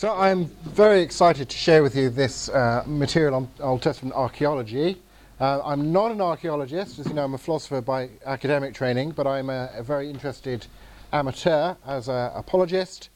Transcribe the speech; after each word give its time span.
So 0.00 0.16
I'm 0.16 0.46
very 0.64 1.02
excited 1.02 1.50
to 1.50 1.56
share 1.58 1.82
with 1.82 1.94
you 1.94 2.08
this 2.08 2.48
uh, 2.48 2.82
material 2.86 3.34
on 3.34 3.48
Old 3.60 3.82
Testament 3.82 4.16
archaeology. 4.16 4.96
Uh, 5.38 5.60
I'm 5.62 5.92
not 5.92 6.10
an 6.10 6.22
archaeologist, 6.22 6.98
as 6.98 7.06
you 7.06 7.12
know, 7.12 7.24
I'm 7.24 7.34
a 7.34 7.36
philosopher 7.36 7.82
by 7.82 8.08
academic 8.24 8.72
training, 8.72 9.10
but 9.10 9.26
I'm 9.26 9.50
a, 9.50 9.68
a 9.74 9.82
very 9.82 10.08
interested 10.08 10.66
amateur 11.12 11.74
as 11.86 12.08
an 12.08 12.30
apologist, 12.34 13.10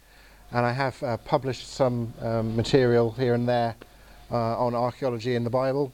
and 0.52 0.66
I 0.66 0.72
have 0.72 1.02
uh, 1.02 1.16
published 1.16 1.72
some 1.72 2.12
um, 2.21 2.54
material 2.54 3.12
here 3.12 3.32
and 3.32 3.48
there 3.48 3.76
uh, 4.30 4.58
on 4.58 4.74
archaeology 4.74 5.37
in 5.37 5.44
the 5.44 5.48
Bible. 5.48 5.90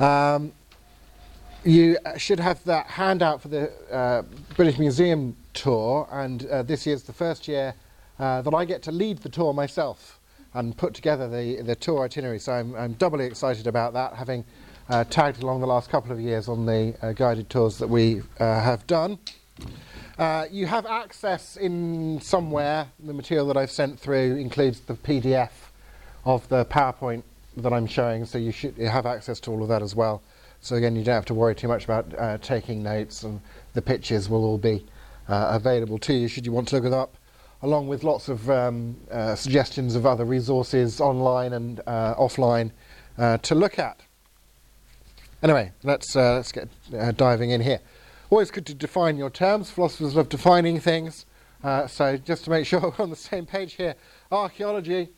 Um, 0.00 0.50
you 1.62 1.96
should 2.16 2.40
have 2.40 2.64
that 2.64 2.88
handout 2.88 3.40
for 3.40 3.46
the 3.46 3.70
uh, 3.92 4.22
British 4.56 4.80
Museum 4.80 5.36
tour, 5.52 6.08
and 6.10 6.44
uh, 6.46 6.64
this 6.64 6.88
year's 6.88 7.04
the 7.04 7.12
first 7.12 7.46
year 7.46 7.76
uh, 8.18 8.42
that 8.42 8.54
I 8.54 8.64
get 8.64 8.82
to 8.84 8.92
lead 8.92 9.18
the 9.18 9.28
tour 9.28 9.52
myself 9.52 10.20
and 10.54 10.76
put 10.76 10.94
together 10.94 11.28
the, 11.28 11.62
the 11.62 11.74
tour 11.74 12.04
itinerary. 12.04 12.38
So 12.38 12.52
I'm, 12.52 12.74
I'm 12.76 12.92
doubly 12.94 13.26
excited 13.26 13.66
about 13.66 13.92
that, 13.94 14.14
having 14.14 14.44
uh, 14.88 15.04
tagged 15.04 15.42
along 15.42 15.60
the 15.60 15.66
last 15.66 15.90
couple 15.90 16.12
of 16.12 16.20
years 16.20 16.48
on 16.48 16.66
the 16.66 16.94
uh, 17.02 17.12
guided 17.12 17.50
tours 17.50 17.78
that 17.78 17.88
we 17.88 18.22
uh, 18.38 18.60
have 18.60 18.86
done. 18.86 19.18
Uh, 20.18 20.46
you 20.50 20.66
have 20.66 20.86
access 20.86 21.56
in 21.56 22.20
somewhere, 22.20 22.86
the 23.02 23.12
material 23.12 23.46
that 23.48 23.56
I've 23.56 23.70
sent 23.70 23.98
through 23.98 24.36
includes 24.36 24.80
the 24.80 24.94
PDF 24.94 25.50
of 26.24 26.48
the 26.48 26.64
PowerPoint 26.66 27.24
that 27.56 27.72
I'm 27.72 27.86
showing, 27.86 28.24
so 28.24 28.38
you 28.38 28.52
should 28.52 28.78
have 28.78 29.06
access 29.06 29.40
to 29.40 29.50
all 29.50 29.62
of 29.62 29.68
that 29.68 29.82
as 29.82 29.94
well. 29.96 30.22
So 30.60 30.76
again, 30.76 30.96
you 30.96 31.02
don't 31.02 31.14
have 31.14 31.24
to 31.26 31.34
worry 31.34 31.54
too 31.54 31.68
much 31.68 31.84
about 31.84 32.42
taking 32.42 32.82
notes, 32.82 33.22
and 33.22 33.40
the 33.74 33.82
pictures 33.82 34.28
will 34.28 34.44
all 34.44 34.58
be 34.58 34.84
available 35.28 35.98
to 35.98 36.14
you 36.14 36.28
should 36.28 36.46
you 36.46 36.52
want 36.52 36.68
to 36.68 36.76
look 36.76 36.84
it 36.84 36.92
up, 36.92 37.16
along 37.64 37.88
with 37.88 38.04
lots 38.04 38.28
of 38.28 38.48
um, 38.50 38.94
uh, 39.10 39.34
suggestions 39.34 39.94
of 39.96 40.04
other 40.04 40.26
resources 40.26 41.00
online 41.00 41.54
and 41.54 41.80
uh, 41.86 42.14
offline 42.14 42.70
uh, 43.16 43.38
to 43.38 43.54
look 43.54 43.78
at. 43.78 43.98
Anyway, 45.42 45.72
let's 45.82 46.14
uh, 46.14 46.34
let's 46.34 46.52
get 46.52 46.68
diving 47.16 47.50
in 47.50 47.60
here. 47.60 47.80
Always 48.30 48.50
good 48.50 48.66
to 48.66 48.74
define 48.74 49.16
your 49.16 49.30
terms. 49.30 49.70
Philosophers 49.70 50.14
love 50.14 50.28
defining 50.28 50.78
things. 50.78 51.26
so 51.88 52.16
just 52.18 52.44
to 52.44 52.50
make 52.50 52.66
sure 52.70 52.80
we're 52.80 53.02
on 53.02 53.10
the 53.10 53.16
same 53.16 53.46
page 53.46 53.74
here, 53.74 53.94
archaeology 54.30 55.08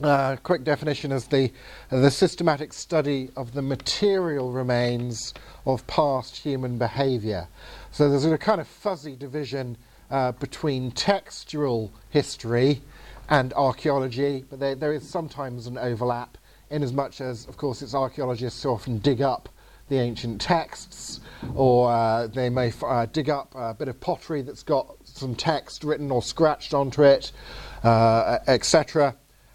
uh, 0.00 0.36
quick 0.42 0.64
definition 0.64 1.12
is 1.12 1.26
the, 1.26 1.52
the 1.90 2.10
systematic 2.10 2.72
study 2.72 3.30
of 3.36 3.52
the 3.52 3.62
material 3.62 4.50
remains 4.50 5.34
of 5.66 5.86
past 5.86 6.36
human 6.36 6.78
behaviour. 6.78 7.46
So 7.90 8.08
there's 8.08 8.24
a 8.24 8.38
kind 8.38 8.60
of 8.60 8.66
fuzzy 8.66 9.16
division 9.16 9.76
uh, 10.12 10.30
between 10.32 10.90
textual 10.92 11.90
history 12.10 12.82
and 13.30 13.52
archaeology, 13.54 14.44
but 14.50 14.60
there, 14.60 14.74
there 14.74 14.92
is 14.92 15.08
sometimes 15.08 15.66
an 15.66 15.78
overlap, 15.78 16.36
in 16.70 16.82
as 16.82 16.92
much 16.92 17.20
as, 17.20 17.46
of 17.48 17.56
course, 17.56 17.80
it's 17.80 17.94
archaeologists 17.94 18.62
who 18.62 18.68
often 18.68 18.98
dig 18.98 19.22
up 19.22 19.48
the 19.88 19.98
ancient 19.98 20.40
texts, 20.40 21.20
or 21.54 21.90
uh, 21.90 22.26
they 22.26 22.50
may 22.50 22.68
f- 22.68 22.82
uh, 22.84 23.06
dig 23.06 23.30
up 23.30 23.54
a 23.54 23.74
bit 23.74 23.88
of 23.88 23.98
pottery 24.00 24.42
that's 24.42 24.62
got 24.62 24.96
some 25.04 25.34
text 25.34 25.82
written 25.82 26.10
or 26.10 26.22
scratched 26.22 26.74
onto 26.74 27.02
it, 27.02 27.32
uh, 27.82 28.38
etc. 28.46 29.14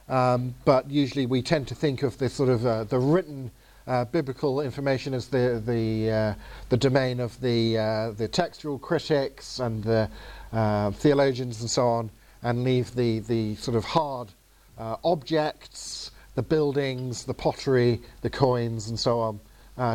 Um, 0.10 0.56
but 0.66 0.90
usually 0.90 1.26
we 1.26 1.42
tend 1.42 1.68
to 1.68 1.76
think 1.76 2.04
of 2.04 2.18
the 2.18 2.30
sort 2.30 2.50
of 2.50 2.66
uh, 2.66 2.84
the 2.84 3.00
written 3.00 3.52
uh, 3.88 4.06
biblical 4.06 4.62
information 4.62 5.14
as 5.14 5.28
the 5.28 5.62
the 5.66 6.12
uh, 6.12 6.34
the 6.70 6.78
domain 6.78 7.20
of 7.20 7.40
the 7.42 8.14
the 8.18 8.28
textual 8.28 8.78
critics 8.78 9.60
and 9.60 9.84
the 9.84 10.10
uh, 10.54 10.92
theologians 10.92 11.62
and 11.62 11.70
so 11.70 11.88
on, 11.88 12.10
and 12.44 12.64
leave 12.64 12.96
the 12.96 13.20
the 13.20 13.56
sort 13.56 13.76
of 13.76 13.86
hard 13.86 14.30
uh, 14.78 14.96
objects, 15.04 16.12
the 16.36 16.44
buildings, 16.44 17.26
the 17.26 17.34
pottery, 17.34 18.02
the 18.22 18.30
coins, 18.30 18.90
and 18.90 19.00
so 19.00 19.20
on 19.20 19.40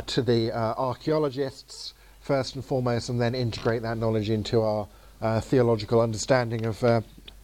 to 0.07 0.23
the 0.23 0.53
archaeologists 0.53 1.95
first 2.21 2.55
and 2.55 2.65
foremost, 2.65 3.09
and 3.09 3.21
then 3.21 3.35
integrate 3.35 3.83
that 3.83 3.99
knowledge 3.99 4.31
into 4.31 4.61
our 4.61 4.87
theological 5.41 6.01
understanding 6.01 6.67
of 6.67 6.83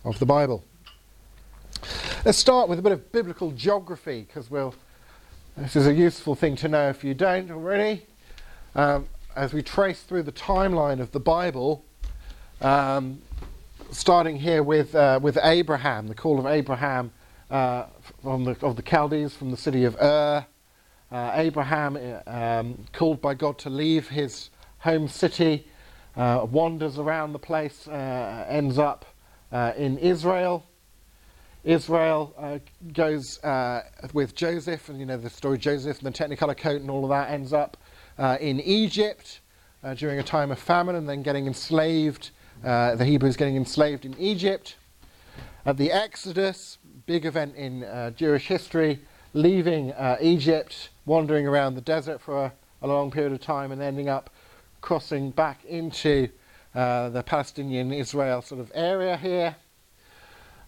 of 0.05 0.19
the 0.19 0.27
Bible. 0.27 0.65
Let's 2.25 2.39
start 2.39 2.69
with 2.69 2.79
a 2.79 2.83
bit 2.83 2.93
of 2.93 3.13
biblical 3.13 3.53
geography 3.53 4.25
because 4.27 4.51
we'll, 4.51 4.75
this 5.57 5.77
is 5.77 5.87
a 5.87 5.95
useful 5.95 6.35
thing 6.35 6.57
to 6.57 6.69
know 6.69 6.89
if 6.89 7.05
you 7.05 7.15
don't 7.15 7.51
already. 7.51 8.03
Um, 8.75 9.07
as 9.37 9.53
we 9.53 9.63
trace 9.63 10.03
through 10.03 10.25
the 10.25 10.33
timeline 10.33 11.01
of 11.01 11.13
the 11.13 11.21
Bible, 11.21 11.85
um, 12.61 13.21
starting 13.91 14.37
here 14.37 14.63
with, 14.63 14.95
uh, 14.95 15.19
with 15.23 15.39
Abraham, 15.43 16.09
the 16.09 16.15
call 16.15 16.39
of 16.39 16.47
Abraham 16.47 17.13
uh, 17.51 17.85
from 18.23 18.45
the, 18.45 18.57
of 18.63 18.77
the 18.77 18.83
Chaldees 18.83 19.35
from 19.35 19.51
the 19.51 19.57
city 19.57 19.85
of 19.85 19.97
Ur. 20.01 20.45
Uh, 21.11 21.31
Abraham, 21.35 21.97
um, 22.27 22.85
called 22.93 23.23
by 23.23 23.33
God 23.33 23.59
to 23.61 23.71
leave 23.71 24.09
his 24.09 24.51
home 24.81 25.09
city, 25.09 25.67
uh, 26.17 26.47
wanders 26.51 26.99
around 26.99 27.33
the 27.33 27.39
place, 27.39 27.89
uh, 27.89 28.45
ends 28.49 28.79
up 28.79 29.07
uh, 29.51 29.73
in 29.77 29.97
Israel. 29.99 30.65
Israel 31.65 32.61
goes 32.93 33.41
with 34.13 34.35
Joseph, 34.35 34.89
and 34.89 35.01
you 35.01 35.07
know 35.07 35.17
the 35.17 35.29
story 35.29 35.55
of 35.55 35.61
Joseph 35.61 36.03
and 36.03 36.15
the 36.15 36.17
Technicolor 36.17 36.57
coat 36.57 36.81
and 36.81 36.91
all 36.91 37.05
of 37.05 37.11
that 37.11 37.31
ends 37.31 37.53
up 37.53 37.77
in 38.41 38.61
Egypt 38.61 39.41
during 39.97 40.19
a 40.19 40.23
time 40.23 40.51
of 40.51 40.59
famine 40.59 40.95
and 40.95 41.09
then 41.09 41.23
getting 41.23 41.47
enslaved. 41.47 42.31
Uh, 42.65 42.95
the 42.97 43.05
Hebrews 43.05 43.37
getting 43.37 43.57
enslaved 43.57 44.05
in 44.05 44.19
Egypt. 44.19 44.77
At 45.65 45.77
the 45.77 45.93
Exodus, 45.93 46.79
big 47.07 47.25
event 47.25 47.55
in 47.57 47.85
uh, 47.85 48.11
Jewish 48.11 48.47
history, 48.47 49.01
leaving 49.35 49.93
Egypt, 50.21 50.89
wandering 51.07 51.47
around 51.47 51.75
the 51.75 51.81
desert 51.81 52.21
for 52.21 52.47
a, 52.47 52.53
a, 52.83 52.89
long 52.89 53.11
period 53.11 53.33
of 53.33 53.41
time, 53.41 53.71
and 53.71 53.83
ending 53.83 54.09
up 54.09 54.31
crossing 54.81 55.31
back 55.31 55.65
into 55.65 56.29
the 56.75 57.23
Palestinian 57.27 57.93
Israel 57.93 58.43
sort 58.43 58.61
of 58.61 58.73
area 58.75 59.17
here. 59.17 59.57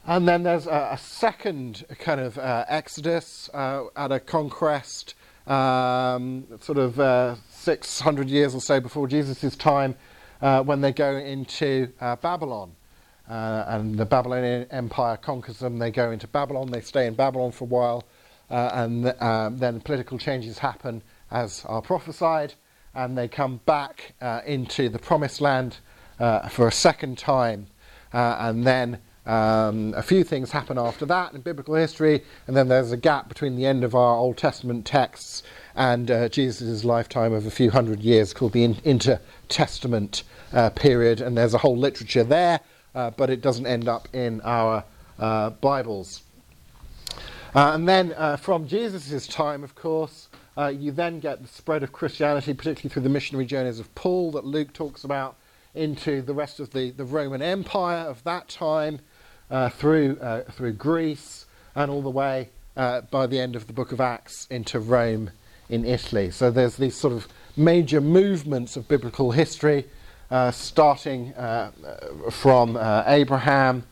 And 0.06 0.26
then 0.26 0.42
there's 0.42 0.66
a, 0.66 0.90
a 0.92 0.98
second 0.98 1.84
kind 1.98 2.20
of 2.20 2.38
uh, 2.38 2.64
exodus 2.68 3.50
uh, 3.52 3.84
at 3.96 4.10
a 4.10 4.20
conquest, 4.20 5.14
um, 5.46 6.46
sort 6.60 6.78
of 6.78 6.98
uh, 6.98 7.34
600 7.50 8.28
years 8.28 8.54
or 8.54 8.60
so 8.60 8.80
before 8.80 9.06
Jesus' 9.06 9.56
time, 9.56 9.94
uh, 10.42 10.62
when 10.62 10.80
they 10.80 10.92
go 10.92 11.16
into 11.16 11.92
uh, 12.00 12.16
Babylon. 12.16 12.72
Uh, 13.28 13.64
and 13.68 13.96
the 13.96 14.04
Babylonian 14.04 14.66
Empire 14.72 15.16
conquers 15.16 15.60
them. 15.60 15.78
They 15.78 15.92
go 15.92 16.10
into 16.10 16.26
Babylon, 16.26 16.70
they 16.70 16.80
stay 16.80 17.06
in 17.06 17.14
Babylon 17.14 17.52
for 17.52 17.64
a 17.64 17.68
while, 17.68 18.04
and 18.48 19.14
um, 19.22 19.58
then 19.58 19.80
political 19.80 20.18
changes 20.18 20.58
happen 20.58 21.00
as 21.30 21.64
are 21.66 21.80
prophesied, 21.80 22.54
and 22.92 23.16
they 23.16 23.28
come 23.28 23.60
back 23.66 24.14
into 24.44 24.88
the 24.88 24.98
promised 24.98 25.40
land 25.40 25.76
for 26.18 26.66
a 26.66 26.72
second 26.72 27.18
time. 27.18 27.68
and 28.12 28.66
then 28.66 28.98
um, 29.26 29.94
a 29.96 30.02
few 30.02 30.24
things 30.24 30.50
happen 30.50 30.76
after 30.76 31.06
that 31.06 31.32
in 31.32 31.40
biblical 31.42 31.76
history, 31.76 32.24
and 32.48 32.56
then 32.56 32.66
there's 32.66 32.90
a 32.90 32.96
gap 32.96 33.28
between 33.28 33.54
the 33.54 33.64
end 33.64 33.84
of 33.84 33.94
our 33.94 34.16
Old 34.16 34.36
Testament 34.38 34.84
texts 34.84 35.44
and 35.74 36.10
uh, 36.10 36.28
Jesus' 36.28 36.84
lifetime 36.84 37.32
of 37.32 37.46
a 37.46 37.50
few 37.50 37.70
hundred 37.70 38.00
years 38.00 38.34
called 38.34 38.52
the 38.52 38.64
in- 38.64 38.78
intertestament 38.84 40.22
uh, 40.52 40.70
period, 40.70 41.20
and 41.20 41.36
there's 41.36 41.54
a 41.54 41.58
whole 41.58 41.76
literature 41.76 42.24
there, 42.24 42.60
uh, 42.94 43.10
but 43.10 43.30
it 43.30 43.40
doesn't 43.40 43.66
end 43.66 43.88
up 43.88 44.08
in 44.12 44.40
our 44.42 44.84
uh, 45.18 45.50
Bibles. 45.50 46.22
Uh, 47.54 47.72
and 47.74 47.88
then 47.88 48.14
uh, 48.16 48.36
from 48.36 48.66
Jesus' 48.66 49.26
time, 49.26 49.64
of 49.64 49.74
course, 49.74 50.28
you 50.72 50.92
then 50.92 51.20
get 51.20 51.40
the 51.40 51.48
spread 51.48 51.82
of 51.82 51.90
Christianity, 51.90 52.52
particularly 52.52 52.92
through 52.92 53.02
the 53.02 53.08
missionary 53.08 53.46
journeys 53.46 53.80
of 53.80 53.94
Paul 53.94 54.30
that 54.32 54.44
Luke 54.44 54.74
talks 54.74 55.04
about, 55.04 55.36
into 55.74 56.20
the 56.20 56.34
rest 56.34 56.60
of 56.60 56.72
the, 56.72 56.90
the 56.90 57.04
Roman 57.04 57.40
Empire 57.40 58.06
of 58.06 58.22
that 58.24 58.50
time 58.50 59.00
through, 59.70 60.16
through 60.50 60.72
Greece 60.74 61.46
and 61.74 61.90
all 61.90 62.02
the 62.02 62.10
way 62.10 62.50
by 62.74 63.26
the 63.26 63.40
end 63.40 63.56
of 63.56 63.68
the 63.68 63.72
book 63.72 63.90
of 63.90 64.02
Acts 64.02 64.46
into 64.50 64.78
Rome 64.78 65.30
in 65.70 65.84
Italy. 65.84 66.30
So 66.30 66.50
there's 66.50 66.76
these 66.76 66.96
sort 66.96 67.14
of 67.14 67.26
major 67.56 68.00
movements 68.00 68.76
of 68.76 68.86
biblical 68.88 69.30
history 69.30 69.86
uh, 70.30 70.50
starting 70.50 71.32
uh, 71.34 71.70
from 72.30 72.76
Abraham, 73.06 73.84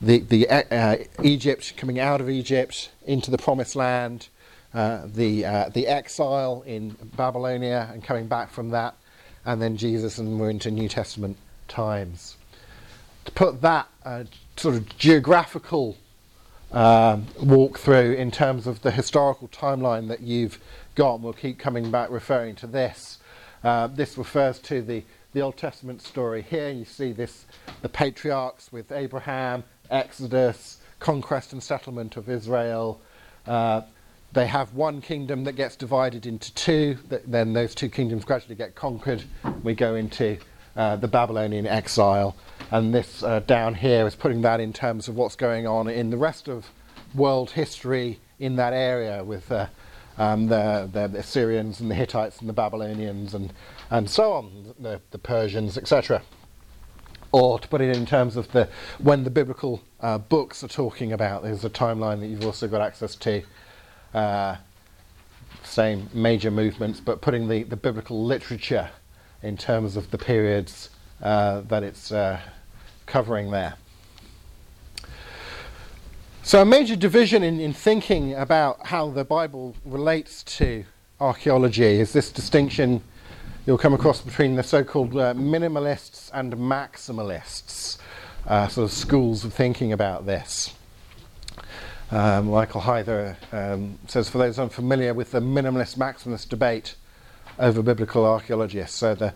the, 0.00 0.20
the 0.20 1.08
Egypt 1.22 1.74
coming 1.76 1.98
out 1.98 2.20
of 2.20 2.30
Egypt 2.30 2.90
into 3.06 3.30
the 3.30 3.38
promised 3.38 3.76
land. 3.76 4.28
Uh, 4.74 5.06
the 5.14 5.46
uh, 5.46 5.68
the 5.68 5.86
exile 5.86 6.64
in 6.66 6.96
Babylonia 7.16 7.88
and 7.92 8.02
coming 8.02 8.26
back 8.26 8.50
from 8.50 8.70
that, 8.70 8.96
and 9.44 9.62
then 9.62 9.76
Jesus, 9.76 10.18
and 10.18 10.40
we're 10.40 10.50
into 10.50 10.68
New 10.68 10.88
Testament 10.88 11.36
times. 11.68 12.36
To 13.26 13.30
put 13.30 13.62
that 13.62 13.86
uh, 14.04 14.24
sort 14.56 14.74
of 14.74 14.98
geographical 14.98 15.96
um, 16.72 17.28
walk 17.40 17.78
through 17.78 18.14
in 18.14 18.32
terms 18.32 18.66
of 18.66 18.82
the 18.82 18.90
historical 18.90 19.46
timeline 19.46 20.08
that 20.08 20.22
you've 20.22 20.58
got. 20.94 21.16
And 21.16 21.24
we'll 21.24 21.32
keep 21.32 21.58
coming 21.58 21.90
back 21.90 22.10
referring 22.10 22.54
to 22.56 22.66
this. 22.66 23.18
Uh, 23.62 23.86
this 23.86 24.18
refers 24.18 24.58
to 24.60 24.82
the, 24.82 25.02
the 25.32 25.40
Old 25.40 25.56
Testament 25.56 26.02
story 26.02 26.42
here. 26.42 26.70
You 26.70 26.84
see 26.84 27.12
this 27.12 27.46
the 27.82 27.88
patriarchs 27.88 28.70
with 28.72 28.92
Abraham, 28.92 29.64
Exodus, 29.90 30.78
conquest 30.98 31.52
and 31.52 31.62
settlement 31.62 32.16
of 32.16 32.28
Israel. 32.28 33.00
Uh, 33.46 33.82
they 34.32 34.46
have 34.46 34.74
one 34.74 35.00
kingdom 35.00 35.44
that 35.44 35.52
gets 35.52 35.76
divided 35.76 36.26
into 36.26 36.52
two, 36.54 36.98
then 37.26 37.52
those 37.52 37.74
two 37.74 37.88
kingdoms 37.88 38.24
gradually 38.24 38.56
get 38.56 38.74
conquered. 38.74 39.22
We 39.62 39.74
go 39.74 39.94
into 39.94 40.38
uh, 40.76 40.96
the 40.96 41.06
Babylonian 41.06 41.68
exile, 41.68 42.34
and 42.72 42.92
this 42.92 43.22
uh, 43.22 43.40
down 43.40 43.74
here 43.74 44.06
is 44.08 44.16
putting 44.16 44.42
that 44.42 44.58
in 44.58 44.72
terms 44.72 45.06
of 45.06 45.14
what's 45.14 45.36
going 45.36 45.68
on 45.68 45.88
in 45.88 46.10
the 46.10 46.16
rest 46.16 46.48
of 46.48 46.66
world 47.14 47.52
history 47.52 48.18
in 48.40 48.56
that 48.56 48.72
area 48.72 49.22
with 49.22 49.52
uh, 49.52 49.66
um, 50.18 50.46
the, 50.46 50.88
the, 50.92 51.18
Assyrians 51.18 51.80
and 51.80 51.90
the 51.90 51.94
Hittites 51.94 52.38
and 52.40 52.48
the 52.48 52.52
Babylonians 52.52 53.34
and, 53.34 53.52
and 53.90 54.08
so 54.08 54.32
on, 54.32 54.74
the, 54.78 55.00
the 55.10 55.18
Persians, 55.18 55.76
etc. 55.76 56.22
Or 57.32 57.58
to 57.58 57.66
put 57.66 57.80
it 57.80 57.96
in 57.96 58.06
terms 58.06 58.36
of 58.36 58.52
the 58.52 58.68
when 58.98 59.24
the 59.24 59.30
biblical 59.30 59.82
uh, 60.00 60.18
books 60.18 60.62
are 60.62 60.68
talking 60.68 61.12
about, 61.12 61.42
there's 61.42 61.64
a 61.64 61.70
timeline 61.70 62.20
that 62.20 62.28
you've 62.28 62.44
also 62.44 62.68
got 62.68 62.80
access 62.80 63.16
to 63.16 63.42
uh, 64.12 64.56
same 65.64 66.08
major 66.12 66.50
movements, 66.50 67.00
but 67.00 67.20
putting 67.20 67.48
the, 67.48 67.64
the 67.64 67.76
biblical 67.76 68.24
literature 68.24 68.90
in 69.42 69.56
terms 69.56 69.96
of 69.96 70.10
the 70.10 70.18
periods 70.18 70.90
uh, 71.22 71.60
that 71.62 71.82
it's 71.82 72.12
uh, 72.12 72.40
covering 73.06 73.50
there. 73.50 73.74
So, 76.46 76.60
a 76.60 76.64
major 76.66 76.94
division 76.94 77.42
in, 77.42 77.58
in 77.58 77.72
thinking 77.72 78.34
about 78.34 78.88
how 78.88 79.08
the 79.08 79.24
Bible 79.24 79.74
relates 79.86 80.42
to 80.58 80.84
archaeology 81.18 81.98
is 81.98 82.12
this 82.12 82.30
distinction 82.30 83.02
you'll 83.64 83.78
come 83.78 83.94
across 83.94 84.20
between 84.20 84.54
the 84.54 84.62
so 84.62 84.84
called 84.84 85.16
uh, 85.16 85.32
minimalists 85.32 86.30
and 86.34 86.52
maximalists, 86.52 87.96
uh, 88.46 88.68
sort 88.68 88.84
of 88.84 88.92
schools 88.92 89.46
of 89.46 89.54
thinking 89.54 89.94
about 89.94 90.26
this. 90.26 90.74
Um, 92.10 92.50
Michael 92.50 92.82
Heiser 92.82 93.36
um, 93.50 93.98
says, 94.06 94.28
for 94.28 94.36
those 94.36 94.58
unfamiliar 94.58 95.14
with 95.14 95.30
the 95.30 95.40
minimalist 95.40 95.96
maximalist 95.96 96.50
debate 96.50 96.94
over 97.58 97.80
biblical 97.80 98.26
archaeology, 98.26 98.84
so 98.84 99.14
the, 99.14 99.32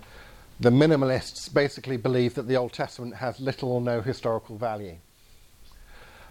the 0.60 0.68
minimalists 0.68 1.52
basically 1.52 1.96
believe 1.96 2.34
that 2.34 2.48
the 2.48 2.56
Old 2.56 2.74
Testament 2.74 3.14
has 3.14 3.40
little 3.40 3.72
or 3.72 3.80
no 3.80 4.02
historical 4.02 4.58
value. 4.58 4.98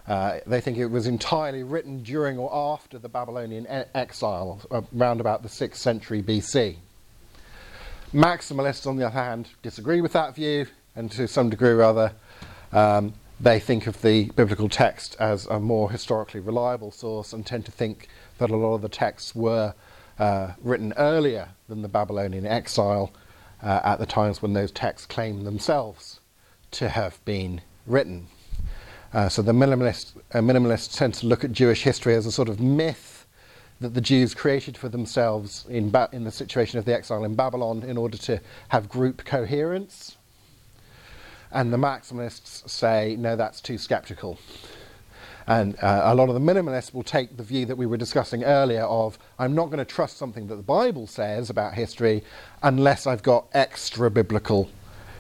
Uh, 0.07 0.39
they 0.45 0.61
think 0.61 0.77
it 0.77 0.87
was 0.87 1.05
entirely 1.05 1.63
written 1.63 2.01
during 2.01 2.37
or 2.37 2.49
after 2.53 2.97
the 2.97 3.09
Babylonian 3.09 3.67
exile, 3.93 4.61
around 4.95 5.19
about 5.19 5.43
the 5.43 5.49
6th 5.49 5.75
century 5.75 6.23
BC. 6.23 6.77
Maximalists, 8.13 8.87
on 8.87 8.95
the 8.95 9.05
other 9.05 9.13
hand, 9.13 9.49
disagree 9.61 9.99
with 9.99 10.13
that 10.13 10.33
view, 10.33 10.65
and 10.95 11.11
to 11.11 11.27
some 11.27 11.49
degree 11.49 11.71
or 11.71 11.83
other, 11.83 12.13
um, 12.71 13.13
they 13.39 13.59
think 13.59 13.85
of 13.85 14.01
the 14.01 14.25
biblical 14.35 14.69
text 14.69 15.17
as 15.19 15.45
a 15.47 15.59
more 15.59 15.91
historically 15.91 16.39
reliable 16.39 16.89
source 16.89 17.33
and 17.33 17.45
tend 17.45 17.65
to 17.65 17.71
think 17.71 18.07
that 18.37 18.49
a 18.49 18.55
lot 18.55 18.75
of 18.75 18.81
the 18.81 18.89
texts 18.89 19.35
were 19.35 19.73
uh, 20.17 20.53
written 20.63 20.93
earlier 20.97 21.49
than 21.67 21.81
the 21.81 21.87
Babylonian 21.87 22.47
exile 22.47 23.11
uh, 23.61 23.81
at 23.83 23.99
the 23.99 24.05
times 24.05 24.41
when 24.41 24.53
those 24.53 24.71
texts 24.71 25.05
claim 25.05 25.43
themselves 25.43 26.21
to 26.71 26.89
have 26.89 27.23
been 27.25 27.61
written. 27.85 28.27
Uh, 29.13 29.29
so 29.29 29.41
the 29.41 29.53
minimalist, 29.53 30.13
uh, 30.33 30.39
minimalists 30.39 30.97
tend 30.97 31.13
to 31.13 31.27
look 31.27 31.43
at 31.43 31.51
Jewish 31.51 31.83
history 31.83 32.13
as 32.13 32.25
a 32.25 32.31
sort 32.31 32.49
of 32.49 32.59
myth 32.59 33.25
that 33.79 33.93
the 33.93 34.01
Jews 34.01 34.33
created 34.33 34.75
for 34.75 34.89
themselves 34.89 35.65
in, 35.69 35.89
ba- 35.89 36.09
in 36.11 36.23
the 36.23 36.31
situation 36.31 36.79
of 36.79 36.85
the 36.85 36.93
exile 36.93 37.23
in 37.23 37.35
Babylon 37.35 37.83
in 37.83 37.97
order 37.97 38.17
to 38.17 38.41
have 38.69 38.89
group 38.89 39.23
coherence 39.23 40.17
and 41.51 41.71
the 41.71 41.77
maximalists 41.77 42.69
say, 42.69 43.15
no, 43.17 43.35
that's 43.35 43.61
too 43.61 43.77
skeptical. 43.77 44.37
And 45.47 45.77
uh, 45.81 46.01
a 46.03 46.15
lot 46.15 46.27
of 46.27 46.35
the 46.35 46.41
minimalists 46.41 46.93
will 46.93 47.03
take 47.03 47.37
the 47.37 47.43
view 47.43 47.65
that 47.67 47.77
we 47.77 47.85
were 47.85 47.95
discussing 47.95 48.43
earlier 48.43 48.83
of, 48.83 49.17
I'm 49.39 49.55
not 49.55 49.67
going 49.67 49.77
to 49.77 49.85
trust 49.85 50.17
something 50.17 50.47
that 50.47 50.57
the 50.57 50.63
Bible 50.63 51.07
says 51.07 51.49
about 51.49 51.73
history 51.73 52.23
unless 52.61 53.07
I've 53.07 53.23
got 53.23 53.47
extra 53.53 54.11
biblical 54.11 54.69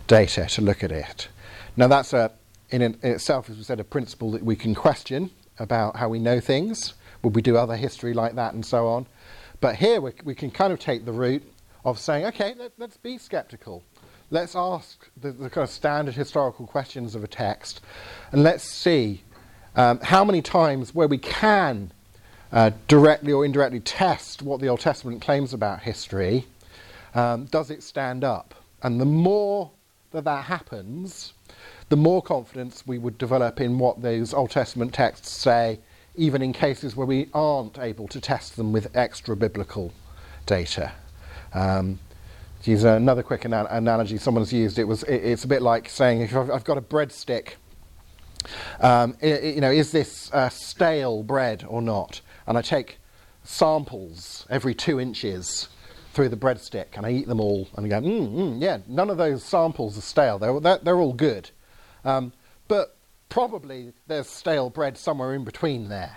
data 0.07 0.47
to 0.47 0.61
look 0.61 0.83
at 0.83 0.91
it. 0.91 1.29
Now, 1.77 1.87
that's 1.87 2.11
a, 2.11 2.31
in, 2.69 2.81
in 2.81 2.97
itself, 3.01 3.49
as 3.49 3.57
we 3.57 3.63
said, 3.63 3.79
a 3.79 3.83
principle 3.83 4.31
that 4.31 4.43
we 4.43 4.55
can 4.55 4.75
question 4.75 5.31
about 5.59 5.95
how 5.95 6.09
we 6.09 6.19
know 6.19 6.39
things. 6.39 6.93
Would 7.23 7.35
we 7.35 7.41
do 7.41 7.57
other 7.57 7.75
history 7.75 8.13
like 8.13 8.35
that 8.35 8.53
and 8.53 8.65
so 8.65 8.87
on? 8.87 9.07
But 9.59 9.75
here 9.75 10.01
we, 10.01 10.11
we 10.23 10.35
can 10.35 10.51
kind 10.51 10.71
of 10.71 10.79
take 10.79 11.05
the 11.05 11.11
route 11.11 11.43
of 11.83 11.99
saying, 11.99 12.25
okay, 12.25 12.53
let, 12.57 12.73
let's 12.77 12.97
be 12.97 13.17
skeptical 13.17 13.83
let's 14.29 14.57
ask 14.57 15.07
the, 15.15 15.31
the, 15.31 15.49
kind 15.49 15.63
of 15.63 15.69
standard 15.69 16.13
historical 16.13 16.67
questions 16.67 17.15
of 17.15 17.23
a 17.23 17.27
text 17.27 17.79
and 18.33 18.43
let's 18.43 18.63
see 18.65 19.21
um, 19.77 19.99
how 20.01 20.25
many 20.25 20.41
times 20.41 20.93
where 20.93 21.07
we 21.07 21.17
can 21.17 21.91
uh, 22.51 22.71
directly 22.87 23.31
or 23.31 23.45
indirectly 23.45 23.79
test 23.79 24.41
what 24.41 24.59
the 24.59 24.67
Old 24.67 24.79
Testament 24.79 25.21
claims 25.21 25.53
about 25.53 25.81
history, 25.81 26.45
um, 27.13 27.45
does 27.45 27.69
it 27.69 27.83
stand 27.83 28.23
up? 28.23 28.55
And 28.81 28.99
the 28.99 29.05
more 29.05 29.71
that 30.11 30.23
that 30.23 30.45
happens, 30.45 31.33
the 31.89 31.97
more 31.97 32.21
confidence 32.21 32.85
we 32.85 32.97
would 32.97 33.17
develop 33.17 33.61
in 33.61 33.79
what 33.79 34.01
those 34.01 34.33
Old 34.33 34.51
Testament 34.51 34.93
texts 34.93 35.31
say, 35.31 35.79
even 36.15 36.41
in 36.41 36.51
cases 36.51 36.95
where 36.95 37.07
we 37.07 37.29
aren't 37.33 37.79
able 37.79 38.07
to 38.09 38.19
test 38.19 38.57
them 38.57 38.73
with 38.73 38.95
extra 38.95 39.35
biblical 39.35 39.93
data. 40.45 40.91
Um, 41.53 41.99
to 42.63 42.71
use 42.71 42.83
another 42.83 43.23
quick 43.23 43.45
ana- 43.45 43.67
analogy 43.69 44.17
someone's 44.17 44.51
used, 44.51 44.79
it 44.79 44.83
was 44.83 45.03
it, 45.03 45.15
it's 45.15 45.43
a 45.43 45.47
bit 45.47 45.61
like 45.61 45.89
saying 45.89 46.21
if 46.21 46.35
I've, 46.35 46.49
I've 46.51 46.63
got 46.63 46.77
a 46.77 46.81
breadstick, 46.81 47.53
um, 48.81 49.15
it, 49.21 49.55
you 49.55 49.61
know, 49.61 49.71
is 49.71 49.91
this 49.91 50.31
uh, 50.33 50.49
stale 50.49 51.23
bread 51.23 51.63
or 51.67 51.81
not? 51.81 52.21
And 52.47 52.57
I 52.57 52.61
take 52.61 52.97
samples 53.43 54.45
every 54.49 54.73
two 54.73 54.99
inches 54.99 55.69
through 56.13 56.29
the 56.29 56.37
breadstick 56.37 56.87
and 56.95 57.05
I 57.05 57.11
eat 57.11 57.27
them 57.27 57.39
all 57.39 57.67
and 57.75 57.85
I 57.85 57.89
go, 57.89 58.05
mm, 58.05 58.33
mm, 58.33 58.61
yeah, 58.61 58.79
none 58.87 59.09
of 59.09 59.17
those 59.17 59.43
samples 59.43 59.97
are 59.97 60.01
stale. 60.01 60.39
They're, 60.39 60.59
they're, 60.59 60.79
they're 60.79 60.97
all 60.97 61.13
good. 61.13 61.51
Um, 62.07 62.31
but 62.69 62.95
probably 63.27 63.91
there's 64.07 64.29
stale 64.29 64.69
bread 64.69 64.97
somewhere 64.97 65.33
in 65.33 65.43
between 65.43 65.89
there. 65.89 66.15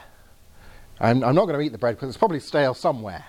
I'm, 1.01 1.25
I'm 1.25 1.35
not 1.35 1.47
going 1.47 1.59
to 1.59 1.65
eat 1.65 1.73
the 1.73 1.79
bread 1.79 1.97
because 1.97 2.11
it's 2.11 2.19
probably 2.19 2.39
stale 2.39 2.75
somewhere. 2.75 3.25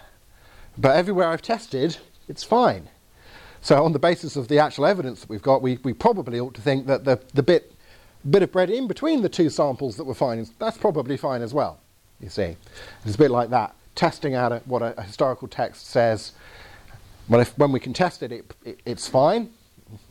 But 0.77 0.95
everywhere 0.95 1.27
I've 1.29 1.41
tested, 1.41 1.97
it's 2.27 2.43
fine. 2.43 2.87
So, 3.61 3.83
on 3.83 3.93
the 3.93 3.99
basis 3.99 4.35
of 4.35 4.47
the 4.47 4.59
actual 4.59 4.85
evidence 4.85 5.21
that 5.21 5.29
we've 5.29 5.41
got, 5.41 5.61
we, 5.61 5.79
we 5.83 5.93
probably 5.93 6.39
ought 6.39 6.53
to 6.53 6.61
think 6.61 6.85
that 6.85 7.03
the, 7.03 7.19
the 7.33 7.43
bit, 7.43 7.73
bit 8.29 8.43
of 8.43 8.51
bread 8.51 8.69
in 8.69 8.87
between 8.87 9.21
the 9.21 9.29
two 9.29 9.49
samples 9.49 9.97
that 9.97 10.03
we're 10.03 10.13
finding, 10.13 10.47
that's 10.59 10.77
probably 10.77 11.17
fine 11.17 11.41
as 11.41 11.53
well, 11.53 11.79
you 12.19 12.29
see. 12.29 12.55
It's 13.05 13.15
a 13.15 13.17
bit 13.17 13.31
like 13.31 13.49
that, 13.49 13.75
testing 13.95 14.35
out 14.35 14.51
a, 14.51 14.59
what 14.65 14.81
a, 14.81 14.97
a, 14.99 15.03
historical 15.03 15.47
text 15.47 15.87
says. 15.87 16.31
Well, 17.27 17.41
if, 17.41 17.55
when 17.57 17.71
we 17.71 17.79
can 17.79 17.93
test 17.93 18.23
it, 18.23 18.31
it, 18.31 18.53
it 18.65 18.79
it's 18.85 19.07
fine, 19.07 19.51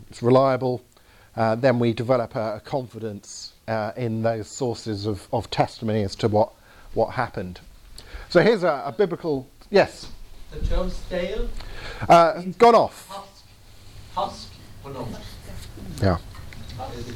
it's 0.09 0.23
reliable, 0.23 0.85
then 1.34 1.78
we 1.78 1.92
develop 1.92 2.37
a, 2.37 2.56
a 2.56 2.60
confidence 2.60 3.52
uh, 3.68 3.92
in 3.96 4.22
those 4.22 4.49
sources 4.49 5.06
of, 5.06 5.28
of 5.32 5.50
testimony 5.50 6.02
as 6.02 6.16
to 6.16 6.28
what, 6.28 6.52
what 6.94 7.12
happened. 7.12 7.60
So 8.28 8.40
here's 8.40 8.64
a, 8.64 8.82
a 8.87 8.92
biblical, 8.92 9.46
yes? 9.70 10.08
The 10.50 10.66
term 10.66 10.90
stale? 10.90 11.49
Uh, 12.08 12.42
gone 12.58 12.75
off. 12.75 13.08
Hask 14.14 14.49
på 14.82 14.88
norsk. 14.88 15.20
Ja. 16.02 16.16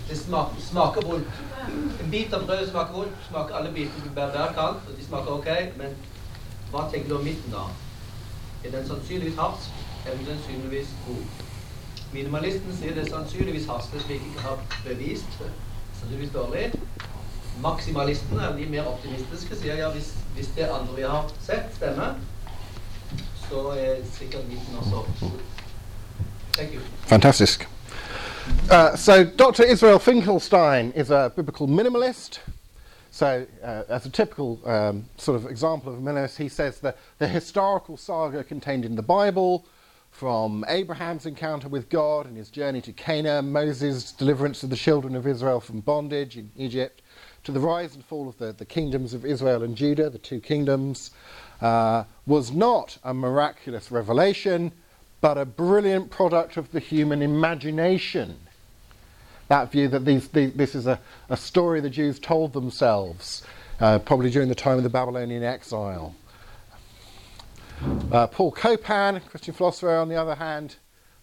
Det 0.08 0.16
smaker, 0.16 0.60
smaker 0.60 1.02
vondt. 1.02 1.26
En 2.02 2.10
bit 2.10 2.34
av 2.34 2.44
brødet 2.46 2.68
smaker 2.68 2.92
vondt. 2.92 3.16
Smaker 3.28 3.54
alle 3.54 3.72
bitene 3.72 4.12
blir 4.14 4.52
kaldt, 4.54 4.84
og 4.88 4.98
de 4.98 5.04
smaker 5.04 5.32
ok. 5.32 5.48
Men 5.80 5.96
hva 6.70 6.84
tenker 6.92 7.08
du 7.08 7.16
om 7.18 7.24
midten, 7.24 7.54
da? 7.54 7.64
Er 8.64 8.70
den 8.70 8.86
sannsynligvis 8.88 9.38
harsk, 9.38 9.70
eller 10.06 10.24
sannsynligvis 10.28 10.92
god? 11.06 11.24
Minimalisten 12.14 12.76
sier 12.76 12.94
det 12.94 13.08
sannsynligvis 13.10 13.64
vi 14.08 14.14
ikke 14.14 14.40
har 14.40 14.58
bevist 14.84 15.38
sannsynligvis 15.98 16.30
dårlig. 16.34 16.72
Maksimalisten, 17.62 18.38
eller 18.38 18.56
de 18.56 18.66
mer 18.66 18.86
optimistiske, 18.86 19.56
sier 19.56 19.74
ja, 19.74 19.90
hvis, 19.90 20.14
hvis 20.34 20.46
det 20.56 20.68
andre 20.70 20.94
vi 20.96 21.02
har 21.02 21.30
sett, 21.40 21.74
stemmer, 21.74 22.14
så 23.48 23.68
er 23.78 23.96
sikkert 24.12 24.44
også. 24.78 25.30
Thank 26.52 26.74
you. 26.74 26.80
Uh, 28.70 28.96
so, 28.96 29.24
Dr. 29.24 29.64
Israel 29.64 29.98
Finkelstein 29.98 30.92
is 30.94 31.10
a 31.10 31.28
biblical 31.36 31.66
minimalist. 31.66 32.40
So, 33.10 33.46
uh, 33.62 33.82
as 33.88 34.06
a 34.06 34.10
typical 34.10 34.58
um, 34.64 35.04
sort 35.16 35.36
of 35.36 35.50
example 35.50 35.92
of 35.92 35.98
a 35.98 36.00
minimalist, 36.00 36.36
he 36.36 36.48
says 36.48 36.78
that 36.80 36.96
the 37.18 37.28
historical 37.28 37.96
saga 37.96 38.44
contained 38.44 38.84
in 38.84 38.94
the 38.96 39.02
Bible, 39.02 39.64
from 40.14 40.64
Abraham's 40.68 41.26
encounter 41.26 41.68
with 41.68 41.88
God 41.88 42.26
and 42.26 42.36
his 42.36 42.48
journey 42.48 42.80
to 42.82 42.92
Canaan, 42.92 43.50
Moses' 43.50 44.12
deliverance 44.12 44.62
of 44.62 44.70
the 44.70 44.76
children 44.76 45.16
of 45.16 45.26
Israel 45.26 45.58
from 45.58 45.80
bondage 45.80 46.36
in 46.36 46.52
Egypt, 46.56 47.02
to 47.42 47.50
the 47.50 47.58
rise 47.58 47.96
and 47.96 48.04
fall 48.04 48.28
of 48.28 48.38
the, 48.38 48.52
the 48.52 48.64
kingdoms 48.64 49.12
of 49.12 49.24
Israel 49.24 49.64
and 49.64 49.76
Judah, 49.76 50.08
the 50.08 50.18
two 50.18 50.38
kingdoms, 50.38 51.10
uh, 51.60 52.04
was 52.26 52.52
not 52.52 52.96
a 53.02 53.12
miraculous 53.12 53.90
revelation, 53.90 54.70
but 55.20 55.36
a 55.36 55.44
brilliant 55.44 56.12
product 56.12 56.56
of 56.56 56.70
the 56.70 56.78
human 56.78 57.20
imagination. 57.20 58.36
that 59.48 59.72
view 59.72 59.88
that 59.88 60.04
these, 60.04 60.28
these, 60.28 60.52
this 60.52 60.76
is 60.76 60.86
a, 60.86 61.00
a 61.28 61.36
story 61.36 61.80
the 61.80 61.90
Jews 61.90 62.20
told 62.20 62.52
themselves, 62.52 63.42
uh, 63.80 63.98
probably 63.98 64.30
during 64.30 64.48
the 64.48 64.54
time 64.54 64.76
of 64.76 64.84
the 64.84 64.90
Babylonian 64.90 65.42
exile. 65.42 66.14
Uh, 68.12 68.26
Paul 68.26 68.52
Copan, 68.52 69.20
Christian 69.28 69.54
philosopher, 69.54 69.96
on 69.96 70.08
the 70.08 70.16
other 70.16 70.34
hand, 70.34 70.76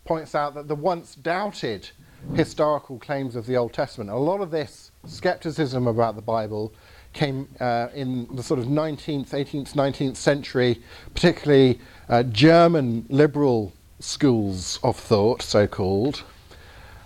points 0.05 0.35
out 0.35 0.53
that 0.55 0.67
the 0.67 0.75
once 0.75 1.15
doubted 1.15 1.89
historical 2.35 2.99
claims 2.99 3.35
of 3.35 3.45
the 3.45 3.55
Old 3.55 3.73
Testament, 3.73 4.09
a 4.09 4.15
lot 4.15 4.41
of 4.41 4.51
this 4.51 4.91
skepticism 5.05 5.87
about 5.87 6.15
the 6.15 6.21
Bible 6.21 6.73
came 7.13 7.47
uh, 7.59 7.87
in 7.93 8.27
the 8.35 8.43
sort 8.43 8.59
of 8.59 8.67
19th, 8.67 9.29
18th, 9.29 9.73
19th 9.73 10.15
century, 10.15 10.81
particularly 11.13 11.79
uh, 12.09 12.23
German 12.23 13.05
liberal 13.09 13.73
schools 13.99 14.79
of 14.83 14.97
thought, 14.97 15.41
so 15.41 15.67
called, 15.67 16.23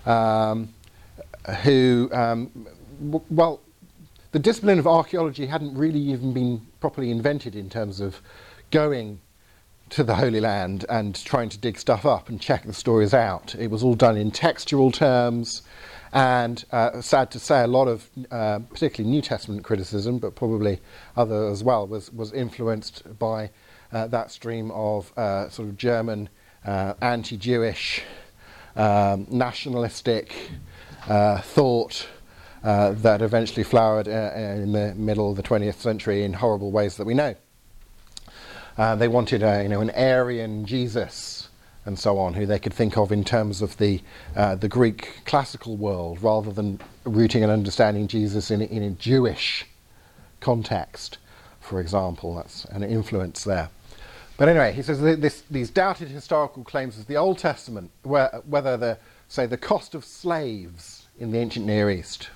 um, 0.05 0.69
who, 1.63 2.09
um, 2.13 2.51
w- 2.99 3.25
well, 3.29 3.61
the 4.31 4.39
discipline 4.39 4.79
of 4.79 4.87
archaeology 4.87 5.45
hadn't 5.45 5.75
really 5.75 5.99
even 5.99 6.33
been 6.33 6.65
properly 6.79 7.09
invented 7.09 7.55
in 7.55 7.69
terms 7.69 7.99
of 7.99 8.21
going 8.69 9.19
to 9.89 10.03
the 10.03 10.15
Holy 10.15 10.39
Land 10.39 10.85
and 10.89 11.23
trying 11.25 11.49
to 11.49 11.57
dig 11.57 11.77
stuff 11.77 12.05
up 12.05 12.29
and 12.29 12.41
check 12.41 12.63
the 12.65 12.73
stories 12.73 13.13
out. 13.13 13.55
It 13.55 13.69
was 13.69 13.83
all 13.83 13.95
done 13.95 14.17
in 14.17 14.31
textual 14.31 14.91
terms, 14.91 15.61
and 16.11 16.63
uh, 16.71 17.01
sad 17.01 17.29
to 17.31 17.39
say, 17.39 17.61
a 17.63 17.67
lot 17.67 17.87
of 17.87 18.09
uh, 18.31 18.59
particularly 18.69 19.13
New 19.13 19.21
Testament 19.21 19.63
criticism, 19.63 20.17
but 20.17 20.35
probably 20.35 20.79
other 21.15 21.47
as 21.47 21.63
well, 21.63 21.85
was 21.87 22.11
was 22.11 22.33
influenced 22.33 23.03
by 23.19 23.51
uh, 23.91 24.07
that 24.07 24.31
stream 24.31 24.71
of 24.71 25.11
uh, 25.17 25.49
sort 25.49 25.69
of 25.69 25.77
German 25.77 26.29
uh, 26.65 26.93
anti-Jewish, 27.01 28.01
um, 28.75 29.27
nationalistic 29.29 30.35
uh, 31.07 31.39
thought. 31.41 32.07
that 32.63 33.21
eventually 33.21 33.63
flowered 33.63 34.07
in 34.07 34.71
the 34.71 34.95
middle 34.95 35.29
of 35.29 35.37
the 35.37 35.43
20th 35.43 35.75
century 35.75 36.23
in 36.23 36.33
horrible 36.33 36.71
ways 36.71 36.97
that 36.97 37.05
we 37.05 37.13
know. 37.13 37.35
Uh, 38.77 38.95
they 38.95 39.07
wanted 39.07 39.41
a, 39.41 39.63
you 39.63 39.69
know, 39.69 39.81
an 39.81 39.89
Aryan 39.91 40.65
Jesus 40.65 41.49
and 41.85 41.97
so 41.99 42.17
on, 42.17 42.33
who 42.33 42.45
they 42.45 42.59
could 42.59 42.73
think 42.73 42.97
of 42.97 43.11
in 43.11 43.23
terms 43.23 43.61
of 43.61 43.77
the, 43.77 44.01
uh, 44.35 44.55
the 44.55 44.67
Greek 44.67 45.21
classical 45.25 45.77
world, 45.77 46.21
rather 46.21 46.51
than 46.51 46.79
rooting 47.03 47.43
and 47.43 47.51
understanding 47.51 48.07
Jesus 48.07 48.49
in, 48.49 48.61
in 48.61 48.81
a 48.81 48.89
Jewish 48.89 49.65
context, 50.39 51.19
for 51.61 51.79
example. 51.79 52.35
That's 52.35 52.65
an 52.65 52.83
influence 52.83 53.43
there. 53.43 53.69
But 54.37 54.49
anyway, 54.49 54.73
he 54.73 54.81
says 54.81 54.99
this, 54.99 55.43
these 55.49 55.69
doubted 55.69 56.09
historical 56.09 56.63
claims 56.63 56.97
of 56.97 57.07
the 57.07 57.15
Old 57.15 57.37
Testament, 57.37 57.91
where, 58.03 58.41
whether 58.45 58.75
the, 58.75 58.97
say, 59.29 59.45
the 59.45 59.55
cost 59.55 59.95
of 59.95 60.03
slaves 60.03 61.07
in 61.19 61.31
the 61.31 61.37
ancient 61.37 61.65
Near 61.65 61.89
East, 61.89 62.29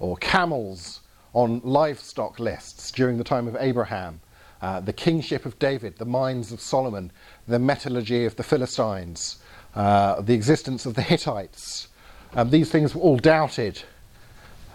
or 0.00 0.16
camels 0.16 1.00
on 1.32 1.60
livestock 1.64 2.38
lists 2.40 2.90
during 2.90 3.18
the 3.18 3.24
time 3.24 3.46
of 3.46 3.56
Abraham, 3.58 4.20
uh, 4.66 4.80
the 4.80 4.92
kingship 4.92 5.46
of 5.46 5.56
David, 5.60 5.96
the 5.98 6.04
mines 6.04 6.50
of 6.50 6.60
Solomon, 6.60 7.12
the 7.46 7.60
metallurgy 7.60 8.24
of 8.24 8.34
the 8.34 8.42
Philistines, 8.42 9.36
uh, 9.76 10.20
the 10.20 10.34
existence 10.34 10.86
of 10.86 10.94
the 10.94 11.02
Hittites. 11.02 11.86
Um, 12.34 12.50
these 12.50 12.68
things 12.68 12.92
were 12.92 13.00
all 13.00 13.16
doubted 13.16 13.80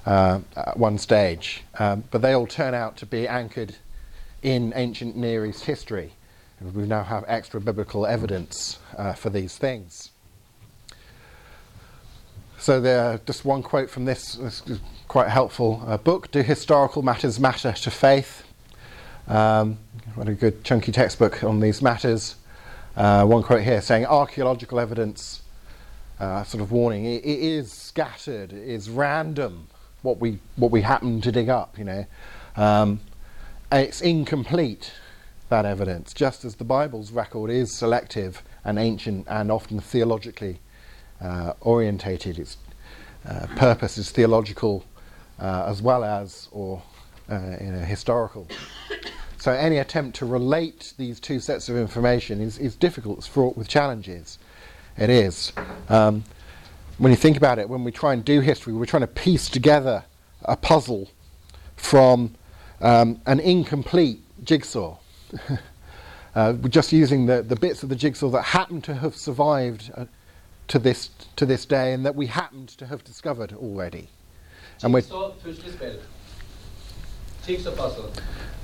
uh, 0.05 0.39
at 0.55 0.77
one 0.77 0.97
stage, 0.97 1.63
um, 1.77 2.05
but 2.09 2.21
they 2.21 2.31
all 2.31 2.47
turn 2.47 2.73
out 2.73 2.95
to 2.97 3.05
be 3.05 3.27
anchored 3.27 3.75
in 4.41 4.71
ancient 4.77 5.17
Near 5.17 5.45
East 5.45 5.65
history. 5.65 6.13
We 6.61 6.85
now 6.85 7.03
have 7.03 7.25
extra 7.27 7.59
biblical 7.59 8.05
evidence 8.05 8.79
uh, 8.97 9.11
for 9.11 9.29
these 9.29 9.57
things. 9.57 10.11
So, 12.59 12.79
there, 12.79 13.19
just 13.25 13.43
one 13.43 13.61
quote 13.61 13.89
from 13.89 14.05
this, 14.05 14.35
this 14.35 14.63
quite 15.09 15.27
helpful 15.27 15.83
uh, 15.85 15.97
book 15.97 16.31
Do 16.31 16.43
Historical 16.43 17.01
Matters 17.01 17.41
Matter 17.41 17.73
to 17.73 17.91
Faith? 17.91 18.45
Um, 19.31 19.77
what 20.15 20.27
a 20.27 20.33
good 20.33 20.61
chunky 20.65 20.91
textbook 20.91 21.41
on 21.41 21.61
these 21.61 21.81
matters. 21.81 22.35
Uh, 22.97 23.25
one 23.25 23.43
quote 23.43 23.61
here 23.61 23.79
saying 23.79 24.05
archaeological 24.05 24.77
evidence, 24.77 25.41
uh, 26.19 26.43
sort 26.43 26.61
of 26.61 26.73
warning, 26.73 27.05
it, 27.05 27.23
it 27.23 27.39
is 27.39 27.71
scattered, 27.71 28.51
it 28.51 28.67
is 28.67 28.89
random 28.89 29.69
what 30.01 30.17
we 30.17 30.39
what 30.57 30.69
we 30.69 30.81
happen 30.81 31.21
to 31.21 31.31
dig 31.31 31.47
up, 31.47 31.77
you 31.77 31.85
know. 31.85 32.05
Um, 32.57 32.99
it's 33.71 34.01
incomplete 34.01 34.91
that 35.47 35.63
evidence, 35.63 36.13
just 36.13 36.43
as 36.43 36.55
the 36.55 36.65
Bible's 36.65 37.13
record 37.13 37.49
is 37.49 37.73
selective 37.73 38.43
and 38.65 38.77
ancient 38.77 39.27
and 39.29 39.49
often 39.49 39.79
theologically 39.79 40.59
uh, 41.21 41.53
orientated. 41.61 42.37
Its 42.37 42.57
uh, 43.25 43.47
purpose 43.55 43.97
is 43.97 44.11
theological 44.11 44.83
uh, 45.39 45.67
as 45.69 45.81
well 45.81 46.03
as 46.03 46.49
or 46.51 46.83
uh, 47.29 47.55
you 47.61 47.71
know, 47.71 47.79
historical. 47.79 48.45
So 49.41 49.51
any 49.51 49.79
attempt 49.79 50.17
to 50.17 50.27
relate 50.27 50.93
these 50.99 51.19
two 51.19 51.39
sets 51.39 51.67
of 51.67 51.75
information 51.75 52.41
is, 52.41 52.59
is 52.59 52.75
difficult, 52.75 53.17
it's 53.17 53.25
fraught 53.25 53.57
with 53.57 53.67
challenges. 53.67 54.37
It 54.99 55.09
is. 55.09 55.51
Um, 55.89 56.25
when 56.99 57.11
you 57.11 57.15
think 57.15 57.37
about 57.37 57.57
it, 57.57 57.67
when 57.67 57.83
we 57.83 57.91
try 57.91 58.13
and 58.13 58.23
do 58.23 58.41
history, 58.41 58.71
we're 58.71 58.85
trying 58.85 59.01
to 59.01 59.07
piece 59.07 59.49
together 59.49 60.03
a 60.43 60.55
puzzle 60.55 61.09
from 61.75 62.35
um, 62.81 63.19
an 63.25 63.39
incomplete 63.39 64.19
jigsaw. 64.43 64.99
uh, 66.35 66.53
we're 66.61 66.69
just 66.69 66.91
using 66.91 67.25
the, 67.25 67.41
the 67.41 67.55
bits 67.55 67.81
of 67.81 67.89
the 67.89 67.95
jigsaw 67.95 68.29
that 68.29 68.43
happen 68.43 68.79
to 68.83 68.93
have 68.93 69.15
survived 69.15 69.89
uh, 69.95 70.05
to, 70.67 70.77
this, 70.77 71.09
to 71.37 71.47
this 71.47 71.65
day 71.65 71.93
and 71.93 72.05
that 72.05 72.13
we 72.13 72.27
happened 72.27 72.69
to 72.69 72.85
have 72.85 73.03
discovered 73.03 73.53
already. 73.53 74.07
And 74.83 74.93
we're 74.93 75.01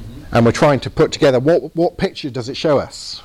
Mm-hmm. 0.02 0.36
And 0.36 0.46
we're 0.46 0.52
trying 0.52 0.80
to 0.82 0.90
put 0.90 1.12
together 1.12 1.40
what, 1.40 1.76
what 1.76 1.98
picture 1.98 2.30
does 2.30 2.50
it 2.50 2.58
show 2.58 2.78
us? 2.78 3.22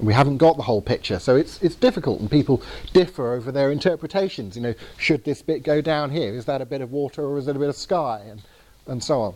We 0.00 0.12
haven't 0.12 0.38
got 0.38 0.56
the 0.56 0.62
whole 0.62 0.82
picture, 0.82 1.20
so 1.20 1.36
it's, 1.36 1.62
it's 1.62 1.76
difficult, 1.76 2.20
and 2.20 2.28
people 2.28 2.62
differ 2.92 3.32
over 3.32 3.52
their 3.52 3.70
interpretations. 3.70 4.56
You 4.56 4.62
know, 4.62 4.74
should 4.98 5.24
this 5.24 5.40
bit 5.40 5.62
go 5.62 5.80
down 5.80 6.10
here? 6.10 6.34
Is 6.34 6.46
that 6.46 6.60
a 6.60 6.66
bit 6.66 6.80
of 6.80 6.90
water 6.90 7.22
or 7.22 7.38
is 7.38 7.46
it 7.46 7.54
a 7.54 7.58
bit 7.58 7.68
of 7.68 7.76
sky? 7.76 8.22
And, 8.28 8.42
and 8.86 9.02
so 9.02 9.20
on. 9.20 9.34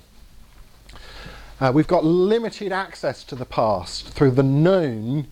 Uh, 1.61 1.73
we've 1.73 1.87
got 1.87 2.05
limited 2.05 2.73
access 2.73 3.25
to 3.25 3.35
the 3.35 3.45
past 3.45 4.09
through 4.09 4.33
the 4.33 4.43
known, 4.43 5.27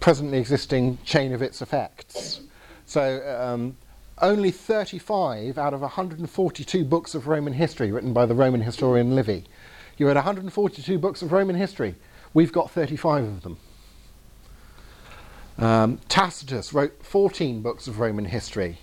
presently 0.00 0.38
existing 0.38 0.98
chain 1.04 1.32
of 1.32 1.42
its 1.42 1.60
effects. 1.62 2.40
So, 2.86 3.38
um, 3.40 3.76
only 4.20 4.50
35 4.50 5.58
out 5.58 5.74
of 5.74 5.80
142 5.80 6.84
books 6.84 7.14
of 7.14 7.28
Roman 7.28 7.52
history 7.52 7.92
written 7.92 8.12
by 8.12 8.26
the 8.26 8.34
Roman 8.34 8.60
historian 8.60 9.14
Livy 9.14 9.44
you 9.98 10.06
had 10.06 10.16
142 10.16 10.98
books 10.98 11.22
of 11.22 11.32
Roman 11.32 11.56
history. 11.56 11.94
We've 12.32 12.52
got 12.52 12.70
35 12.70 13.24
of 13.24 13.42
them. 13.42 13.58
Um, 15.58 15.98
Tacitus 16.08 16.72
wrote 16.72 17.04
14 17.04 17.62
books 17.62 17.88
of 17.88 17.98
Roman 17.98 18.26
history. 18.26 18.78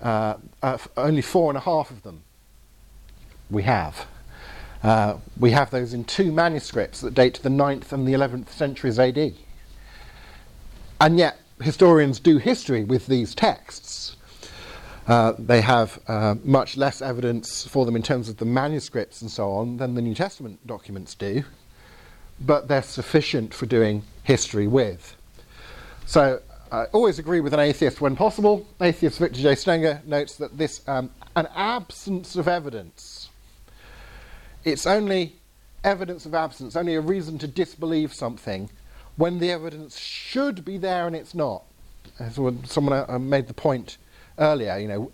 Uh, 0.00 0.36
uh, 0.62 0.78
only 0.96 1.22
four 1.22 1.50
and 1.50 1.58
a 1.58 1.60
half 1.60 1.90
of 1.90 2.02
them 2.02 2.22
we 3.50 3.62
have. 3.62 4.06
Uh, 4.82 5.18
we 5.38 5.50
have 5.50 5.70
those 5.70 5.92
in 5.92 6.04
two 6.04 6.32
manuscripts 6.32 7.00
that 7.00 7.14
date 7.14 7.34
to 7.34 7.42
the 7.42 7.48
9th 7.48 7.92
and 7.92 8.06
the 8.06 8.12
11th 8.12 8.48
centuries 8.48 8.98
AD. 8.98 9.34
And 11.00 11.18
yet, 11.18 11.38
historians 11.60 12.20
do 12.20 12.38
history 12.38 12.84
with 12.84 13.06
these 13.06 13.34
texts. 13.34 14.05
Uh, 15.06 15.34
they 15.38 15.60
have 15.60 16.00
uh, 16.08 16.34
much 16.42 16.76
less 16.76 17.00
evidence 17.00 17.66
for 17.66 17.86
them 17.86 17.94
in 17.94 18.02
terms 18.02 18.28
of 18.28 18.38
the 18.38 18.44
manuscripts 18.44 19.22
and 19.22 19.30
so 19.30 19.52
on 19.52 19.76
than 19.76 19.94
the 19.94 20.02
New 20.02 20.14
Testament 20.14 20.64
documents 20.66 21.14
do, 21.14 21.44
but 22.40 22.66
they're 22.66 22.82
sufficient 22.82 23.54
for 23.54 23.66
doing 23.66 24.02
history 24.24 24.66
with. 24.66 25.16
So 26.06 26.40
I 26.72 26.86
always 26.86 27.20
agree 27.20 27.38
with 27.38 27.54
an 27.54 27.60
atheist 27.60 28.00
when 28.00 28.16
possible. 28.16 28.66
Atheist 28.80 29.20
Victor 29.20 29.40
J. 29.40 29.54
Stenger 29.54 30.02
notes 30.04 30.36
that 30.36 30.58
this 30.58 30.86
um, 30.88 31.10
an 31.36 31.46
absence 31.54 32.34
of 32.34 32.48
evidence. 32.48 33.28
It's 34.64 34.86
only 34.86 35.36
evidence 35.84 36.26
of 36.26 36.34
absence, 36.34 36.74
only 36.74 36.96
a 36.96 37.00
reason 37.00 37.38
to 37.38 37.46
disbelieve 37.46 38.12
something 38.12 38.68
when 39.16 39.38
the 39.38 39.52
evidence 39.52 39.98
should 39.98 40.64
be 40.64 40.78
there 40.78 41.06
and 41.06 41.14
it's 41.14 41.34
not. 41.34 41.62
So 42.32 42.56
someone 42.64 43.04
uh, 43.08 43.18
made 43.20 43.46
the 43.46 43.54
point 43.54 43.98
earlier, 44.38 44.78
you 44.78 44.88
know, 44.88 45.12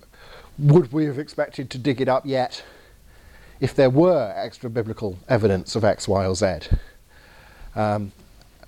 would 0.58 0.92
we 0.92 1.04
have 1.06 1.18
expected 1.18 1.70
to 1.70 1.78
dig 1.78 2.00
it 2.00 2.08
up 2.08 2.26
yet 2.26 2.62
if 3.60 3.74
there 3.74 3.90
were 3.90 4.32
extra 4.36 4.68
biblical 4.68 5.18
evidence 5.28 5.74
of 5.76 5.84
X, 5.84 6.08
Y, 6.08 6.26
or 6.26 6.34
Z? 6.34 6.58
Um, 7.74 8.12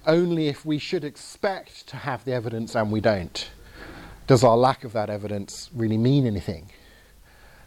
only 0.06 0.49
if 0.49 0.64
we 0.64 0.78
should 0.78 1.04
expect 1.04 1.87
to 1.88 1.96
have 1.96 2.25
the 2.25 2.32
evidence 2.32 2.75
and 2.75 2.90
we 2.90 3.00
don't. 3.00 3.50
Does 4.26 4.44
our 4.44 4.56
lack 4.56 4.84
of 4.84 4.92
that 4.92 5.11
evidence 5.11 5.70
really 5.75 5.99
mean 5.99 6.26
anything? 6.26 6.70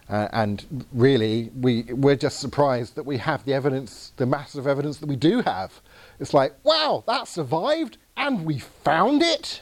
Uh, 0.09 0.27
and 0.31 0.85
really, 0.93 1.51
we, 1.59 1.83
we're 1.83 2.15
just 2.15 2.39
surprised 2.39 2.95
that 2.95 3.03
we 3.03 3.17
have 3.17 3.43
the 3.43 3.53
evidence, 3.53 4.13
the 4.15 4.25
massive 4.25 4.65
evidence 4.65 4.99
that 4.99 5.07
we 5.07 5.17
do 5.17 5.41
have. 5.41 5.81
It's 6.19 6.33
like, 6.33 6.53
wow, 6.63 7.03
that 7.07 7.27
survived 7.27 7.97
and 8.15 8.45
we 8.45 8.59
found 8.59 9.21
it? 9.21 9.61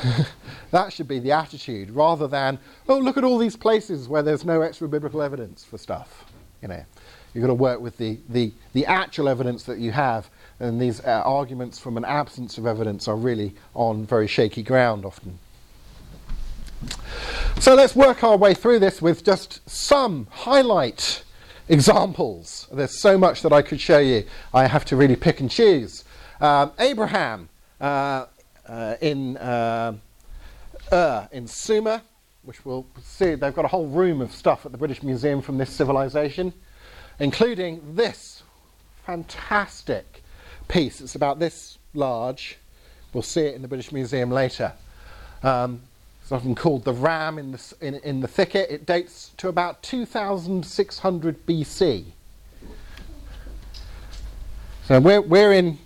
that 0.70 0.92
should 0.92 1.08
be 1.08 1.18
the 1.18 1.32
attitude 1.32 1.90
rather 1.90 2.26
than, 2.26 2.58
oh, 2.88 2.98
look 2.98 3.16
at 3.16 3.24
all 3.24 3.38
these 3.38 3.56
places 3.56 4.08
where 4.08 4.22
there's 4.22 4.44
no 4.44 4.62
extra 4.62 4.88
biblical 4.88 5.22
evidence 5.22 5.64
for 5.64 5.78
stuff. 5.78 6.24
You 6.60 6.68
know, 6.68 6.84
you've 7.34 7.42
got 7.42 7.48
to 7.48 7.54
work 7.54 7.80
with 7.80 7.96
the, 7.98 8.18
the, 8.28 8.52
the 8.72 8.86
actual 8.86 9.28
evidence 9.28 9.64
that 9.64 9.78
you 9.78 9.92
have, 9.92 10.30
and 10.60 10.80
these 10.80 11.00
uh, 11.00 11.22
arguments 11.24 11.78
from 11.78 11.96
an 11.96 12.04
absence 12.04 12.58
of 12.58 12.66
evidence 12.66 13.08
are 13.08 13.16
really 13.16 13.54
on 13.74 14.06
very 14.06 14.26
shaky 14.26 14.62
ground 14.62 15.04
often. 15.04 15.38
So 17.58 17.74
let's 17.74 17.94
work 17.94 18.24
our 18.24 18.36
way 18.36 18.54
through 18.54 18.80
this 18.80 19.00
with 19.00 19.24
just 19.24 19.68
some 19.68 20.26
highlight 20.30 21.22
examples. 21.68 22.68
There's 22.72 23.00
so 23.00 23.16
much 23.16 23.42
that 23.42 23.52
I 23.52 23.62
could 23.62 23.80
show 23.80 23.98
you. 23.98 24.24
I 24.52 24.66
have 24.66 24.84
to 24.86 24.96
really 24.96 25.16
pick 25.16 25.40
and 25.40 25.50
choose. 25.50 26.04
Um, 26.40 26.72
Abraham 26.78 27.48
uh, 27.80 28.26
in 29.00 29.36
uh, 29.36 29.94
Ur 30.92 31.28
in 31.32 31.46
Sumer, 31.46 32.02
which 32.42 32.64
we'll 32.64 32.86
see. 33.02 33.34
They've 33.34 33.54
got 33.54 33.64
a 33.64 33.68
whole 33.68 33.86
room 33.86 34.20
of 34.20 34.32
stuff 34.32 34.66
at 34.66 34.72
the 34.72 34.78
British 34.78 35.02
Museum 35.02 35.42
from 35.42 35.58
this 35.58 35.70
civilization, 35.70 36.52
including 37.18 37.94
this 37.94 38.42
fantastic 39.04 40.22
piece. 40.68 41.00
It's 41.00 41.14
about 41.14 41.38
this 41.38 41.78
large. 41.94 42.58
We'll 43.12 43.22
see 43.22 43.42
it 43.42 43.54
in 43.54 43.62
the 43.62 43.68
British 43.68 43.92
Museum 43.92 44.30
later. 44.30 44.72
Um, 45.42 45.82
it's 46.22 46.32
often 46.32 46.54
called 46.54 46.84
the 46.84 46.92
ram 46.92 47.38
in 47.38 47.52
the, 47.52 47.74
in, 47.80 47.94
in 47.96 48.20
the 48.20 48.28
thicket. 48.28 48.70
It 48.70 48.86
dates 48.86 49.32
to 49.38 49.48
about 49.48 49.82
2600 49.82 51.46
BC. 51.46 52.04
So 54.84 55.00
we're, 55.00 55.20
we're 55.20 55.52
in 55.52 55.78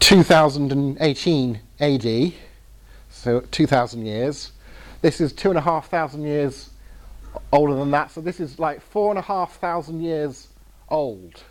2018 0.00 1.60
AD, 1.78 2.32
so 3.10 3.40
2,000 3.40 4.06
years. 4.06 4.52
This 5.02 5.20
is 5.20 5.32
two 5.32 5.50
and 5.50 5.58
a 5.58 5.62
half 5.62 5.88
thousand 5.88 6.24
years 6.24 6.70
older 7.52 7.74
than 7.74 7.90
that, 7.92 8.10
so 8.10 8.20
this 8.20 8.40
is 8.40 8.58
like 8.58 8.80
four 8.82 9.10
and 9.10 9.18
a 9.18 9.22
half 9.22 9.56
thousand 9.56 10.02
years 10.02 10.48
old. 10.88 11.42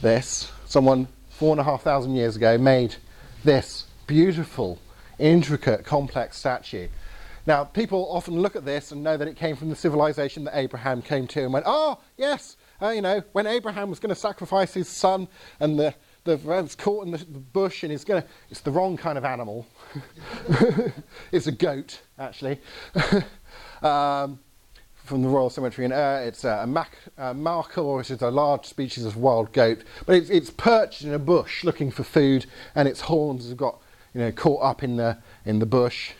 This, 0.00 0.50
someone 0.66 1.08
four 1.30 1.52
and 1.52 1.60
a 1.60 1.64
half 1.64 1.82
thousand 1.82 2.14
years 2.14 2.36
ago 2.36 2.56
made 2.56 2.94
this 3.44 3.86
beautiful 4.06 4.78
intricate, 5.18 5.84
complex 5.84 6.38
statue. 6.38 6.88
Now, 7.46 7.64
people 7.64 8.08
often 8.10 8.40
look 8.40 8.56
at 8.56 8.64
this 8.64 8.92
and 8.92 9.02
know 9.02 9.16
that 9.16 9.28
it 9.28 9.36
came 9.36 9.56
from 9.56 9.68
the 9.68 9.76
civilization 9.76 10.44
that 10.44 10.56
Abraham 10.56 11.00
came 11.00 11.26
to 11.28 11.44
and 11.44 11.52
went, 11.52 11.64
oh, 11.66 11.98
yes, 12.16 12.56
uh, 12.82 12.88
you 12.88 13.02
know, 13.02 13.22
when 13.32 13.46
Abraham 13.46 13.88
was 13.88 14.00
going 14.00 14.10
to 14.10 14.20
sacrifice 14.20 14.74
his 14.74 14.88
son 14.88 15.28
and 15.60 15.78
the, 15.78 15.94
the 16.26 16.36
was 16.36 16.74
caught 16.74 17.06
in 17.06 17.12
the, 17.12 17.18
the 17.18 17.38
bush 17.38 17.82
and 17.82 17.90
he's 17.90 18.04
going 18.04 18.22
it's 18.50 18.60
the 18.60 18.70
wrong 18.70 18.96
kind 18.96 19.16
of 19.16 19.24
animal. 19.24 19.66
it's 21.32 21.46
a 21.46 21.52
goat, 21.52 22.00
actually. 22.18 22.60
um, 23.82 24.38
from 25.06 25.22
the 25.22 25.28
Royal 25.28 25.48
Cemetery 25.48 25.84
in 25.84 25.92
Ur. 25.92 26.24
It's 26.26 26.44
a, 26.44 26.62
a 26.62 26.66
mac, 26.66 26.98
is 27.16 28.22
a 28.22 28.30
large 28.30 28.66
species 28.66 29.04
of 29.04 29.16
wild 29.16 29.52
goat, 29.52 29.84
but 30.04 30.16
it's, 30.16 30.28
it's 30.28 30.50
perched 30.50 31.02
in 31.02 31.14
a 31.14 31.18
bush 31.18 31.64
looking 31.64 31.90
for 31.90 32.02
food, 32.02 32.46
and 32.74 32.88
its 32.88 33.02
horns 33.02 33.48
have 33.48 33.56
got 33.56 33.80
you 34.12 34.20
know, 34.20 34.32
caught 34.32 34.62
up 34.62 34.82
in 34.82 34.96
the, 34.96 35.16
in 35.44 35.60
the 35.60 35.66
bush. 35.66 36.12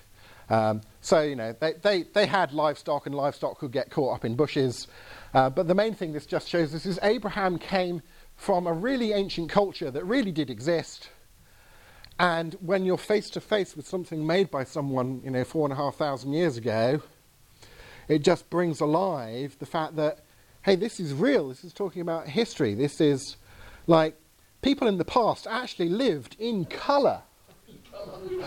Um, 0.49 0.83
so, 1.01 1.23
you 1.23 1.35
know, 1.37 1.55
they, 1.59 1.75
they, 1.75 2.03
they 2.03 2.27
had 2.27 2.53
livestock 2.53 3.07
and 3.07 3.15
livestock 3.15 3.59
could 3.59 3.73
get 3.73 3.91
caught 3.91 4.15
up 4.15 4.25
in 4.25 4.37
bushes. 4.37 4.87
Uh, 5.35 5.51
but 5.51 5.67
the 5.67 5.75
main 5.75 5.95
thing 5.95 6.13
this 6.13 6.27
just 6.27 6.49
shows 6.49 6.75
us 6.75 6.87
is 6.87 6.99
Abraham 7.03 7.59
came 7.59 8.03
from 8.37 8.67
a 8.67 8.73
really 8.73 9.13
ancient 9.13 9.51
culture 9.51 9.91
that 9.91 10.05
really 10.05 10.33
did 10.33 10.51
exist. 10.51 11.09
And 12.19 12.55
when 12.61 12.85
you're 12.85 12.99
face 12.99 13.29
to 13.31 13.41
face 13.41 13.77
with 13.77 13.87
something 13.87 14.27
made 14.27 14.51
by 14.51 14.65
someone, 14.65 15.21
you 15.25 15.31
know, 15.31 15.45
four 15.45 15.67
and 15.67 15.73
a 15.73 15.77
half 15.77 15.97
thousand 15.97 16.33
years 16.33 16.57
ago, 16.57 17.03
it 18.09 18.21
just 18.21 18.49
brings 18.51 18.81
alive 18.81 19.57
the 19.59 19.67
fact 19.67 19.97
that, 19.97 20.21
hey, 20.63 20.77
this 20.77 21.01
is 21.01 21.13
real. 21.13 21.49
This 21.49 21.65
is 21.65 21.73
talking 21.73 22.03
about 22.03 22.29
history. 22.29 22.75
This 22.75 23.01
is 23.01 23.37
like 23.87 24.17
people 24.63 24.89
in 24.89 24.99
the 24.99 25.05
past 25.05 25.47
actually 25.47 25.89
lived 25.89 26.37
in 26.39 26.65
colour. 26.65 27.23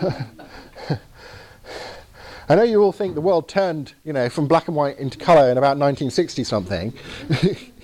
I 2.48 2.56
know 2.56 2.62
you 2.64 2.82
all 2.82 2.92
think 2.92 3.14
the 3.14 3.20
world 3.20 3.48
turned, 3.48 3.94
you 4.04 4.12
know, 4.12 4.28
from 4.28 4.48
black 4.48 4.66
and 4.66 4.76
white 4.76 4.98
into 4.98 5.18
colour 5.18 5.50
in 5.50 5.58
about 5.58 5.78
1960 5.78 6.42
something. 6.42 6.92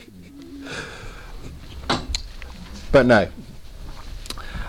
but 2.92 3.06
no. 3.06 3.28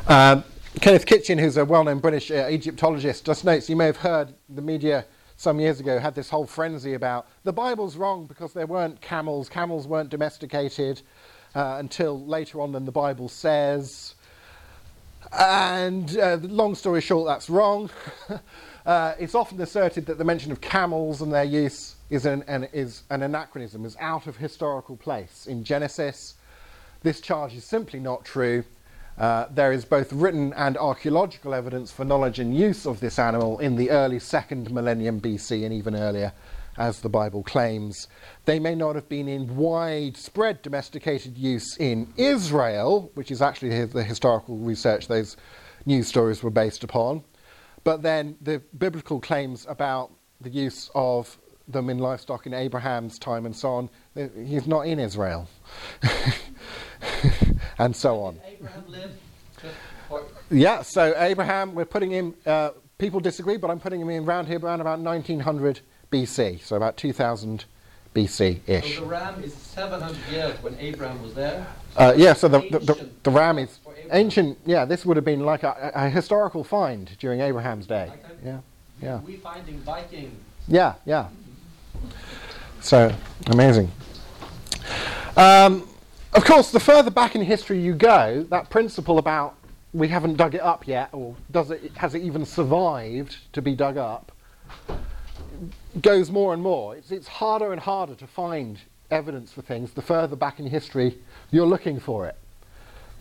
Um, 0.08 0.43
Kenneth 0.82 1.06
Kitchen, 1.06 1.38
who's 1.38 1.58
a 1.58 1.65
well-known 1.65 1.99
British 1.99 2.30
uh, 2.32 2.47
Egyptologist, 2.49 3.25
just 3.25 3.43
notes 3.43 3.69
you 3.69 3.75
may 3.75 3.86
have 3.86 3.97
heard 3.97 4.34
the 4.49 4.62
media 4.62 5.06
some 5.36 5.60
years 5.60 5.80
ago 5.80 5.99
had 5.99 6.15
this 6.15 6.30
whole 6.30 6.45
frenzy 6.45 6.93
about 6.95 7.27
the 7.43 7.53
Bible's 7.53 7.95
wrong 7.95 8.25
because 8.25 8.53
there 8.53 8.65
weren't 8.65 8.99
camels, 9.01 9.49
camels 9.49 9.88
weren't 9.88 10.10
domesticated 10.10 11.01
uh, 11.56 11.77
until 11.80 12.25
later 12.25 12.60
on 12.60 12.71
than 12.71 12.86
the 12.86 12.91
Bible 12.91 13.30
says. 13.30 14.15
And 15.32 16.17
uh, 16.17 16.38
long 16.41 16.73
story 16.73 17.01
short, 17.01 17.27
that's 17.27 17.49
wrong. 17.49 17.89
uh, 18.86 19.13
it's 19.19 19.36
often 19.36 19.60
asserted 19.62 20.06
that 20.08 20.17
the 20.17 20.23
mention 20.23 20.51
of 20.51 20.62
camels 20.62 21.21
and 21.21 21.32
their 21.32 21.43
use 21.43 21.95
is 22.10 22.25
an, 22.25 22.43
an, 22.47 22.67
is 22.73 23.03
an 23.10 23.23
anachronism, 23.23 23.86
is 23.86 23.97
out 23.99 24.27
of 24.27 24.38
historical 24.38 24.95
place. 24.95 25.47
In 25.47 25.63
Genesis, 25.63 26.36
this 27.04 27.22
charge 27.22 27.54
is 27.56 27.64
simply 27.64 28.00
not 28.00 28.26
true. 28.26 28.64
Uh, 29.18 29.48
there 29.50 29.72
is 29.72 29.84
both 29.84 30.14
written 30.14 30.54
and 30.54 30.78
archaeological 30.78 31.54
evidence 31.54 31.92
for 31.92 32.06
knowledge 32.06 32.40
and 32.40 32.56
use 32.56 32.86
of 32.86 33.00
this 33.00 33.18
animal 33.18 33.58
in 33.60 33.76
the 33.76 33.90
early 33.90 34.20
second 34.20 34.70
millennium 34.72 35.20
BC 35.20 35.66
and 35.66 35.74
even 35.74 35.96
earlier 35.96 36.34
as 36.78 37.00
the 37.02 37.10
Bible 37.10 37.42
claims. 37.44 38.08
They 38.46 38.60
may 38.60 38.76
not 38.76 38.96
have 38.96 39.10
been 39.10 39.28
in 39.28 39.56
widespread 39.56 40.62
domesticated 40.62 41.38
use 41.38 41.76
in 41.78 42.14
Israel, 42.16 43.12
which 43.16 43.32
is 43.32 43.42
actually 43.42 43.86
the 43.86 44.04
historical 44.04 44.58
research 44.58 45.08
those 45.08 45.36
news 45.86 46.08
stories 46.08 46.44
were 46.44 46.52
based 46.52 46.84
upon. 46.84 47.24
But 47.84 48.04
then 48.04 48.38
the 48.42 48.62
biblical 48.78 49.20
claims 49.20 49.66
about 49.68 50.12
the 50.42 50.50
use 50.50 50.92
of 50.94 51.40
them 51.68 51.90
in 51.90 51.98
livestock 51.98 52.46
in 52.46 52.54
Abraham's 52.54 53.18
time 53.18 53.46
and 53.46 53.56
so 53.56 53.70
on, 53.70 53.90
he's 54.16 54.68
not 54.68 54.82
in 54.82 55.00
Israel. 55.00 55.48
and 57.80 57.96
so 57.96 58.22
on. 58.22 58.40
Yeah, 60.50 60.82
so 60.82 61.14
Abraham, 61.18 61.76
we're 61.76 61.86
putting 61.86 62.12
him, 62.12 62.36
uh, 62.46 62.72
people 62.98 63.20
disagree, 63.20 63.58
but 63.58 63.70
I'm 63.70 63.80
putting 63.80 64.00
him 64.00 64.10
in 64.10 64.24
around 64.24 64.48
here 64.48 64.60
around 64.60 64.82
about 64.82 65.00
1900 65.00 65.82
BC, 66.12 66.62
so 66.62 66.76
about 66.76 66.96
2000 66.98 67.66
BC 68.18 68.60
ish. 68.68 68.96
So 68.96 69.02
the 69.02 69.08
ram 69.08 69.44
is 69.44 69.54
700 69.54 70.18
years 70.32 70.64
when 70.64 70.76
Abraham 70.80 71.22
was 71.22 71.34
there? 71.34 71.68
Uh, 71.96 72.14
yeah, 72.16 72.34
so 72.34 72.48
the, 72.48 72.60
the, 72.72 72.80
the, 72.80 73.10
the, 73.24 73.32
ram 73.32 73.60
is 73.60 73.80
ancient. 74.12 74.58
Yeah, 74.66 74.86
this 74.86 75.06
would 75.06 75.18
have 75.18 75.26
been 75.26 75.42
like 75.42 75.64
a, 75.64 75.92
a 75.94 76.10
historical 76.10 76.64
find 76.64 77.16
during 77.20 77.42
Abraham's 77.42 77.86
day. 77.86 78.12
Yeah, 78.44 78.60
yeah. 79.02 79.20
We 79.22 79.38
finding 79.38 79.80
Viking. 79.80 80.32
Yeah, 80.68 80.96
yeah. 81.06 81.28
So 82.82 83.14
amazing. 83.48 83.92
Um, 85.36 85.88
of 86.38 86.45
course, 86.45 86.69
the 86.69 86.80
further 86.80 87.10
back 87.10 87.34
in 87.34 87.41
history 87.41 87.80
you 87.82 87.95
go, 87.95 88.45
that 88.52 88.69
principle 88.69 89.17
about 89.17 89.56
we 89.91 90.08
haven't 90.08 90.36
dug 90.36 90.54
it 90.54 90.62
up 90.62 90.88
yet, 90.88 91.10
or 91.12 91.36
does 91.50 91.71
it 91.71 91.91
has 91.97 92.13
it 92.13 92.21
even 92.21 92.45
survived 92.45 93.38
to 93.54 93.62
be 93.62 93.73
dug 93.73 93.97
up, 93.97 94.32
goes 96.00 96.30
more 96.30 96.54
and 96.54 96.62
more. 96.62 96.95
It's, 96.95 97.10
it's 97.10 97.28
harder 97.28 97.71
and 97.71 97.82
harder 97.82 98.13
to 98.13 98.28
find 98.28 98.80
evidence 99.10 99.52
for 99.52 99.63
things 99.63 99.93
the 99.93 100.04
further 100.04 100.36
back 100.36 100.60
in 100.60 100.67
history 100.67 101.17
you're 101.50 101.65
looking 101.65 102.00
for 102.00 102.28
it. 102.28 102.38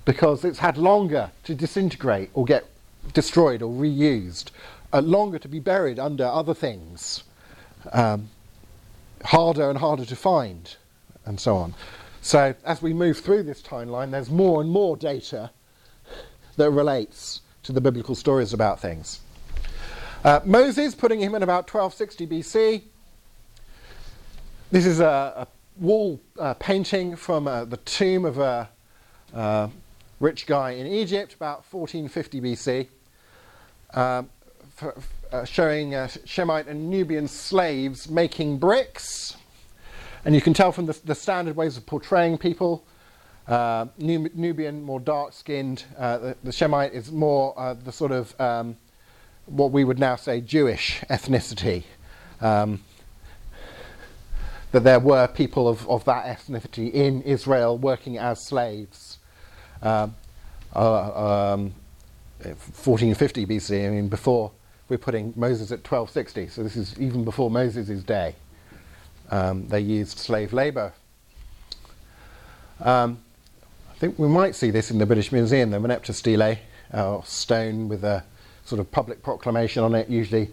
Because 0.04 0.44
it's 0.44 0.58
had 0.58 0.76
longer 0.76 1.30
to 1.44 1.54
disintegrate 1.54 2.28
or 2.34 2.44
get 2.44 2.66
destroyed 3.14 3.62
or 3.62 3.72
reused, 3.72 4.50
uh, 4.92 5.00
longer 5.00 5.38
to 5.38 5.48
be 5.48 5.58
buried 5.58 5.98
under 5.98 6.26
other 6.26 6.52
things, 6.52 7.24
um, 7.92 8.28
harder 9.24 9.70
and 9.70 9.78
harder 9.78 10.04
to 10.04 10.16
find, 10.16 10.76
and 11.24 11.40
so 11.40 11.56
on. 11.56 11.74
So 12.26 12.56
as 12.64 12.82
we 12.82 12.92
move 12.92 13.18
through 13.18 13.44
this 13.44 13.62
timeline, 13.62 14.10
there's 14.10 14.30
more 14.30 14.60
and 14.60 14.68
more 14.68 14.96
data 14.96 15.52
that 16.56 16.72
relates 16.72 17.42
to 17.62 17.70
the 17.70 17.80
biblical 17.80 18.16
stories 18.16 18.52
about 18.52 18.80
things. 18.80 19.20
Uh, 20.24 20.40
Moses, 20.44 20.96
putting 20.96 21.20
him 21.20 21.36
in 21.36 21.44
about 21.44 21.72
1260 21.72 22.26
BC. 22.26 22.82
This 24.72 24.86
is 24.86 24.98
a, 24.98 25.46
a 25.46 25.46
wall 25.80 26.20
uh, 26.36 26.54
painting 26.54 27.14
from 27.14 27.46
uh, 27.46 27.64
the 27.64 27.76
tomb 27.76 28.24
of 28.24 28.38
a 28.38 28.70
uh, 29.32 29.68
rich 30.18 30.48
guy 30.48 30.72
in 30.72 30.88
Egypt, 30.88 31.34
about 31.34 31.64
1450 31.70 32.40
BC, 32.40 32.88
um, 33.96 34.28
for, 34.74 34.96
uh, 35.30 35.44
showing 35.44 35.94
uh, 35.94 36.08
Shemite 36.08 36.66
and 36.66 36.90
Nubian 36.90 37.28
slaves 37.28 38.10
making 38.10 38.58
bricks. 38.58 39.36
And 40.26 40.34
you 40.34 40.42
can 40.42 40.52
tell 40.52 40.72
from 40.72 40.84
the, 40.86 40.98
the 41.04 41.14
standard 41.14 41.56
ways 41.56 41.78
of 41.78 41.86
portraying 41.86 42.36
people 42.36 42.84
Uh, 43.46 43.86
Nubian, 43.98 44.82
more 44.82 44.98
dark-skinned. 44.98 45.84
Uh, 45.96 46.18
the, 46.18 46.36
the, 46.42 46.50
Shemite 46.50 46.92
is 46.92 47.12
more 47.12 47.54
uh, 47.56 47.74
the 47.74 47.92
sort 47.92 48.10
of 48.10 48.38
um, 48.40 48.76
what 49.46 49.70
we 49.70 49.84
would 49.84 50.00
now 50.00 50.16
say 50.16 50.40
Jewish 50.40 51.00
ethnicity. 51.08 51.84
Um, 52.40 52.82
that 54.72 54.82
there 54.82 54.98
were 54.98 55.28
people 55.28 55.68
of, 55.68 55.88
of 55.88 56.04
that 56.06 56.24
ethnicity 56.24 56.92
in 56.92 57.22
Israel 57.22 57.78
working 57.78 58.18
as 58.18 58.42
slaves. 58.42 59.18
Um, 59.80 60.16
uh, 60.74 61.52
um, 61.54 61.72
1450 62.42 63.46
BC, 63.46 63.86
I 63.86 63.90
mean, 63.90 64.08
before 64.08 64.50
we're 64.88 64.98
putting 64.98 65.32
Moses 65.36 65.70
at 65.70 65.88
1260, 65.88 66.48
so 66.48 66.64
this 66.64 66.74
is 66.74 66.98
even 66.98 67.24
before 67.24 67.48
Moses' 67.48 68.02
day. 68.02 68.34
Um, 69.30 69.68
they 69.68 69.80
used 69.80 70.18
slave 70.18 70.52
labour. 70.52 70.92
Um, 72.80 73.18
I 73.90 73.98
think 73.98 74.18
we 74.18 74.28
might 74.28 74.54
see 74.54 74.70
this 74.70 74.90
in 74.90 74.98
the 74.98 75.06
British 75.06 75.32
Museum, 75.32 75.70
the 75.70 75.78
Merneptah 75.78 76.14
stele, 76.14 76.58
uh, 76.92 77.22
stone 77.22 77.88
with 77.88 78.04
a 78.04 78.24
sort 78.64 78.80
of 78.80 78.90
public 78.90 79.22
proclamation 79.22 79.82
on 79.82 79.94
it, 79.94 80.08
usually 80.08 80.50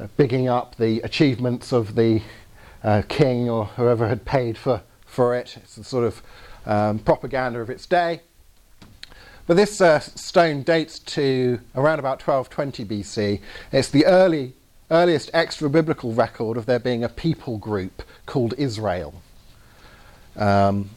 uh, 0.00 0.06
bigging 0.16 0.48
up 0.48 0.76
the 0.76 1.00
achievements 1.00 1.72
of 1.72 1.94
the 1.94 2.22
uh, 2.82 3.02
king 3.08 3.50
or 3.50 3.66
whoever 3.66 4.08
had 4.08 4.24
paid 4.24 4.56
for, 4.56 4.82
for 5.04 5.34
it. 5.34 5.56
It's 5.58 5.76
a 5.76 5.84
sort 5.84 6.04
of 6.04 6.22
um, 6.66 6.98
propaganda 7.00 7.60
of 7.60 7.70
its 7.70 7.86
day. 7.86 8.22
But 9.46 9.56
this 9.56 9.80
uh, 9.80 9.98
stone 10.00 10.62
dates 10.62 10.98
to 11.00 11.58
around 11.74 11.98
about 11.98 12.26
1220 12.26 12.84
BC. 12.84 13.40
It's 13.72 13.88
the 13.88 14.04
early, 14.04 14.54
earliest 14.90 15.30
extra 15.34 15.68
biblical 15.68 16.12
record 16.12 16.56
of 16.56 16.66
there 16.66 16.78
being 16.78 17.04
a 17.04 17.08
people 17.08 17.58
group 17.58 18.02
called 18.26 18.54
Israel. 18.56 19.22
Um, 20.36 20.90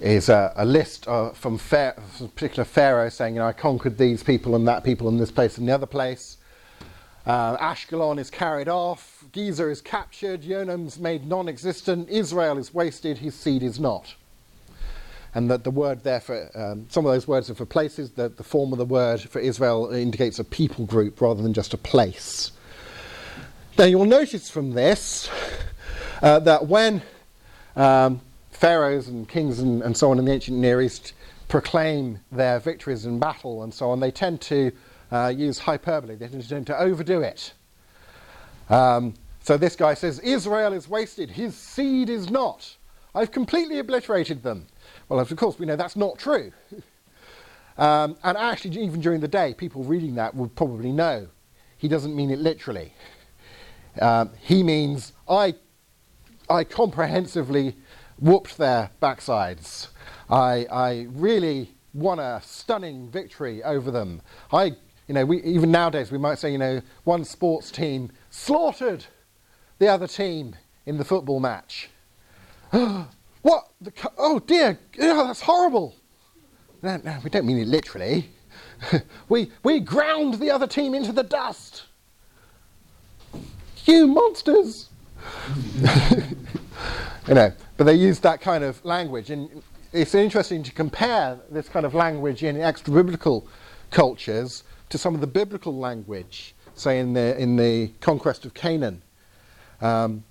is 0.00 0.28
a, 0.28 0.52
a 0.56 0.64
list 0.64 1.08
uh, 1.08 1.30
from, 1.30 1.56
from, 1.58 1.94
a 2.20 2.28
particular 2.28 2.64
pharaoh 2.64 3.08
saying, 3.08 3.34
you 3.34 3.40
know, 3.40 3.46
I 3.46 3.52
conquered 3.52 3.96
these 3.96 4.22
people 4.22 4.54
and 4.54 4.68
that 4.68 4.84
people 4.84 5.08
in 5.08 5.16
this 5.16 5.30
place 5.30 5.56
and 5.56 5.68
the 5.68 5.72
other 5.72 5.86
place. 5.86 6.36
Uh, 7.24 7.56
Ashkelon 7.56 8.18
is 8.18 8.30
carried 8.30 8.68
off, 8.68 9.24
Gezer 9.32 9.70
is 9.70 9.80
captured, 9.80 10.42
Yanoam's 10.42 10.98
made 10.98 11.26
non 11.26 11.48
existent, 11.48 12.08
Israel 12.08 12.56
is 12.56 12.72
wasted, 12.72 13.18
his 13.18 13.34
seed 13.34 13.62
is 13.62 13.80
not. 13.80 14.14
And 15.34 15.50
that 15.50 15.64
the 15.64 15.70
word 15.70 16.04
there 16.04 16.20
for 16.20 16.50
um, 16.54 16.86
some 16.88 17.04
of 17.04 17.12
those 17.12 17.26
words 17.26 17.50
are 17.50 17.54
for 17.54 17.66
places, 17.66 18.12
the, 18.12 18.28
the 18.28 18.44
form 18.44 18.72
of 18.72 18.78
the 18.78 18.84
word 18.84 19.20
for 19.20 19.40
Israel 19.40 19.90
indicates 19.92 20.38
a 20.38 20.44
people 20.44 20.86
group 20.86 21.20
rather 21.20 21.42
than 21.42 21.52
just 21.52 21.74
a 21.74 21.78
place. 21.78 22.52
Now 23.78 23.84
you'll 23.84 24.06
notice 24.06 24.48
from 24.48 24.70
this 24.70 25.28
uh, 26.22 26.38
that 26.40 26.66
when 26.66 27.02
um, 27.76 28.22
pharaohs 28.50 29.08
and 29.08 29.28
kings 29.28 29.58
and, 29.58 29.82
and 29.82 29.94
so 29.94 30.10
on 30.10 30.18
in 30.18 30.24
the 30.24 30.32
ancient 30.32 30.56
Near 30.56 30.80
East 30.80 31.12
proclaim 31.48 32.18
their 32.32 32.58
victories 32.58 33.04
in 33.04 33.18
battle 33.18 33.64
and 33.64 33.74
so 33.74 33.90
on, 33.90 34.00
they 34.00 34.10
tend 34.10 34.40
to 34.42 34.72
uh, 35.12 35.30
use 35.36 35.58
hyperbole. 35.58 36.14
They 36.14 36.26
tend 36.26 36.66
to 36.68 36.78
overdo 36.78 37.20
it. 37.20 37.52
Um, 38.70 39.12
so 39.42 39.58
this 39.58 39.76
guy 39.76 39.92
says, 39.92 40.20
Israel 40.20 40.72
is 40.72 40.88
wasted, 40.88 41.28
his 41.28 41.54
seed 41.54 42.08
is 42.08 42.30
not. 42.30 42.76
I've 43.14 43.30
completely 43.30 43.78
obliterated 43.78 44.42
them. 44.42 44.68
Well, 45.10 45.20
of 45.20 45.36
course, 45.36 45.58
we 45.58 45.66
know 45.66 45.76
that's 45.76 45.96
not 45.96 46.18
true. 46.18 46.50
um, 47.76 48.16
and 48.24 48.38
actually, 48.38 48.82
even 48.82 49.02
during 49.02 49.20
the 49.20 49.28
day, 49.28 49.52
people 49.52 49.84
reading 49.84 50.14
that 50.14 50.34
would 50.34 50.54
probably 50.54 50.92
know 50.92 51.28
he 51.76 51.88
doesn't 51.88 52.16
mean 52.16 52.30
it 52.30 52.38
literally. 52.38 52.94
Um, 54.00 54.30
he 54.40 54.62
means, 54.62 55.12
I, 55.28 55.54
I 56.48 56.64
comprehensively 56.64 57.76
whooped 58.18 58.58
their 58.58 58.90
backsides. 59.02 59.88
I, 60.30 60.66
I 60.70 61.06
really 61.10 61.74
won 61.94 62.18
a 62.18 62.40
stunning 62.44 63.08
victory 63.08 63.62
over 63.62 63.90
them. 63.90 64.22
I 64.52 64.76
you 65.08 65.14
know, 65.14 65.24
we, 65.24 65.42
even 65.42 65.70
nowadays 65.70 66.10
we 66.10 66.18
might 66.18 66.38
say, 66.38 66.50
you 66.50 66.58
know, 66.58 66.82
one 67.04 67.24
sports 67.24 67.70
team 67.70 68.10
slaughtered 68.30 69.04
the 69.78 69.88
other 69.88 70.06
team 70.06 70.56
in 70.84 70.98
the 70.98 71.04
football 71.04 71.38
match. 71.38 71.90
what? 72.70 73.70
The, 73.80 73.92
oh 74.18 74.40
dear, 74.40 74.78
that's 74.96 75.42
horrible. 75.42 75.94
No, 76.82 77.00
no, 77.04 77.18
we 77.22 77.30
don't 77.30 77.46
mean 77.46 77.58
it 77.58 77.68
literally. 77.68 78.30
we, 79.28 79.50
we 79.62 79.80
ground 79.80 80.34
the 80.34 80.50
other 80.50 80.66
team 80.66 80.94
into 80.94 81.12
the 81.12 81.22
dust. 81.22 81.85
You 83.86 84.08
monsters! 84.08 84.88
you 87.28 87.34
know, 87.34 87.52
but 87.76 87.84
they 87.84 87.94
use 87.94 88.18
that 88.20 88.40
kind 88.40 88.64
of 88.64 88.84
language, 88.84 89.30
and 89.30 89.62
it's 89.92 90.12
interesting 90.12 90.64
to 90.64 90.72
compare 90.72 91.38
this 91.50 91.68
kind 91.68 91.86
of 91.86 91.94
language 91.94 92.42
in 92.42 92.60
extra 92.60 92.92
biblical 92.92 93.46
cultures 93.92 94.64
to 94.88 94.98
some 94.98 95.14
of 95.14 95.20
the 95.20 95.26
biblical 95.28 95.76
language, 95.76 96.56
say 96.74 96.98
in 96.98 97.12
the, 97.12 97.40
in 97.40 97.54
the 97.54 97.92
conquest 98.00 98.44
of 98.44 98.54
Canaan, 98.54 99.02
um, 99.80 100.24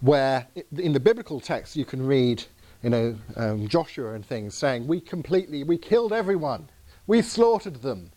where 0.00 0.46
in 0.78 0.94
the 0.94 1.00
biblical 1.00 1.40
text 1.40 1.76
you 1.76 1.84
can 1.84 2.06
read, 2.06 2.42
you 2.82 2.88
know, 2.88 3.16
um, 3.36 3.68
Joshua 3.68 4.14
and 4.14 4.24
things 4.24 4.54
saying, 4.54 4.86
"We 4.86 5.00
completely, 5.00 5.62
we 5.62 5.76
killed 5.76 6.12
everyone, 6.12 6.70
we 7.06 7.20
slaughtered 7.20 7.82
them." 7.82 8.12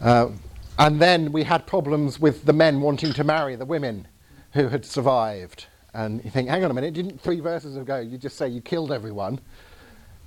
Uh, 0.00 0.28
and 0.78 1.00
then 1.00 1.32
we 1.32 1.44
had 1.44 1.66
problems 1.66 2.18
with 2.18 2.44
the 2.44 2.52
men 2.52 2.80
wanting 2.80 3.12
to 3.12 3.24
marry 3.24 3.56
the 3.56 3.64
women 3.64 4.08
who 4.52 4.68
had 4.68 4.84
survived. 4.84 5.66
And 5.94 6.24
you 6.24 6.30
think, 6.30 6.48
hang 6.48 6.64
on 6.64 6.70
a 6.70 6.74
minute, 6.74 6.94
didn't 6.94 7.20
three 7.20 7.40
verses 7.40 7.76
ago 7.76 7.98
you 7.98 8.18
just 8.18 8.36
say 8.36 8.48
you 8.48 8.60
killed 8.60 8.92
everyone? 8.92 9.40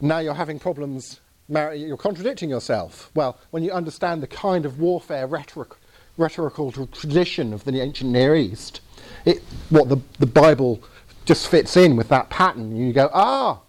Now 0.01 0.19
you're 0.19 0.33
having 0.33 0.59
problems 0.59 1.19
you're 1.47 1.97
contradicting 1.97 2.49
yourself. 2.49 3.11
Well, 3.13 3.37
when 3.51 3.63
you 3.63 3.71
understand 3.71 4.23
the 4.23 4.27
kind 4.27 4.65
of 4.65 4.79
warfare 4.79 5.27
rhetoric, 5.27 5.69
rhetorical 6.17 6.71
tradition 6.71 7.53
of 7.53 7.63
the 7.65 7.79
ancient 7.81 8.11
Near 8.11 8.35
East, 8.35 8.81
it, 9.25 9.43
what 9.69 9.89
the, 9.89 9.97
the 10.19 10.25
Bible 10.25 10.81
just 11.25 11.47
fits 11.47 11.77
in 11.77 11.95
with 11.95 12.09
that 12.09 12.29
pattern. 12.29 12.75
You 12.75 12.93
go, 12.93 13.09
ah, 13.13 13.59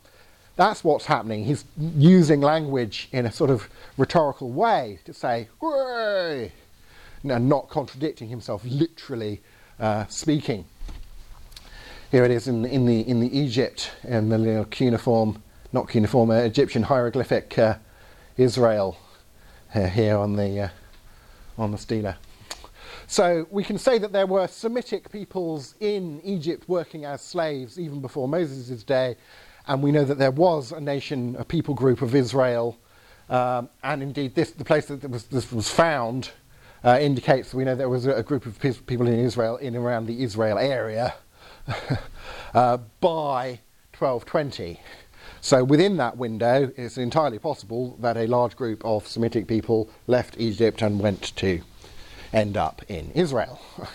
that's 0.56 0.82
what's 0.82 1.06
happening. 1.06 1.44
He's 1.44 1.64
using 1.78 2.40
language 2.40 3.08
in 3.12 3.26
a 3.26 3.32
sort 3.32 3.50
of 3.50 3.68
rhetorical 3.98 4.50
way 4.50 4.98
to 5.04 5.12
say, 5.12 5.48
Way! 5.60 6.52
And 7.30 7.48
not 7.48 7.68
contradicting 7.68 8.28
himself, 8.28 8.62
literally 8.64 9.40
uh, 9.78 10.06
speaking. 10.06 10.64
Here 12.10 12.24
it 12.24 12.30
is 12.30 12.48
in, 12.48 12.64
in, 12.64 12.86
the, 12.86 13.00
in 13.00 13.20
the 13.20 13.36
Egypt, 13.36 13.90
in 14.04 14.28
the 14.28 14.38
little 14.38 14.64
cuneiform 14.64 15.42
not 15.76 15.88
cuneiform, 15.88 16.30
uh, 16.30 16.36
Egyptian 16.36 16.82
hieroglyphic 16.82 17.58
uh, 17.58 17.76
Israel 18.36 18.96
uh, 19.74 19.86
here 19.86 20.16
on 20.16 20.34
the, 20.34 20.60
uh, 20.60 20.68
on 21.58 21.70
the 21.70 21.78
stela. 21.78 22.16
So 23.06 23.46
we 23.50 23.62
can 23.62 23.78
say 23.78 23.98
that 23.98 24.10
there 24.10 24.26
were 24.26 24.48
Semitic 24.48 25.10
peoples 25.10 25.74
in 25.80 26.20
Egypt 26.24 26.64
working 26.66 27.04
as 27.04 27.20
slaves 27.20 27.78
even 27.78 28.00
before 28.00 28.26
Moses' 28.26 28.82
day, 28.82 29.16
and 29.68 29.82
we 29.82 29.92
know 29.92 30.04
that 30.04 30.18
there 30.18 30.30
was 30.30 30.72
a 30.72 30.80
nation, 30.80 31.36
a 31.38 31.44
people 31.44 31.74
group 31.74 32.00
of 32.00 32.14
Israel, 32.14 32.78
um, 33.28 33.68
and 33.82 34.02
indeed 34.02 34.34
this, 34.34 34.52
the 34.52 34.64
place 34.64 34.86
that 34.86 35.08
was, 35.10 35.24
this 35.24 35.52
was 35.52 35.68
found 35.68 36.30
uh, 36.86 36.98
indicates 37.00 37.52
we 37.52 37.64
know 37.64 37.74
there 37.74 37.88
was 37.88 38.06
a, 38.06 38.22
group 38.22 38.46
of 38.46 38.58
people 38.86 39.08
in 39.08 39.18
Israel 39.18 39.56
in 39.56 39.74
around 39.74 40.06
the 40.06 40.22
Israel 40.22 40.56
area 40.56 41.14
uh, 42.54 42.78
by 43.00 43.58
1220. 43.98 44.80
So 45.40 45.64
within 45.64 45.96
that 45.96 46.16
window, 46.16 46.72
it's 46.76 46.96
entirely 46.96 47.40
possible 47.40 47.96
that 48.00 48.16
a 48.16 48.26
large 48.26 48.54
group 48.56 48.84
of 48.84 49.06
Semitic 49.08 49.48
people 49.48 49.90
left 50.06 50.36
Egypt 50.38 50.80
and 50.80 51.00
went 51.00 51.34
to 51.36 51.60
end 52.32 52.56
up 52.56 52.82
in 52.88 53.10
Israel. 53.10 53.60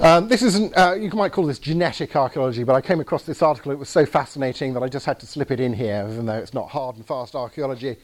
Um, 0.00 0.28
this 0.28 0.40
isn't, 0.40 0.74
uh, 0.78 0.94
you 0.94 1.10
might 1.10 1.30
call 1.30 1.44
this 1.44 1.58
genetic 1.58 2.16
archaeology, 2.16 2.64
but 2.64 2.74
I 2.74 2.80
came 2.80 3.00
across 3.00 3.24
this 3.24 3.42
article, 3.42 3.70
it 3.70 3.78
was 3.78 3.90
so 3.90 4.06
fascinating 4.06 4.72
that 4.72 4.82
I 4.82 4.88
just 4.88 5.04
had 5.04 5.20
to 5.20 5.26
slip 5.26 5.50
it 5.50 5.60
in 5.60 5.74
here, 5.74 6.08
even 6.10 6.24
though 6.24 6.38
it's 6.38 6.54
not 6.54 6.70
hard 6.70 6.96
and 6.96 7.06
fast 7.06 7.34
archaeology. 7.34 7.98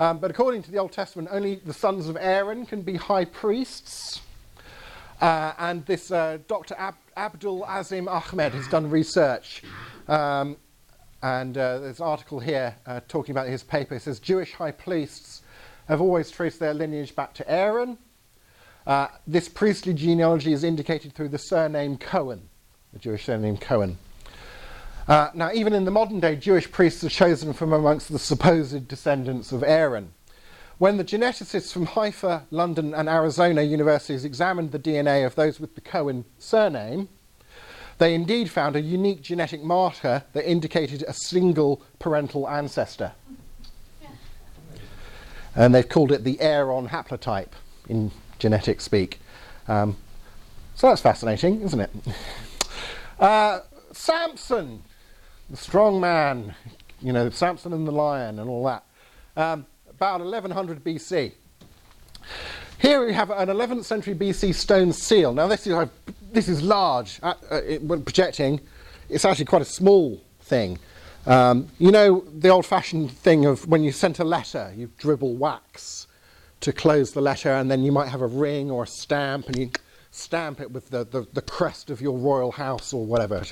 Um, 0.00 0.16
but 0.18 0.30
according 0.30 0.62
to 0.62 0.70
the 0.70 0.78
Old 0.78 0.92
Testament, 0.92 1.28
only 1.30 1.56
the 1.56 1.74
sons 1.74 2.08
of 2.08 2.16
Aaron 2.18 2.64
can 2.64 2.80
be 2.80 2.96
high 2.96 3.26
priests. 3.26 4.22
Uh, 5.20 5.52
and 5.58 5.84
this 5.84 6.10
uh, 6.10 6.38
Dr. 6.48 6.74
Ab- 6.78 6.94
Abdul 7.18 7.66
Azim 7.68 8.08
Ahmed 8.08 8.54
has 8.54 8.66
done 8.68 8.88
research. 8.88 9.62
Um, 10.08 10.56
and 11.22 11.58
uh, 11.58 11.80
there's 11.80 12.00
an 12.00 12.06
article 12.06 12.40
here 12.40 12.74
uh, 12.86 13.00
talking 13.08 13.32
about 13.32 13.48
his 13.48 13.62
paper. 13.62 13.94
It 13.94 14.00
says 14.00 14.20
Jewish 14.20 14.54
high 14.54 14.70
priests 14.70 15.42
have 15.86 16.00
always 16.00 16.30
traced 16.30 16.60
their 16.60 16.72
lineage 16.72 17.14
back 17.14 17.34
to 17.34 17.50
Aaron. 17.50 17.98
Uh, 18.86 19.08
this 19.26 19.50
priestly 19.50 19.92
genealogy 19.92 20.54
is 20.54 20.64
indicated 20.64 21.12
through 21.12 21.28
the 21.28 21.38
surname 21.38 21.98
Cohen, 21.98 22.48
the 22.94 22.98
Jewish 22.98 23.26
surname 23.26 23.58
Cohen. 23.58 23.98
Uh, 25.08 25.30
now, 25.34 25.50
even 25.52 25.72
in 25.72 25.84
the 25.84 25.90
modern 25.90 26.20
day, 26.20 26.36
Jewish 26.36 26.70
priests 26.70 27.02
are 27.02 27.08
chosen 27.08 27.52
from 27.52 27.72
amongst 27.72 28.12
the 28.12 28.18
supposed 28.18 28.86
descendants 28.86 29.52
of 29.52 29.62
Aaron. 29.62 30.12
When 30.78 30.96
the 30.96 31.04
geneticists 31.04 31.72
from 31.72 31.86
Haifa, 31.86 32.46
London, 32.50 32.94
and 32.94 33.08
Arizona 33.08 33.62
universities 33.62 34.24
examined 34.24 34.72
the 34.72 34.78
DNA 34.78 35.26
of 35.26 35.34
those 35.34 35.60
with 35.60 35.74
the 35.74 35.80
Cohen 35.80 36.24
surname, 36.38 37.08
they 37.98 38.14
indeed 38.14 38.50
found 38.50 38.76
a 38.76 38.80
unique 38.80 39.20
genetic 39.20 39.62
marker 39.62 40.24
that 40.32 40.50
indicated 40.50 41.04
a 41.06 41.12
single 41.12 41.82
parental 41.98 42.48
ancestor. 42.48 43.12
And 45.54 45.74
they've 45.74 45.88
called 45.88 46.12
it 46.12 46.24
the 46.24 46.40
Aaron 46.40 46.88
haplotype 46.88 47.52
in 47.88 48.10
genetic 48.38 48.80
speak. 48.80 49.20
Um, 49.68 49.98
so 50.74 50.88
that's 50.88 51.02
fascinating, 51.02 51.60
isn't 51.62 51.80
it? 51.80 51.90
Uh, 53.18 53.60
Samson, 53.92 54.82
the 55.50 55.56
strong 55.56 56.00
man, 56.00 56.54
you 57.02 57.12
know, 57.12 57.28
Samson 57.30 57.72
and 57.72 57.86
the 57.86 57.92
lion 57.92 58.38
and 58.38 58.48
all 58.48 58.64
that. 58.64 58.84
Um, 59.36 59.66
about 59.88 60.20
1100 60.20 60.84
BC. 60.84 61.32
Here 62.78 63.04
we 63.04 63.12
have 63.12 63.30
an 63.30 63.48
11th 63.48 63.84
century 63.84 64.14
BC 64.14 64.54
stone 64.54 64.92
seal. 64.92 65.34
Now 65.34 65.48
this 65.48 65.66
is, 65.66 65.88
this 66.32 66.48
is 66.48 66.62
large. 66.62 67.18
Uh, 67.22 67.34
uh, 67.50 67.56
it, 67.56 67.86
projecting, 68.04 68.60
it's 69.08 69.24
actually 69.24 69.44
quite 69.44 69.62
a 69.62 69.66
small 69.66 70.22
thing. 70.42 70.78
Um, 71.26 71.68
you 71.78 71.90
know 71.90 72.24
the 72.32 72.48
old-fashioned 72.48 73.10
thing 73.10 73.44
of 73.44 73.66
when 73.68 73.84
you 73.84 73.92
sent 73.92 74.20
a 74.20 74.24
letter, 74.24 74.72
you 74.74 74.90
dribble 74.98 75.36
wax 75.36 76.06
to 76.60 76.72
close 76.72 77.12
the 77.12 77.20
letter, 77.20 77.50
and 77.50 77.70
then 77.70 77.82
you 77.82 77.92
might 77.92 78.08
have 78.08 78.22
a 78.22 78.26
ring 78.26 78.70
or 78.70 78.84
a 78.84 78.86
stamp, 78.86 79.48
and 79.48 79.56
you 79.56 79.70
stamp 80.10 80.60
it 80.60 80.70
with 80.70 80.90
the, 80.90 81.04
the, 81.04 81.26
the 81.32 81.42
crest 81.42 81.90
of 81.90 82.00
your 82.00 82.18
royal 82.18 82.52
house 82.52 82.92
or 82.92 83.04
whatever, 83.04 83.42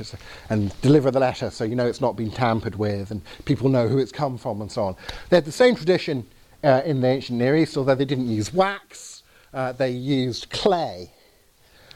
and 0.51 0.81
deliver 0.83 1.11
the 1.11 1.21
letter 1.21 1.51
so 1.51 1.64
you 1.64 1.77
know 1.77 1.87
it's 1.87 2.01
not 2.01 2.16
been 2.16 2.31
tampered 2.31 2.77
with, 2.77 3.11
and 3.11 3.23
people 3.44 3.68
know 3.68 3.88
who 3.88 3.99
it's 3.99 4.12
come 4.12 4.37
from, 4.37 4.61
and 4.61 4.71
so 4.71 4.85
on. 4.85 4.97
They 5.29 5.37
had 5.37 5.44
the 5.44 5.53
same 5.53 5.77
tradition 5.77 6.27
uh, 6.64 6.83
in 6.85 7.01
the 7.01 7.09
ancient 7.09 7.38
Near 7.38 7.57
East, 7.57 7.77
although 7.77 7.94
they 7.94 8.05
didn't 8.05 8.29
use 8.29 8.53
wax, 8.53 9.23
uh, 9.55 9.73
they 9.73 9.90
used 9.90 10.51
clay 10.51 11.12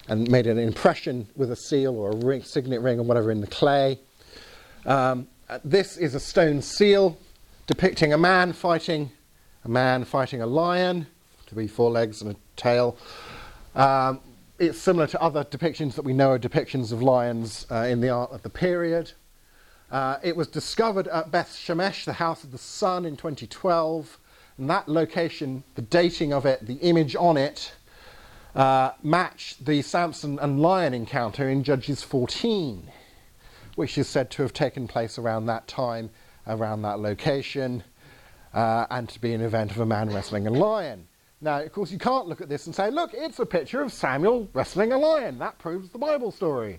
and 0.09 0.31
made 0.31 0.47
an 0.47 0.59
impression 0.59 1.27
with 1.37 1.51
a 1.51 1.57
seal 1.57 1.97
or 1.97 2.11
a 2.11 2.17
ring, 2.17 2.43
signet 2.43 2.81
ring 2.81 2.99
or 2.99 3.03
whatever 3.05 3.31
in 3.31 3.41
the 3.41 3.47
clay. 3.47 3.99
Um, 4.87 5.29
uh, 5.49 5.59
this 5.65 5.97
is 5.97 6.15
a 6.15 6.21
stone 6.21 6.63
seal 6.63 7.19
depicting 7.67 8.13
a 8.13 8.19
man 8.19 8.53
fighting 8.53 9.11
a 9.65 9.69
man 9.69 10.05
fighting 10.05 10.43
a 10.43 10.47
lion, 10.47 11.07
three, 11.47 11.69
four 11.69 11.91
legs 11.91 12.23
and 12.23 12.33
a 12.33 12.37
tail. 12.57 12.97
Um, 13.75 14.21
it's 14.63 14.79
similar 14.79 15.09
to 15.09 15.21
other 15.21 15.43
depictions 15.43 15.95
that 15.95 16.05
we 16.05 16.13
know 16.13 16.31
are 16.31 16.39
depictions 16.39 16.93
of 16.93 17.03
lions 17.03 17.67
uh, 17.69 17.79
in 17.79 18.01
the 18.01 18.09
art 18.09 18.31
of 18.31 18.43
the 18.43 18.49
period. 18.49 19.11
Uh, 19.91 20.19
it 20.23 20.37
was 20.37 20.47
discovered 20.47 21.09
at 21.09 21.33
Beth 21.33 21.51
Shemesh, 21.51 22.05
the 22.05 22.13
House 22.13 22.45
of 22.45 22.53
the 22.53 22.59
Sun, 22.59 23.05
in 23.05 23.17
2012. 23.17 24.19
And 24.59 24.71
that 24.71 24.89
location, 24.89 25.65
the 25.75 25.83
dating 25.83 26.33
of 26.33 26.47
it, 26.47 26.65
the 26.65 26.75
image 26.75 27.17
on 27.17 27.37
it, 27.37 27.73
uh, 28.55 28.93
matched 29.03 29.65
the 29.65 29.83
Samson 29.83 30.39
and 30.39 30.61
lion 30.61 30.95
encounter 30.95 31.49
in 31.49 31.65
Judges 31.65 32.05
14, 32.05 32.89
which 33.75 33.99
is 33.99 34.09
said 34.09 34.31
to 34.31 34.43
have 34.43 34.53
taken 34.53 34.87
place 34.87 35.19
around 35.19 35.47
that 35.47 35.67
time, 35.67 36.11
around 36.47 36.83
that 36.83 37.01
location 37.01 37.83
uh, 38.55 38.87
and 38.91 39.09
to 39.09 39.21
be 39.21 39.35
an 39.35 39.41
event 39.41 39.73
of 39.73 39.81
a 39.81 39.87
man 39.87 40.09
wrestling 40.11 40.47
a 40.47 40.51
lion. 40.51 41.09
Now, 41.43 41.61
of 41.61 41.73
course, 41.73 41.91
you 41.91 41.99
can't 41.99 42.29
look 42.29 42.41
at 42.41 42.49
this 42.49 42.67
and 42.67 42.75
say, 42.75 42.89
look, 42.91 43.11
it's 43.13 43.41
a 43.41 43.45
picture 43.45 43.83
of 43.83 43.93
Samuel 43.93 44.49
wrestling 44.53 44.93
a 44.93 44.99
lion. 44.99 45.41
That 45.41 45.59
proves 45.59 45.91
the 45.91 45.99
Bible 45.99 46.31
story. 46.31 46.79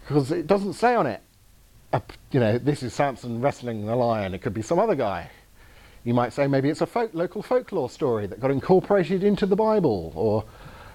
Because 0.00 0.30
it 0.30 0.46
doesn't 0.46 0.74
say 0.74 0.94
on 0.94 1.08
it, 1.08 1.20
you 2.30 2.38
know, 2.38 2.56
this 2.56 2.84
is 2.84 2.94
Samson 2.94 3.40
wrestling 3.40 3.88
a 3.88 3.96
lion. 3.96 4.32
It 4.32 4.42
could 4.42 4.54
be 4.54 4.62
some 4.62 4.78
other 4.78 4.94
guy. 4.94 5.28
You 6.04 6.14
might 6.14 6.32
say 6.32 6.46
maybe 6.46 6.70
it's 6.70 6.82
a 6.82 6.86
folk, 6.86 7.10
local 7.14 7.42
folklore 7.42 7.90
story 7.90 8.26
that 8.28 8.40
got 8.40 8.52
incorporated 8.52 9.24
into 9.24 9.44
the 9.44 9.56
Bible. 9.56 10.12
Or, 10.14 10.44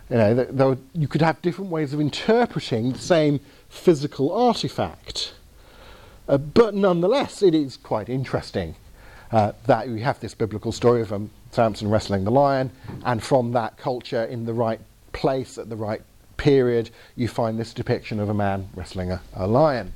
you 0.10 0.16
know, 0.16 0.78
you 0.94 1.08
could 1.10 1.22
have 1.22 1.42
different 1.42 1.70
ways 1.70 1.94
of 1.94 2.00
interpreting 2.00 2.94
the 2.94 3.00
same 3.00 3.42
physical 3.68 4.32
artifact. 4.32 5.34
Uh, 6.30 6.38
but 6.38 6.74
nonetheless, 6.74 7.44
it 7.44 7.54
is 7.54 7.76
quite 7.76 8.08
interesting 8.08 8.76
uh, 9.32 9.52
that 9.66 9.90
we 9.90 10.00
have 10.00 10.22
this 10.22 10.34
biblical 10.34 10.72
story 10.72 11.02
of 11.02 11.12
um, 11.12 11.30
Samson 11.58 11.90
wrestling 11.90 12.24
the 12.24 12.30
lion, 12.30 12.70
and 13.04 13.24
from 13.24 13.52
that 13.54 13.78
culture 13.78 14.26
in 14.26 14.46
the 14.46 14.54
right 14.54 14.80
place 15.12 15.58
at 15.58 15.70
the 15.70 15.76
right 15.76 16.04
period, 16.38 16.92
you 17.16 17.28
find 17.28 17.58
this 17.58 17.74
depiction 17.74 18.20
of 18.20 18.30
a 18.30 18.34
man 18.34 18.70
wrestling 18.76 19.12
a, 19.12 19.20
a 19.34 19.48
lion. 19.48 19.92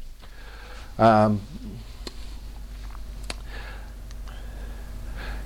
Um, 0.97 1.39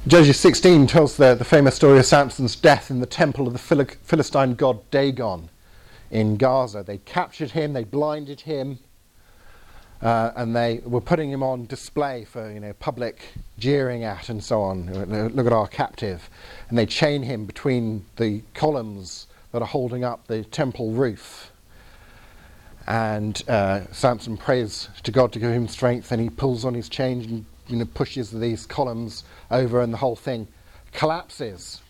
Judges 0.08 0.39
16 0.39 0.88
tells 0.88 1.17
the, 1.17 1.36
the 1.36 1.43
famous 1.43 1.75
story 1.75 1.99
of 1.99 2.06
Samson's 2.06 2.56
death 2.56 2.89
in 2.89 3.01
the 3.01 3.06
temple 3.06 3.45
of 3.45 3.51
the 3.51 3.86
Philistine 4.01 4.56
god 4.56 4.89
Dagon 4.91 5.49
in 6.12 6.38
Gaza. 6.38 6.82
They 6.82 6.99
captured 6.99 7.51
him, 7.51 7.73
they 7.73 7.84
blinded 7.84 8.39
him, 8.39 8.80
uh, 10.01 10.31
and 10.36 10.55
they 10.55 10.81
were 10.84 11.01
putting 11.01 11.31
him 11.31 11.41
on 11.41 11.65
display 11.65 12.25
for 12.25 12.51
you 12.51 12.60
know 12.60 12.73
public 12.73 13.19
jeering 13.58 14.03
at 14.03 14.29
and 14.29 14.43
so 14.43 14.62
on. 14.62 14.91
Look 15.34 15.45
at 15.45 15.53
our 15.53 15.67
captive, 15.67 16.29
and 16.69 16.77
they 16.77 16.86
chain 16.86 17.23
him 17.23 17.45
between 17.45 18.05
the 18.17 18.41
columns 18.53 19.27
that 19.51 19.62
are 19.62 19.67
holding 19.67 20.03
up 20.03 20.27
the 20.27 20.43
temple 20.43 20.91
roof. 20.91 21.51
And 22.88 23.41
uh, 23.47 23.91
Samson 23.91 24.38
prays 24.38 24.89
to 25.03 25.12
God 25.12 25.31
to 25.34 25.39
give 25.39 25.51
him 25.51 25.67
strength, 25.67 26.12
and 26.12 26.21
he 26.21 26.29
pulls 26.29 26.65
on 26.65 26.73
his 26.73 26.89
chain 26.89 27.21
and 27.21 27.45
you 27.67 27.77
know 27.77 27.86
pushes 27.86 28.31
these 28.31 28.65
columns 28.65 29.23
over, 29.49 29.81
and 29.81 29.93
the 29.93 29.97
whole 29.97 30.15
thing 30.15 30.47
collapses. 30.91 31.81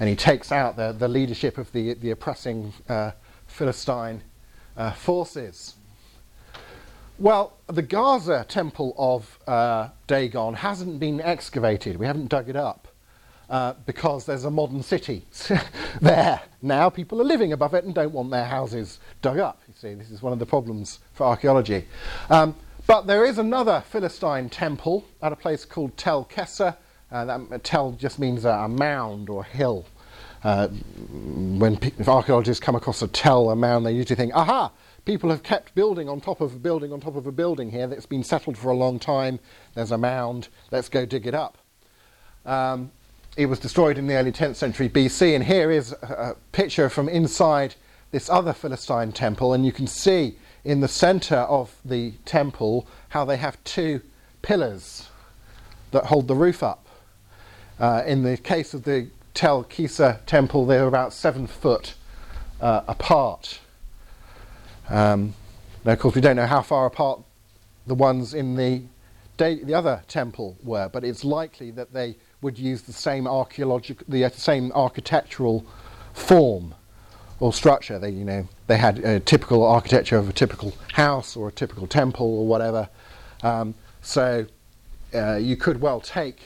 And 0.00 0.08
he 0.08 0.16
takes 0.16 0.50
out 0.50 0.76
the, 0.76 0.92
the 0.92 1.08
leadership 1.08 1.58
of 1.58 1.70
the 1.72 1.94
the 1.94 2.10
oppressing 2.10 2.72
uh, 2.88 3.12
Philistine 3.46 4.22
uh, 4.76 4.92
forces. 4.92 5.74
Well, 7.20 7.52
the 7.66 7.82
Gaza 7.82 8.46
temple 8.48 8.94
of 8.96 9.38
uh, 9.46 9.90
Dagon 10.06 10.54
hasn't 10.54 10.98
been 10.98 11.20
excavated. 11.20 11.98
We 11.98 12.06
haven't 12.06 12.28
dug 12.28 12.48
it 12.48 12.56
up 12.56 12.88
uh, 13.50 13.74
because 13.84 14.24
there's 14.24 14.46
a 14.46 14.50
modern 14.50 14.82
city 14.82 15.26
there. 16.00 16.40
Now 16.62 16.88
people 16.88 17.20
are 17.20 17.24
living 17.24 17.52
above 17.52 17.74
it 17.74 17.84
and 17.84 17.94
don't 17.94 18.14
want 18.14 18.30
their 18.30 18.46
houses 18.46 19.00
dug 19.20 19.38
up. 19.38 19.60
You 19.68 19.74
see, 19.76 19.92
this 19.92 20.10
is 20.10 20.22
one 20.22 20.32
of 20.32 20.38
the 20.38 20.46
problems 20.46 21.00
for 21.12 21.26
archaeology. 21.26 21.84
Um, 22.30 22.56
but 22.86 23.06
there 23.06 23.26
is 23.26 23.36
another 23.36 23.84
Philistine 23.90 24.48
temple 24.48 25.04
at 25.20 25.30
a 25.30 25.36
place 25.36 25.66
called 25.66 25.94
Tel 25.98 26.24
Qasile. 26.24 26.74
Uh, 27.12 27.24
that, 27.26 27.64
tel 27.64 27.92
just 27.92 28.18
means 28.18 28.46
a, 28.46 28.50
a 28.50 28.68
mound 28.68 29.28
or 29.28 29.44
hill. 29.44 29.84
Uh, 30.42 30.68
when 30.68 31.76
pe- 31.76 31.92
archaeologists 32.06 32.64
come 32.64 32.76
across 32.76 33.02
a 33.02 33.08
tel, 33.08 33.50
a 33.50 33.56
mound, 33.56 33.84
they 33.84 33.92
usually 33.92 34.16
think, 34.16 34.34
aha, 34.34 34.72
people 35.04 35.30
have 35.30 35.42
kept 35.42 35.74
building 35.74 36.08
on 36.08 36.20
top 36.20 36.40
of 36.40 36.54
a 36.54 36.58
building 36.58 36.92
on 36.92 37.00
top 37.00 37.16
of 37.16 37.26
a 37.26 37.32
building 37.32 37.70
here 37.70 37.86
that's 37.86 38.06
been 38.06 38.22
settled 38.22 38.56
for 38.56 38.70
a 38.70 38.76
long 38.76 38.98
time. 38.98 39.40
There's 39.74 39.90
a 39.90 39.98
mound. 39.98 40.48
Let's 40.70 40.88
go 40.88 41.06
dig 41.06 41.26
it 41.26 41.34
up. 41.34 41.58
Um, 42.44 42.90
it 43.36 43.46
was 43.46 43.58
destroyed 43.58 43.96
in 43.96 44.06
the 44.06 44.14
early 44.14 44.32
10th 44.32 44.56
century 44.56 44.88
BC, 44.88 45.34
and 45.34 45.44
here 45.44 45.70
is 45.70 45.92
a, 45.92 46.36
picture 46.52 46.88
from 46.88 47.08
inside 47.08 47.74
this 48.10 48.28
other 48.28 48.52
Philistine 48.52 49.12
temple, 49.12 49.52
and 49.54 49.64
you 49.64 49.72
can 49.72 49.86
see 49.86 50.36
in 50.64 50.80
the 50.80 50.88
center 50.88 51.36
of 51.36 51.76
the 51.84 52.12
temple 52.24 52.86
how 53.10 53.24
they 53.24 53.36
have 53.36 53.62
two 53.64 54.00
pillars 54.42 55.08
that 55.92 56.06
hold 56.06 56.28
the 56.28 56.34
roof 56.34 56.62
up. 56.62 56.86
Uh, 57.78 58.02
in 58.06 58.24
the 58.24 58.36
case 58.36 58.74
of 58.74 58.82
the 58.82 59.08
Tel 59.32 59.64
Qasile 59.64 60.18
temple, 60.26 60.66
they're 60.66 60.86
about 60.86 61.12
seven 61.12 61.46
foot 61.46 61.94
uh, 62.60 62.82
apart. 62.88 63.59
Um, 64.90 65.34
now, 65.84 65.92
of 65.92 65.98
course, 65.98 66.14
we 66.14 66.20
don't 66.20 66.36
know 66.36 66.46
how 66.46 66.62
far 66.62 66.86
apart 66.86 67.20
the 67.86 67.94
ones 67.94 68.34
in 68.34 68.56
the, 68.56 68.82
the 69.38 69.74
other 69.74 70.02
temple 70.08 70.56
were, 70.62 70.88
but 70.88 71.04
it's 71.04 71.24
likely 71.24 71.70
that 71.70 71.92
they 71.92 72.16
would 72.42 72.58
use 72.58 72.82
the 72.82 72.92
same 72.92 73.26
archaeological, 73.26 74.04
the 74.08 74.24
uh, 74.24 74.30
same 74.30 74.72
architectural 74.72 75.64
form 76.12 76.74
or 77.38 77.52
structure. 77.52 77.98
They, 77.98 78.10
you 78.10 78.24
know, 78.24 78.48
they 78.66 78.76
had 78.76 78.98
a 78.98 79.20
typical 79.20 79.64
architecture 79.64 80.16
of 80.16 80.28
a 80.28 80.32
typical 80.32 80.74
house 80.92 81.36
or 81.36 81.48
a 81.48 81.52
typical 81.52 81.86
temple 81.86 82.26
or 82.38 82.46
whatever. 82.46 82.88
Um, 83.42 83.74
so 84.02 84.46
uh, 85.14 85.36
you 85.36 85.56
could 85.56 85.80
well 85.80 86.00
take 86.00 86.40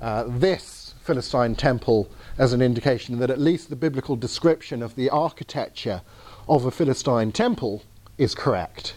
uh, 0.00 0.24
this 0.26 0.94
Philistine 1.02 1.54
temple 1.54 2.10
as 2.38 2.52
an 2.52 2.62
indication 2.62 3.18
that 3.18 3.30
at 3.30 3.38
least 3.38 3.70
the 3.70 3.76
biblical 3.76 4.16
description 4.16 4.82
of 4.82 4.96
the 4.96 5.10
architecture 5.10 6.02
of 6.48 6.64
a 6.64 6.70
Philistine 6.70 7.32
temple 7.32 7.82
is 8.18 8.34
correct. 8.34 8.94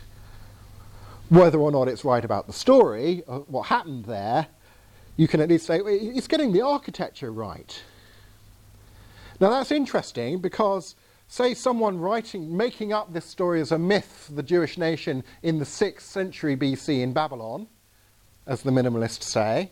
Whether 1.29 1.59
or 1.59 1.71
not 1.71 1.87
it's 1.87 2.05
right 2.05 2.23
about 2.23 2.47
the 2.47 2.53
story, 2.53 3.23
uh, 3.27 3.39
what 3.39 3.67
happened 3.67 4.05
there, 4.05 4.47
you 5.15 5.27
can 5.27 5.41
at 5.41 5.49
least 5.49 5.65
say 5.65 5.79
it's 5.79 6.27
getting 6.27 6.51
the 6.51 6.61
architecture 6.61 7.31
right. 7.31 7.81
Now 9.39 9.49
that's 9.49 9.71
interesting 9.71 10.39
because, 10.39 10.95
say, 11.27 11.53
someone 11.53 11.99
writing, 11.99 12.55
making 12.55 12.93
up 12.93 13.13
this 13.13 13.25
story 13.25 13.61
as 13.61 13.71
a 13.71 13.79
myth 13.79 14.25
for 14.27 14.33
the 14.33 14.43
Jewish 14.43 14.77
nation 14.77 15.23
in 15.43 15.59
the 15.59 15.65
6th 15.65 16.01
century 16.01 16.55
BC 16.55 17.01
in 17.01 17.13
Babylon, 17.13 17.67
as 18.45 18.61
the 18.61 18.71
minimalists 18.71 19.23
say, 19.23 19.71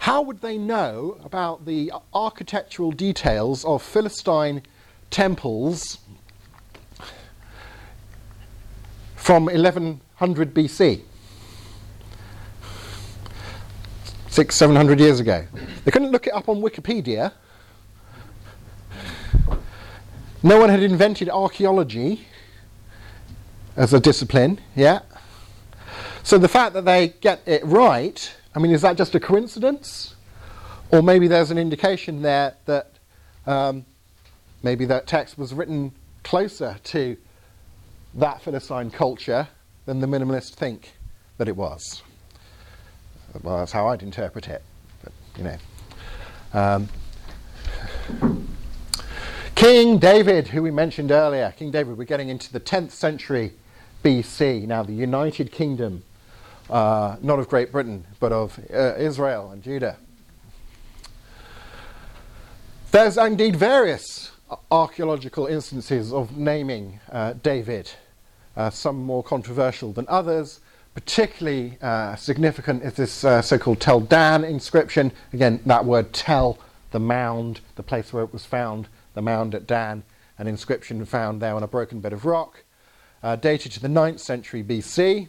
how 0.00 0.22
would 0.22 0.40
they 0.40 0.56
know 0.56 1.18
about 1.24 1.66
the 1.66 1.92
architectural 2.14 2.90
details 2.90 3.64
of 3.64 3.82
Philistine 3.82 4.62
temples 5.10 5.98
from 9.30 9.44
1100 9.44 10.52
BC. 10.52 11.02
Six, 14.28 14.56
seven 14.56 14.74
hundred 14.74 14.98
years 14.98 15.20
ago. 15.20 15.46
They 15.84 15.92
couldn't 15.92 16.10
look 16.10 16.26
it 16.26 16.32
up 16.32 16.48
on 16.48 16.60
Wikipedia. 16.60 17.32
No 20.42 20.58
one 20.58 20.68
had 20.68 20.82
invented 20.82 21.28
archaeology 21.28 22.26
as 23.76 23.94
a 23.94 24.00
discipline, 24.00 24.60
yeah? 24.74 25.02
So 26.24 26.36
the 26.36 26.48
fact 26.48 26.74
that 26.74 26.84
they 26.84 27.10
get 27.20 27.40
it 27.46 27.64
right, 27.64 28.34
I 28.56 28.58
mean, 28.58 28.72
is 28.72 28.82
that 28.82 28.96
just 28.96 29.14
a 29.14 29.20
coincidence? 29.20 30.16
Or 30.90 31.04
maybe 31.04 31.28
there's 31.28 31.52
an 31.52 31.58
indication 31.58 32.22
there 32.22 32.56
that 32.64 32.94
um, 33.46 33.86
maybe 34.64 34.86
that 34.86 35.06
text 35.06 35.38
was 35.38 35.54
written 35.54 35.92
closer 36.24 36.78
to 36.82 37.16
that 38.14 38.42
Philistine 38.42 38.90
culture 38.90 39.48
than 39.86 40.00
the 40.00 40.06
minimalists 40.06 40.54
think 40.54 40.92
that 41.38 41.48
it 41.48 41.56
was. 41.56 42.02
Well, 43.42 43.58
that's 43.58 43.72
how 43.72 43.88
I'd 43.88 44.02
interpret 44.02 44.48
it, 44.48 44.62
but 45.02 45.12
you 45.36 45.44
know. 45.44 45.56
Um, 46.52 46.88
King 49.54 49.98
David, 49.98 50.48
who 50.48 50.62
we 50.62 50.70
mentioned 50.70 51.10
earlier, 51.10 51.52
King 51.56 51.70
David, 51.70 51.96
we're 51.96 52.04
getting 52.04 52.28
into 52.28 52.52
the 52.52 52.60
10th 52.60 52.90
century 52.90 53.52
BC. 54.02 54.66
Now, 54.66 54.82
the 54.82 54.92
United 54.92 55.52
Kingdom, 55.52 56.02
uh, 56.70 57.16
not 57.20 57.38
of 57.38 57.48
Great 57.48 57.70
Britain, 57.70 58.06
but 58.18 58.32
of 58.32 58.58
uh, 58.72 58.94
Israel 58.96 59.50
and 59.50 59.62
Judah. 59.62 59.96
There's 62.90 63.16
indeed 63.16 63.54
various 63.54 64.32
archaeological 64.70 65.46
instances 65.46 66.12
of 66.12 66.36
naming 66.36 67.00
uh, 67.10 67.34
David, 67.42 67.90
uh, 68.56 68.70
some 68.70 69.02
more 69.02 69.22
controversial 69.22 69.92
than 69.92 70.06
others. 70.08 70.60
Particularly 70.94 71.78
uh, 71.80 72.16
significant 72.16 72.82
is 72.82 72.94
this 72.94 73.24
uh, 73.24 73.40
so 73.40 73.58
called 73.58 73.80
Tel 73.80 74.00
Dan 74.00 74.44
inscription. 74.44 75.12
Again, 75.32 75.60
that 75.66 75.84
word 75.84 76.12
Tel, 76.12 76.58
the 76.90 76.98
mound, 76.98 77.60
the 77.76 77.82
place 77.82 78.12
where 78.12 78.24
it 78.24 78.32
was 78.32 78.44
found, 78.44 78.88
the 79.14 79.22
mound 79.22 79.54
at 79.54 79.66
Dan, 79.66 80.02
an 80.38 80.46
inscription 80.46 81.04
found 81.04 81.40
there 81.40 81.54
on 81.54 81.62
a 81.62 81.68
broken 81.68 82.00
bed 82.00 82.12
of 82.12 82.24
rock, 82.24 82.64
uh, 83.22 83.36
dated 83.36 83.70
to 83.72 83.80
the 83.80 83.88
9th 83.88 84.18
century 84.18 84.64
BC. 84.64 85.28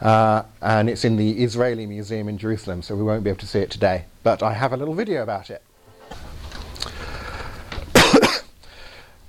Uh, 0.00 0.44
and 0.62 0.88
it's 0.88 1.04
in 1.04 1.16
the 1.16 1.42
Israeli 1.42 1.84
Museum 1.84 2.28
in 2.28 2.38
Jerusalem, 2.38 2.82
so 2.82 2.94
we 2.94 3.02
won't 3.02 3.24
be 3.24 3.30
able 3.30 3.40
to 3.40 3.46
see 3.46 3.58
it 3.58 3.70
today. 3.70 4.04
But 4.22 4.42
I 4.42 4.54
have 4.54 4.72
a 4.72 4.76
little 4.76 4.94
video 4.94 5.22
about 5.22 5.50
it. 5.50 5.62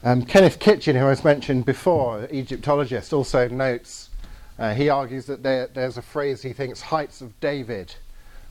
Um, 0.04 0.24
Kenneth 0.24 0.60
Kitchen, 0.60 0.96
who 0.96 1.06
I 1.06 1.10
was 1.10 1.24
mentioned 1.24 1.66
before, 1.66 2.28
Egyptologist, 2.32 3.12
also 3.12 3.48
notes, 3.50 4.10
uh, 4.58 4.74
he 4.74 4.90
argues 4.90 5.26
that 5.26 5.44
there, 5.44 5.68
there's 5.68 5.98
a 5.98 6.02
phrase 6.02 6.42
he 6.42 6.54
thinks, 6.54 6.82
Heights 6.82 7.22
of 7.22 7.38
David, 7.40 7.96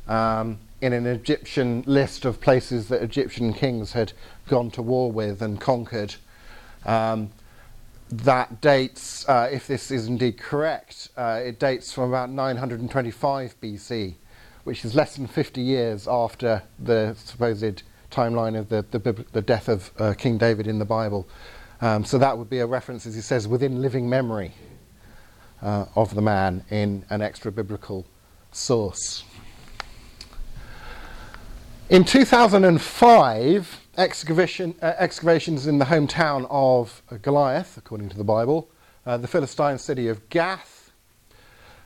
um, 0.08 0.58
in 0.80 0.92
an 0.92 1.06
Egyptian 1.06 1.82
list 1.86 2.24
of 2.24 2.40
places 2.40 2.88
that 2.88 3.02
Egyptian 3.02 3.52
kings 3.52 3.92
had 3.92 4.12
gone 4.48 4.70
to 4.72 4.82
war 4.82 5.10
with 5.10 5.42
and 5.42 5.60
conquered. 5.60 6.14
Um, 6.84 7.30
that 8.10 8.60
dates, 8.60 9.28
uh, 9.28 9.48
if 9.50 9.66
this 9.66 9.90
is 9.90 10.06
indeed 10.06 10.38
correct, 10.38 11.08
uh, 11.16 11.40
it 11.44 11.58
dates 11.58 11.92
from 11.92 12.04
about 12.04 12.30
925 12.30 13.60
BC, 13.60 14.14
which 14.64 14.84
is 14.84 14.94
less 14.94 15.16
than 15.16 15.26
50 15.26 15.60
years 15.60 16.08
after 16.08 16.62
the 16.78 17.14
supposed 17.22 17.82
timeline 18.10 18.58
of 18.58 18.68
the, 18.68 18.84
the, 18.90 19.24
the 19.32 19.42
death 19.42 19.68
of 19.68 19.90
uh, 19.98 20.14
King 20.14 20.38
David 20.38 20.66
in 20.66 20.78
the 20.78 20.84
Bible. 20.84 21.28
Um, 21.80 22.04
so 22.04 22.18
that 22.18 22.36
would 22.36 22.50
be 22.50 22.58
a 22.58 22.66
reference, 22.66 23.06
as 23.06 23.14
he 23.14 23.20
says, 23.20 23.46
within 23.46 23.80
living 23.80 24.08
memory 24.08 24.52
uh, 25.62 25.86
of 25.94 26.14
the 26.14 26.22
man 26.22 26.64
in 26.70 27.04
an 27.10 27.22
extra 27.22 27.52
biblical 27.52 28.06
source. 28.50 29.24
In 31.90 32.04
2005, 32.04 33.80
excavation, 33.96 34.74
uh, 34.82 34.92
excavations 34.98 35.66
in 35.66 35.78
the 35.78 35.86
hometown 35.86 36.46
of 36.50 37.02
Goliath, 37.22 37.76
according 37.76 38.08
to 38.10 38.16
the 38.16 38.24
Bible, 38.24 38.68
uh, 39.06 39.16
the 39.16 39.28
Philistine 39.28 39.78
city 39.78 40.08
of 40.08 40.28
Gath, 40.28 40.77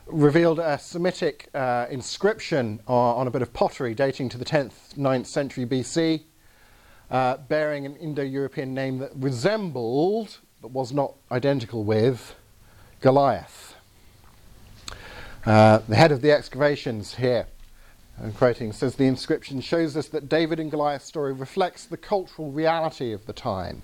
revealed 0.05 0.59
a 0.59 0.77
Semitic 0.77 1.49
uh, 1.53 1.87
inscription 1.89 2.79
on, 2.87 3.17
on, 3.17 3.27
a 3.27 3.31
bit 3.31 3.41
of 3.41 3.53
pottery 3.53 3.93
dating 3.93 4.29
to 4.29 4.37
the 4.37 4.45
10th, 4.45 4.95
9th 4.97 5.25
century 5.25 5.65
BC, 5.65 6.23
uh, 7.09 7.37
bearing 7.37 7.85
an 7.85 7.95
Indo 7.95 8.23
European 8.23 8.73
name 8.73 8.99
that 8.99 9.11
resembled, 9.15 10.39
but 10.61 10.71
was 10.71 10.91
not 10.91 11.15
identical 11.31 11.83
with, 11.83 12.35
Goliath. 13.01 13.75
Uh, 15.45 15.79
the 15.87 15.95
head 15.95 16.11
of 16.11 16.21
the 16.21 16.31
excavations 16.31 17.15
here 17.15 17.47
I'm 18.21 18.31
quoting, 18.31 18.71
says 18.71 18.95
the 18.95 19.07
inscription 19.07 19.59
shows 19.59 19.97
us 19.97 20.07
that 20.09 20.29
David 20.29 20.59
and 20.59 20.69
Goliath's 20.69 21.05
story 21.05 21.33
reflects 21.33 21.85
the 21.85 21.97
cultural 21.97 22.51
reality 22.51 23.11
of 23.11 23.25
the 23.25 23.33
time. 23.33 23.81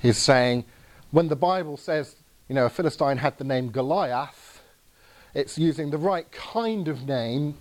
He's 0.00 0.16
saying, 0.16 0.64
when 1.10 1.28
the 1.28 1.36
Bible 1.36 1.76
says, 1.76 2.16
you 2.48 2.54
know, 2.54 2.66
a 2.66 2.70
Philistine 2.70 3.18
had 3.18 3.36
the 3.36 3.44
name 3.44 3.70
Goliath, 3.70 4.49
it's 5.34 5.58
using 5.58 5.90
the 5.90 5.98
right 5.98 6.30
kind 6.32 6.88
of 6.88 7.06
name 7.06 7.56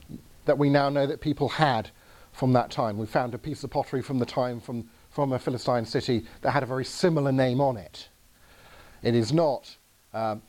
that 0.46 0.58
we 0.58 0.70
now 0.70 0.90
know 0.90 1.06
that 1.06 1.22
people 1.22 1.50
had 1.50 1.92
from 2.32 2.54
that 2.54 2.72
time. 2.72 2.98
We 2.98 3.06
found 3.06 3.34
a 3.34 3.38
piece 3.38 3.64
of 3.64 3.70
pottery 3.70 4.02
from 4.02 4.20
the 4.20 4.26
time 4.26 4.60
from, 4.60 4.90
from 5.10 5.34
a 5.34 5.40
Philistine 5.40 5.86
city 5.86 6.26
that 6.42 6.52
had 6.52 6.64
a 6.64 6.66
very 6.66 6.86
similar 6.86 7.32
name 7.32 7.62
on 7.62 7.78
it. 7.78 8.10
It 9.04 9.16
is 9.16 9.32
not 9.32 9.78
um, 10.14 10.42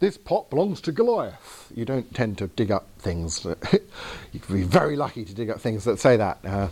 this 0.00 0.16
pot 0.16 0.48
belongs 0.48 0.80
to 0.82 0.92
Goliath. 0.92 1.72
You 1.74 1.84
don't 1.84 2.14
tend 2.14 2.38
to 2.38 2.46
dig 2.48 2.70
up 2.70 2.86
things. 2.98 3.44
you 4.32 4.40
can 4.40 4.54
be 4.54 4.62
very 4.62 4.94
lucky 4.94 5.24
to 5.24 5.34
dig 5.34 5.50
up 5.50 5.60
things 5.60 5.84
that 5.84 5.98
say 5.98 6.16
that. 6.16 6.38
Uh, 6.44 6.68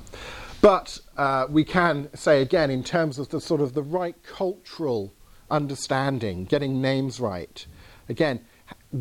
but 0.60 0.98
uh, 1.16 1.46
we 1.50 1.64
can 1.64 2.08
say 2.14 2.40
again, 2.40 2.70
in 2.70 2.84
terms 2.84 3.18
of 3.18 3.28
the 3.30 3.40
sort 3.40 3.60
of 3.60 3.74
the 3.74 3.82
right 3.82 4.16
cultural 4.22 5.12
understanding, 5.50 6.44
getting 6.44 6.80
names 6.80 7.18
right. 7.18 7.66
Again, 8.08 8.44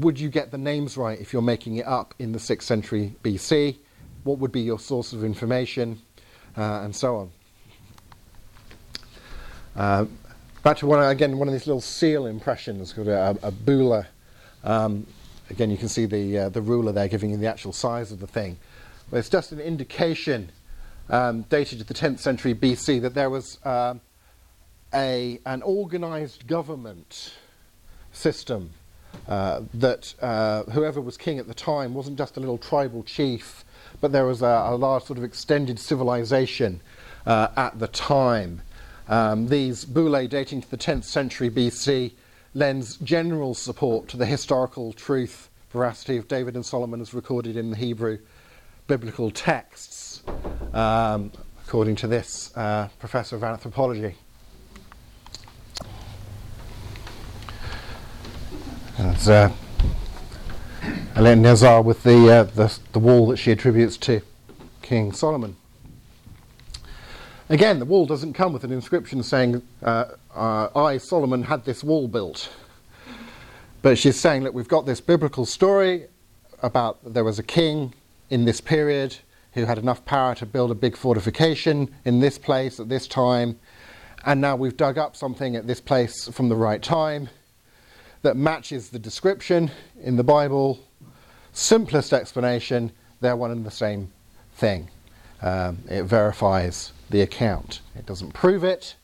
would 0.01 0.19
you 0.19 0.29
get 0.29 0.51
the 0.51 0.57
names 0.57 0.97
right 0.97 1.19
if 1.19 1.33
you're 1.33 1.41
making 1.41 1.77
it 1.77 1.85
up 1.85 2.13
in 2.19 2.31
the 2.31 2.39
6th 2.39 2.63
century 2.63 3.15
BC? 3.23 3.77
What 4.23 4.39
would 4.39 4.51
be 4.51 4.61
your 4.61 4.79
source 4.79 5.13
of 5.13 5.23
information? 5.23 6.01
Uh, 6.57 6.81
and 6.83 6.95
so 6.95 7.15
on. 7.17 7.31
Uh, 9.75 10.05
back 10.63 10.77
to 10.77 10.87
one 10.87 11.03
again, 11.03 11.37
one 11.37 11.47
of 11.47 11.53
these 11.53 11.67
little 11.67 11.81
seal 11.81 12.25
impressions 12.25 12.93
called 12.93 13.09
a, 13.09 13.37
a 13.43 13.51
bulla 13.51 14.07
um, 14.65 15.05
again, 15.51 15.69
you 15.69 15.77
can 15.77 15.87
see 15.87 16.05
the, 16.05 16.39
uh, 16.39 16.49
the 16.49 16.61
ruler 16.61 16.91
there 16.91 17.07
giving 17.07 17.29
you 17.29 17.37
the 17.37 17.47
actual 17.47 17.71
size 17.71 18.11
of 18.11 18.19
the 18.19 18.27
thing. 18.27 18.57
It's 19.11 19.29
just 19.29 19.51
an 19.51 19.59
indication, 19.59 20.51
um, 21.09 21.43
dated 21.43 21.77
to 21.79 21.85
the 21.85 21.93
10th 21.93 22.19
century 22.19 22.55
BC, 22.55 23.01
that 23.01 23.13
there 23.13 23.29
was 23.29 23.59
uh, 23.63 23.93
a, 24.93 25.39
an 25.45 25.61
organized 25.61 26.47
government 26.47 27.33
system. 28.11 28.71
Uh, 29.27 29.61
that 29.73 30.13
uh, 30.21 30.63
whoever 30.63 31.01
was 31.01 31.17
king 31.17 31.39
at 31.39 31.47
the 31.47 31.53
time 31.53 31.93
wasn't 31.93 32.17
just 32.17 32.37
a 32.37 32.39
little 32.39 32.57
tribal 32.57 33.03
chief, 33.03 33.65
but 34.01 34.11
there 34.11 34.25
was 34.25 34.41
a, 34.41 34.45
a 34.45 34.75
large 34.75 35.03
sort 35.03 35.17
of 35.17 35.23
extended 35.23 35.79
civilization 35.79 36.81
uh, 37.25 37.47
at 37.55 37.79
the 37.79 37.87
time. 37.87 38.61
Um, 39.07 39.47
these 39.47 39.85
bullae 39.85 40.27
dating 40.27 40.61
to 40.61 40.69
the 40.69 40.77
10th 40.77 41.03
century 41.03 41.49
BC 41.49 42.13
lends 42.53 42.97
general 42.97 43.53
support 43.53 44.07
to 44.09 44.17
the 44.17 44.25
historical 44.25 44.93
truth, 44.93 45.49
veracity 45.71 46.17
of 46.17 46.27
David 46.27 46.55
and 46.55 46.65
Solomon 46.65 47.01
as 47.01 47.13
recorded 47.13 47.57
in 47.57 47.69
the 47.69 47.77
Hebrew 47.77 48.17
biblical 48.87 49.31
texts, 49.31 50.23
um, 50.73 51.31
according 51.65 51.95
to 51.97 52.07
this 52.07 52.55
uh, 52.55 52.87
professor 52.99 53.35
of 53.35 53.43
anthropology. 53.43 54.15
That's 58.97 59.27
uh, 59.27 59.51
Mazar 61.15 61.83
with 61.83 62.03
the, 62.03 62.31
uh, 62.31 62.43
the, 62.43 62.79
the 62.93 62.99
wall 62.99 63.27
that 63.27 63.35
she 63.35 63.51
attributes 63.51 63.97
to 63.97 64.21
King 64.81 65.11
Solomon. 65.11 65.57
Again, 67.49 67.79
the 67.79 67.85
wall 67.85 68.05
doesn't 68.05 68.33
come 68.33 68.53
with 68.53 68.63
an 68.63 68.71
inscription 68.71 69.21
saying, 69.21 69.61
uh, 69.83 70.05
uh, 70.33 70.69
I, 70.73 70.97
Solomon, 70.97 71.43
had 71.43 71.65
this 71.65 71.83
wall 71.83 72.07
built. 72.07 72.49
But 73.81 73.97
she's 73.97 74.17
saying 74.17 74.43
that 74.43 74.53
we've 74.53 74.69
got 74.69 74.85
this 74.85 75.01
biblical 75.01 75.45
story 75.45 76.07
about 76.63 77.13
there 77.13 77.25
was 77.25 77.37
a 77.37 77.43
king 77.43 77.93
in 78.29 78.45
this 78.45 78.61
period 78.61 79.17
who 79.55 79.65
had 79.65 79.77
enough 79.77 80.05
power 80.05 80.35
to 80.35 80.45
build 80.45 80.71
a 80.71 80.75
big 80.75 80.95
fortification 80.95 81.93
in 82.05 82.21
this 82.21 82.37
place 82.37 82.79
at 82.79 82.87
this 82.87 83.09
time. 83.09 83.59
And 84.25 84.39
now 84.39 84.55
we've 84.55 84.77
dug 84.77 84.97
up 84.97 85.17
something 85.17 85.57
at 85.57 85.67
this 85.67 85.81
place 85.81 86.29
from 86.29 86.47
the 86.47 86.55
right 86.55 86.81
time 86.81 87.27
that 88.25 88.35
matches 88.35 88.89
the 88.89 88.97
description 88.97 89.69
in 90.01 90.15
the 90.17 90.23
Bible. 90.23 90.79
Simplest 91.53 92.11
explanation, 92.11 92.91
they're 93.21 93.35
one 93.35 93.51
and 93.51 93.63
the 93.63 93.71
same 93.71 94.11
thing. 94.55 94.89
Um, 95.43 95.77
it 95.87 96.03
verifies 96.03 96.91
the 97.11 97.21
account. 97.21 97.81
It 97.95 98.07
doesn't 98.07 98.33
prove 98.33 98.63
it, 98.63 98.95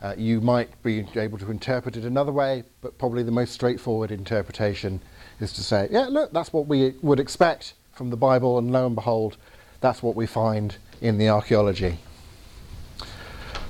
Uh, 0.00 0.14
you 0.16 0.40
might 0.40 0.80
be 0.84 1.04
able 1.16 1.38
to 1.38 1.50
interpret 1.50 1.96
it 1.96 2.04
another 2.04 2.30
way, 2.30 2.62
but 2.82 2.96
probably 2.98 3.24
the 3.24 3.32
most 3.32 3.52
straightforward 3.52 4.12
interpretation 4.12 5.00
is 5.40 5.52
to 5.52 5.62
say, 5.62 5.88
yeah, 5.90 6.06
look, 6.06 6.32
that's 6.32 6.52
what 6.52 6.68
we 6.68 6.94
would 7.02 7.18
expect 7.18 7.74
from 7.92 8.10
the 8.10 8.16
Bible, 8.16 8.58
and 8.58 8.70
lo 8.70 8.86
and 8.86 8.94
behold, 8.94 9.36
that's 9.80 10.00
what 10.00 10.14
we 10.14 10.24
find 10.24 10.76
in 11.00 11.18
the 11.18 11.28
archaeology. 11.28 11.98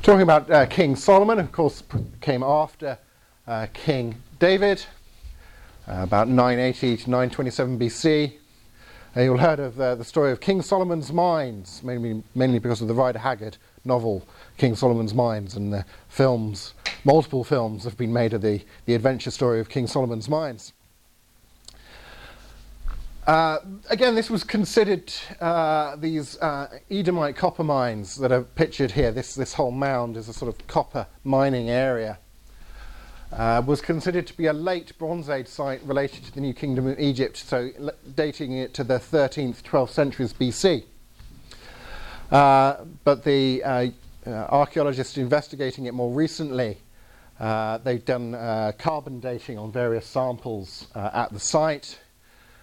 Talking 0.02 0.22
about 0.22 0.50
uh, 0.50 0.66
King 0.66 0.96
Solomon, 0.96 1.38
of 1.38 1.50
course, 1.50 1.82
came 2.20 2.42
after 2.42 2.98
uh, 3.46 3.66
King 3.72 4.16
David, 4.38 4.84
uh, 5.88 6.02
about 6.02 6.28
980 6.28 6.96
to 6.98 7.10
927 7.10 7.76
BC. 7.76 8.32
Uh, 9.16 9.20
you'll 9.20 9.36
heard 9.36 9.58
of 9.58 9.80
uh, 9.80 9.96
the 9.96 10.04
story 10.04 10.30
of 10.30 10.38
King 10.38 10.62
Solomon's 10.62 11.12
Mines, 11.12 11.82
mainly, 11.82 12.22
mainly 12.36 12.60
because 12.60 12.80
of 12.80 12.86
the 12.86 12.94
Rider 12.94 13.18
Haggard 13.18 13.56
novel, 13.84 14.24
King 14.56 14.76
Solomon's 14.76 15.12
Mines, 15.12 15.56
and 15.56 15.72
the 15.72 15.84
films, 16.08 16.74
multiple 17.04 17.42
films 17.42 17.82
have 17.82 17.96
been 17.96 18.12
made 18.12 18.32
of 18.32 18.40
the, 18.40 18.62
the 18.86 18.94
adventure 18.94 19.32
story 19.32 19.58
of 19.58 19.68
King 19.68 19.88
Solomon's 19.88 20.28
Mines. 20.28 20.72
Uh, 23.26 23.58
again, 23.90 24.14
this 24.14 24.30
was 24.30 24.44
considered 24.44 25.12
uh, 25.40 25.96
these 25.96 26.38
uh, 26.38 26.78
Edomite 26.92 27.34
copper 27.34 27.64
mines 27.64 28.14
that 28.16 28.30
are 28.30 28.42
pictured 28.42 28.92
here. 28.92 29.10
This, 29.10 29.34
this 29.34 29.54
whole 29.54 29.72
mound 29.72 30.16
is 30.16 30.28
a 30.28 30.32
sort 30.32 30.48
of 30.48 30.64
copper 30.68 31.08
mining 31.24 31.70
area. 31.70 32.18
Uh, 33.32 33.62
was 33.66 33.80
considered 33.80 34.26
to 34.26 34.36
be 34.36 34.46
a 34.46 34.52
late 34.52 34.96
Bronze 34.98 35.28
Age 35.28 35.46
site 35.46 35.82
related 35.84 36.24
to 36.24 36.32
the 36.32 36.40
New 36.40 36.54
Kingdom 36.54 36.86
of 36.86 36.98
Egypt, 36.98 37.36
so 37.36 37.70
l- 37.78 37.90
dating 38.14 38.52
it 38.52 38.74
to 38.74 38.84
the 38.84 38.98
13th, 38.98 39.62
12th 39.62 39.90
centuries 39.90 40.32
BC. 40.32 40.84
Uh, 42.30 42.84
but 43.04 43.24
the 43.24 43.62
uh, 43.62 43.86
archaeologists 44.26 45.16
investigating 45.18 45.86
it 45.86 45.94
more 45.94 46.10
recently, 46.10 46.78
they've 47.84 48.04
done 48.04 48.32
carbon 48.78 49.20
dating 49.20 49.58
on 49.58 49.70
various 49.70 50.06
samples 50.06 50.88
at 50.94 51.32
the 51.32 51.40
site 51.40 51.98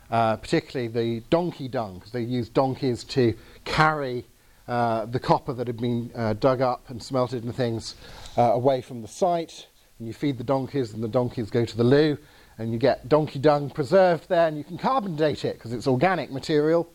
uh, 0.09 0.35
particularly 0.37 0.87
the 0.87 1.23
donkey 1.29 1.67
dung, 1.67 1.95
because 1.95 2.11
they 2.11 2.21
used 2.21 2.53
donkeys 2.53 3.03
to 3.03 3.35
carry 3.63 4.25
uh, 4.67 5.05
the 5.05 5.19
copper 5.19 5.53
that 5.53 5.67
had 5.67 5.77
been 5.77 6.11
uh, 6.15 6.33
dug 6.33 6.61
up 6.61 6.89
and 6.89 7.01
smelted 7.01 7.43
and 7.43 7.55
things 7.55 7.95
uh, 8.37 8.41
away 8.41 8.81
from 8.81 9.01
the 9.01 9.07
site. 9.07 9.67
And 9.99 10.07
you 10.07 10.13
feed 10.13 10.37
the 10.37 10.43
donkeys, 10.43 10.93
and 10.93 11.03
the 11.03 11.07
donkeys 11.07 11.49
go 11.49 11.65
to 11.65 11.77
the 11.77 11.83
loo, 11.83 12.17
and 12.57 12.71
you 12.71 12.79
get 12.79 13.07
donkey 13.07 13.39
dung 13.39 13.69
preserved 13.69 14.29
there, 14.29 14.47
and 14.47 14.57
you 14.57 14.63
can 14.63 14.77
carbon 14.77 15.15
date 15.15 15.45
it 15.45 15.55
because 15.55 15.73
it's 15.73 15.87
organic 15.87 16.31
material. 16.31 16.89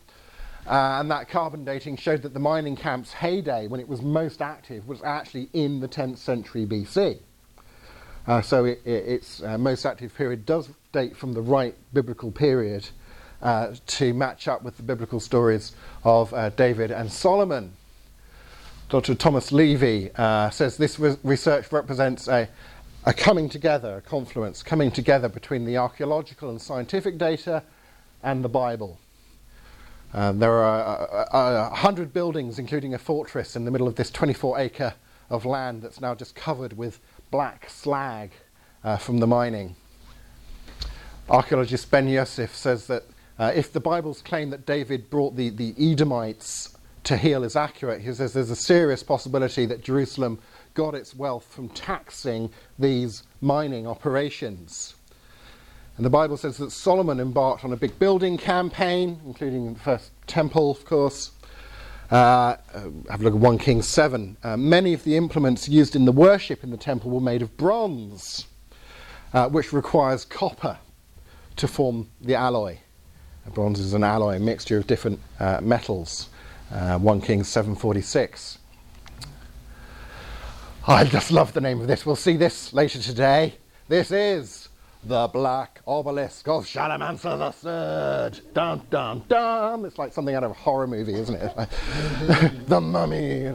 Uh, 0.67 0.99
and 0.99 1.09
that 1.09 1.27
carbon 1.27 1.65
dating 1.65 1.97
showed 1.97 2.21
that 2.21 2.33
the 2.33 2.39
mining 2.39 2.75
camp's 2.75 3.11
heyday, 3.11 3.67
when 3.67 3.79
it 3.79 3.87
was 3.87 4.01
most 4.01 4.41
active, 4.41 4.87
was 4.87 5.01
actually 5.01 5.49
in 5.53 5.79
the 5.79 5.87
10th 5.87 6.17
century 6.17 6.65
BC. 6.65 7.17
Uh, 8.27 8.41
so 8.41 8.65
it, 8.65 8.79
it, 8.85 9.07
its 9.07 9.41
uh, 9.41 9.57
most 9.57 9.85
active 9.85 10.13
period 10.15 10.45
does 10.45 10.69
date 10.91 11.17
from 11.17 11.33
the 11.33 11.41
right 11.41 11.75
biblical 11.93 12.31
period 12.31 12.87
uh, 13.41 13.73
to 13.87 14.13
match 14.13 14.47
up 14.47 14.61
with 14.61 14.77
the 14.77 14.83
biblical 14.83 15.19
stories 15.19 15.75
of 16.03 16.31
uh, 16.33 16.49
David 16.51 16.91
and 16.91 17.11
Solomon. 17.11 17.73
Dr. 18.89 19.15
Thomas 19.15 19.51
Levy 19.51 20.11
uh, 20.15 20.49
says 20.51 20.77
this 20.77 20.99
re- 20.99 21.17
research 21.23 21.71
represents 21.71 22.27
a, 22.27 22.47
a 23.03 23.13
coming 23.13 23.49
together, 23.49 23.97
a 23.97 24.01
confluence, 24.01 24.61
coming 24.61 24.91
together 24.91 25.27
between 25.27 25.65
the 25.65 25.77
archaeological 25.77 26.49
and 26.49 26.61
scientific 26.61 27.17
data 27.17 27.63
and 28.21 28.43
the 28.43 28.49
Bible. 28.49 28.99
Uh, 30.13 30.31
there 30.33 30.51
are 30.51 31.07
a, 31.31 31.75
hundred 31.75 32.13
buildings, 32.13 32.59
including 32.59 32.93
a 32.93 32.99
fortress, 32.99 33.55
in 33.55 33.65
the 33.65 33.71
middle 33.71 33.87
of 33.87 33.95
this 33.95 34.11
24 34.11 34.59
acre 34.59 34.93
of 35.29 35.45
land 35.45 35.81
that's 35.81 36.01
now 36.01 36.13
just 36.13 36.35
covered 36.35 36.73
with 36.73 36.99
black 37.31 37.69
slag 37.69 38.31
uh, 38.83 38.97
from 38.97 39.19
the 39.19 39.27
mining. 39.27 39.75
Archaeologist 41.29 41.89
Ben 41.89 42.07
Yosef 42.07 42.53
says 42.53 42.87
that 42.87 43.03
uh, 43.39 43.51
if 43.55 43.71
the 43.71 43.79
Bible's 43.79 44.21
claim 44.21 44.49
that 44.49 44.65
David 44.65 45.09
brought 45.09 45.35
the, 45.35 45.49
the 45.49 45.73
Edomites 45.79 46.77
to 47.03 47.17
heel 47.17 47.43
is 47.43 47.55
accurate, 47.55 48.01
he 48.01 48.13
says 48.13 48.33
there's 48.33 48.51
a 48.51 48.55
serious 48.55 49.03
possibility 49.03 49.65
that 49.65 49.83
Jerusalem 49.83 50.39
got 50.73 50.95
its 50.95 51.15
wealth 51.15 51.45
from 51.49 51.69
taxing 51.69 52.51
these 52.77 53.23
mining 53.41 53.87
operations. 53.87 54.95
And 55.97 56.05
the 56.05 56.09
Bible 56.09 56.37
says 56.37 56.57
that 56.57 56.71
Solomon 56.71 57.19
embarked 57.19 57.65
on 57.65 57.73
a 57.73 57.75
big 57.75 57.97
building 57.99 58.37
campaign, 58.37 59.19
including 59.25 59.73
the 59.73 59.79
first 59.79 60.11
temple, 60.27 60.71
of 60.71 60.85
course. 60.85 61.31
Uh, 62.09 62.57
have 63.09 63.21
a 63.21 63.23
look 63.23 63.33
at 63.33 63.39
1 63.39 63.57
Kings 63.57 63.87
7. 63.87 64.35
Uh, 64.43 64.57
many 64.57 64.93
of 64.93 65.03
the 65.03 65.15
implements 65.15 65.69
used 65.69 65.95
in 65.95 66.05
the 66.05 66.11
worship 66.11 66.63
in 66.63 66.69
the 66.69 66.77
temple 66.77 67.09
were 67.09 67.21
made 67.21 67.41
of 67.41 67.55
bronze, 67.55 68.47
uh, 69.33 69.47
which 69.49 69.71
requires 69.71 70.25
copper 70.25 70.77
to 71.55 71.67
form 71.67 72.09
the 72.19 72.35
alloy. 72.35 72.77
Bronze 73.53 73.79
is 73.79 73.93
an 73.93 74.03
alloy, 74.03 74.35
a 74.35 74.39
mixture 74.39 74.77
of 74.77 74.87
different 74.87 75.19
uh, 75.39 75.59
metals. 75.61 76.29
Uh, 76.71 76.97
1 76.97 77.19
Kings 77.19 77.49
746. 77.49 78.57
I 80.87 81.03
just 81.03 81.29
love 81.29 81.51
the 81.51 81.59
name 81.59 81.81
of 81.81 81.87
this. 81.87 82.05
We'll 82.05 82.15
see 82.15 82.37
this 82.37 82.71
later 82.71 82.99
today. 82.99 83.55
This 83.89 84.09
is 84.09 84.69
the 85.03 85.27
Black 85.27 85.81
Obelisk 85.85 86.47
of 86.47 86.65
Shalmaneser 86.65 87.29
III. 87.29 88.53
Dun 88.53 88.81
dun 88.89 89.23
dun. 89.27 89.83
It's 89.83 89.97
like 89.97 90.13
something 90.13 90.33
out 90.33 90.45
of 90.45 90.51
a 90.51 90.53
horror 90.53 90.87
movie, 90.87 91.15
isn't 91.15 91.35
it? 91.35 91.53
the 92.67 92.79
Mummy. 92.79 93.47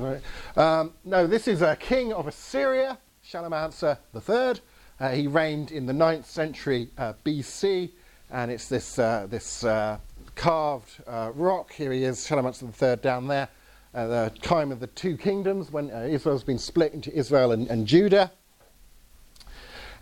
Um, 0.55 0.93
no, 1.05 1.27
this 1.27 1.49
is 1.49 1.63
a 1.63 1.75
king 1.75 2.13
of 2.13 2.27
Assyria, 2.27 2.99
Shalmaneser 3.23 3.97
III. 4.15 4.61
Uh, 5.01 5.11
he 5.13 5.27
reigned 5.27 5.73
in 5.73 5.87
the 5.87 5.95
9th 5.95 6.27
century 6.27 6.91
uh, 6.99 7.15
BC 7.25 7.93
and 8.31 8.51
it's 8.51 8.69
this, 8.69 8.99
uh, 8.99 9.27
this 9.29 9.65
uh, 9.65 9.99
carved 10.37 11.03
uh, 11.07 11.33
rock. 11.35 11.73
Here 11.73 11.91
he 11.91 12.05
is, 12.05 12.25
Shalmaneser 12.25 12.67
III 12.81 12.97
down 12.97 13.27
there, 13.27 13.49
at 13.95 14.07
the 14.07 14.33
time 14.43 14.71
of 14.71 14.79
the 14.79 14.87
two 14.89 15.17
kingdoms 15.17 15.73
when 15.73 15.91
uh, 15.91 16.07
Israel's 16.09 16.45
been 16.45 16.59
split 16.59 16.93
into 16.93 17.13
Israel 17.13 17.53
and, 17.53 17.67
and 17.69 17.87
Judah. 17.87 18.31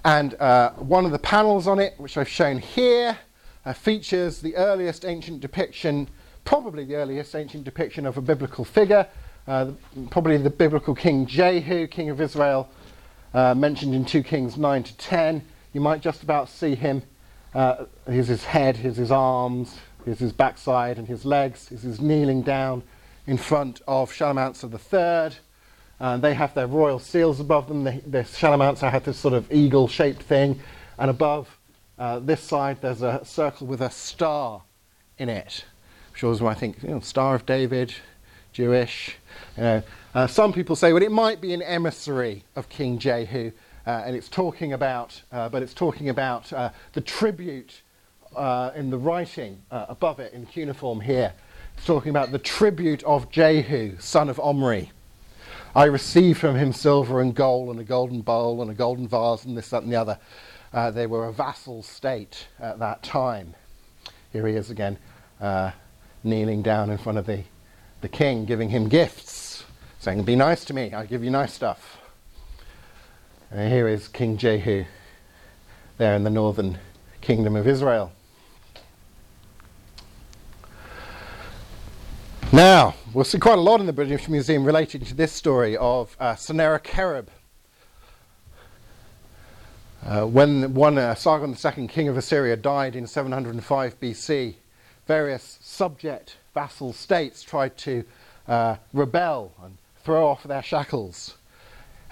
And 0.05 0.35
uh, 0.35 0.73
one 0.73 1.07
of 1.07 1.13
the 1.13 1.19
panels 1.19 1.67
on 1.67 1.79
it, 1.79 1.95
which 1.97 2.19
I've 2.19 2.29
shown 2.29 2.59
here, 2.59 3.17
uh, 3.65 3.73
features 3.73 4.43
the 4.43 4.55
earliest 4.57 5.07
ancient 5.07 5.41
depiction, 5.41 6.09
probably 6.45 6.85
the 6.85 6.97
earliest 6.97 7.35
ancient 7.35 7.65
depiction 7.65 8.05
of 8.05 8.19
a 8.19 8.21
biblical 8.21 8.65
figure, 8.65 9.07
probably 9.47 10.37
the 10.37 10.51
biblical 10.51 10.95
King 10.95 11.25
Jehu, 11.25 11.87
king 11.87 12.11
of 12.11 12.21
Israel, 12.21 12.69
mentioned 13.33 13.95
in 13.95 14.05
2 14.05 14.23
Kings 14.23 14.59
9 14.59 14.83
to 14.83 14.97
10. 14.99 15.43
You 15.73 15.81
might 15.81 16.03
just 16.03 16.23
about 16.23 16.51
see 16.51 16.75
him 16.75 17.03
uh, 17.55 17.85
here's 18.09 18.27
his 18.27 18.45
head, 18.45 18.77
here's 18.77 18.97
his 18.97 19.13
arms, 19.13 19.79
here's 20.05 20.19
his 20.19 20.33
backside 20.33 20.99
and 20.99 21.09
his 21.09 21.25
legs. 21.25 21.69
His 21.69 22.01
kneeling 22.01 22.43
down 22.43 22.83
in 23.27 23.37
front 23.37 23.81
of 23.87 24.13
Shalmaneser 24.13 24.69
III. 24.69 25.37
And 26.01 26.23
they 26.23 26.35
have 26.35 26.55
their 26.55 26.67
royal 26.67 26.99
seals 26.99 27.41
above 27.41 27.69
them. 27.69 27.85
The, 27.85 28.03
the 28.07 28.25
Shalmaneser 28.25 28.91
had 28.91 29.05
this 29.05 29.19
sort 29.19 29.35
of 29.35 29.51
eagle 29.53 29.89
shaped 29.89 30.23
thing. 30.23 30.61
And 30.99 31.11
above 31.11 31.57
uh, 31.99 32.19
this 32.19 32.41
side, 32.41 32.81
there's 32.81 33.03
a 33.03 33.25
circle 33.25 33.67
with 33.67 33.81
a 33.81 33.91
star 33.91 34.63
in 35.19 35.29
it. 35.29 35.65
which 36.13 36.23
was, 36.23 36.43
I 36.43 36.55
think, 36.55 36.83
you 36.83 36.91
know, 36.91 37.01
Star 37.01 37.35
of 37.35 37.47
David, 37.47 37.95
Jewish. 38.53 39.17
You 39.57 39.63
know. 39.63 39.83
Uh, 40.15 40.27
some 40.27 40.53
people 40.53 40.77
say, 40.77 40.93
well, 40.93 41.03
it 41.03 41.13
might 41.13 41.41
be 41.41 41.55
an 41.55 41.63
emissary 41.63 42.45
of 42.57 42.69
King 42.69 42.99
Jehu 42.99 43.53
uh, 43.87 44.03
and 44.07 44.17
it's 44.17 44.29
talking 44.29 44.73
about, 44.73 45.23
uh, 45.31 45.49
but 45.49 45.63
it's 45.63 45.75
talking 45.75 46.09
about 46.09 46.53
uh, 46.53 46.71
the 46.95 47.01
tribute 47.01 47.83
uh, 48.37 48.73
in 48.75 48.91
the 48.91 48.99
writing 48.99 49.63
uh, 49.71 49.87
above 49.89 50.21
it 50.21 50.33
in 50.33 50.47
cuneiform 50.47 51.01
here. 51.01 51.33
It's 51.77 51.87
talking 51.87 52.11
about 52.11 52.33
the 52.33 52.39
tribute 52.39 53.03
of 53.05 53.31
Jehu, 53.31 53.99
son 53.99 54.29
of 54.29 54.39
Omri. 54.39 54.91
I 55.75 55.85
received 55.85 56.39
from 56.39 56.57
him 56.57 56.73
silver 56.73 57.21
and 57.21 57.35
gold 57.35 57.71
and 57.71 57.81
a 57.81 57.85
golden 57.85 58.23
bowl 58.23 58.63
and 58.63 58.71
a 58.71 58.75
golden 58.75 59.09
vase 59.09 59.45
and 59.45 59.57
this, 59.57 59.71
that, 59.71 59.83
and 59.83 59.93
the 59.93 59.97
other. 59.97 60.19
Uh, 60.73 60.91
they 60.91 61.07
were 61.07 61.27
a 61.27 61.33
vassal 61.33 61.83
state 61.83 62.47
at 62.61 62.79
that 62.79 63.03
time. 63.03 63.55
Here 64.33 64.47
he 64.47 64.55
is 64.55 64.71
again, 64.71 64.99
kneeling 66.23 66.63
down 66.63 66.91
in 66.91 66.99
front 66.99 67.19
of 67.19 67.27
the, 67.27 67.45
the 68.01 68.09
king, 68.09 68.45
giving 68.45 68.71
him 68.71 68.89
gifts, 68.89 69.65
saying, 69.99 70.23
Be 70.25 70.37
nice 70.37 70.65
to 70.67 70.75
me, 70.75 70.93
I 70.93 71.07
give 71.07 71.25
you 71.25 71.31
nice 71.31 71.53
stuff. 71.53 71.99
And 73.51 73.73
here 73.73 73.87
is 73.87 74.09
King 74.09 74.37
Jehu 74.37 74.85
there 75.99 76.17
in 76.17 76.25
the 76.25 76.31
northern 76.31 76.79
kingdom 77.21 77.57
of 77.57 77.69
Israel. 77.69 78.13
Now, 82.55 82.95
we'll 83.13 83.25
see 83.25 83.41
quite 83.41 83.59
a 83.59 83.61
lot 83.61 83.81
in 83.81 83.87
the 83.87 83.93
British 83.93 84.29
Museum 84.29 84.63
relating 84.63 85.01
to 85.07 85.15
this 85.15 85.33
story 85.33 85.77
of 85.77 86.17
uh, 86.21 86.37
Sennacherib. 86.37 87.27
Uh, 90.07 90.25
when 90.27 90.73
one 90.73 90.97
uh, 90.97 91.17
Sargon 91.17 91.57
II, 91.57 91.89
king 91.89 92.07
of 92.07 92.17
Assyria, 92.17 92.57
died 92.57 92.95
in 92.95 93.09
705 93.09 93.99
BC, 93.99 94.55
various 95.09 95.59
subject 95.63 96.37
vassal 96.55 96.93
states 96.93 97.43
tried 97.43 97.77
to 97.79 98.05
uh, 98.47 98.77
rebel 98.93 99.53
and 99.65 99.77
throw 100.05 100.25
off 100.25 100.45
their 100.45 100.63
shackles. 100.63 101.35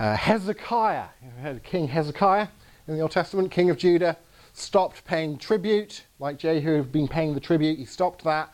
Uh, 0.01 0.17
Hezekiah, 0.17 1.07
heard 1.41 1.63
King 1.63 1.87
Hezekiah 1.87 2.49
in 2.89 2.95
the 2.97 3.01
Old 3.01 3.13
Testament, 3.13 3.53
king 3.53 3.71
of 3.71 3.79
Judah, 3.79 4.17
stopped 4.55 5.05
paying 5.05 5.39
tribute, 5.39 6.03
like 6.19 6.37
Jehu 6.37 6.79
had 6.79 6.91
been 6.91 7.07
paying 7.07 7.33
the 7.33 7.41
tribute, 7.41 7.79
he 7.79 7.85
stopped 7.85 8.25
that, 8.25 8.53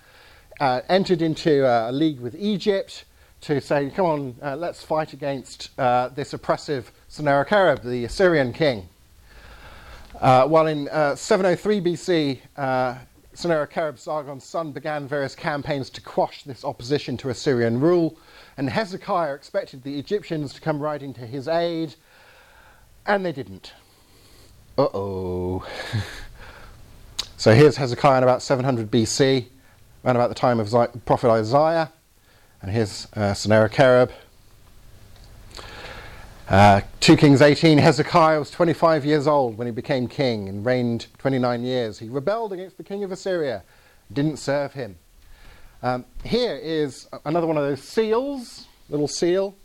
uh, 0.60 0.80
entered 0.88 1.22
into 1.22 1.66
uh, 1.66 1.90
a 1.90 1.92
league 1.92 2.20
with 2.20 2.34
Egypt 2.38 3.04
to 3.42 3.60
say, 3.60 3.90
come 3.90 4.06
on, 4.06 4.36
uh, 4.42 4.56
let's 4.56 4.82
fight 4.82 5.12
against 5.12 5.70
uh, 5.78 6.08
this 6.08 6.32
oppressive 6.32 6.90
Sennacherib, 7.08 7.82
the 7.82 8.04
Assyrian 8.04 8.52
king. 8.52 8.88
Uh, 10.20 10.48
while 10.48 10.66
in 10.66 10.88
uh, 10.88 11.14
703 11.14 11.80
BC, 11.80 12.98
Sennacherib, 13.34 13.98
Sargon's 13.98 14.42
son, 14.42 14.72
began 14.72 15.06
various 15.06 15.36
campaigns 15.36 15.90
to 15.90 16.00
quash 16.00 16.42
this 16.42 16.64
opposition 16.64 17.16
to 17.18 17.28
Assyrian 17.28 17.78
rule, 17.78 18.18
and 18.56 18.68
Hezekiah 18.68 19.34
expected 19.34 19.84
the 19.84 19.96
Egyptians 19.96 20.52
to 20.54 20.60
come 20.60 20.80
riding 20.80 21.14
to 21.14 21.20
his 21.20 21.46
aid, 21.46 21.94
and 23.06 23.24
they 23.24 23.30
didn't. 23.30 23.74
Uh 24.76 24.88
oh. 24.92 25.66
so 27.36 27.54
here's 27.54 27.76
Hezekiah 27.76 28.18
in 28.18 28.22
about 28.24 28.42
700 28.42 28.90
BC, 28.90 29.46
around 30.04 30.16
about 30.16 30.28
the 30.28 30.34
time 30.34 30.60
of 30.60 30.70
prophet 31.04 31.30
Isaiah, 31.30 31.92
and 32.62 32.70
here's 32.70 33.08
uh, 33.14 33.34
Sennacherib. 33.34 34.10
Uh, 36.48 36.80
2 37.00 37.16
Kings 37.16 37.42
18, 37.42 37.76
Hezekiah 37.76 38.38
was 38.38 38.50
25 38.50 39.04
years 39.04 39.26
old 39.26 39.58
when 39.58 39.66
he 39.66 39.70
became 39.70 40.08
king 40.08 40.48
and 40.48 40.64
reigned 40.64 41.06
29 41.18 41.62
years. 41.62 41.98
He 41.98 42.08
rebelled 42.08 42.54
against 42.54 42.78
the 42.78 42.84
king 42.84 43.04
of 43.04 43.12
Assyria, 43.12 43.62
didn't 44.10 44.38
serve 44.38 44.72
him. 44.72 44.96
Um, 45.82 46.06
here 46.24 46.56
is 46.56 47.06
another 47.26 47.46
one 47.46 47.56
of 47.58 47.64
those 47.64 47.82
seals, 47.82 48.66
little 48.88 49.08
seal. 49.08 49.56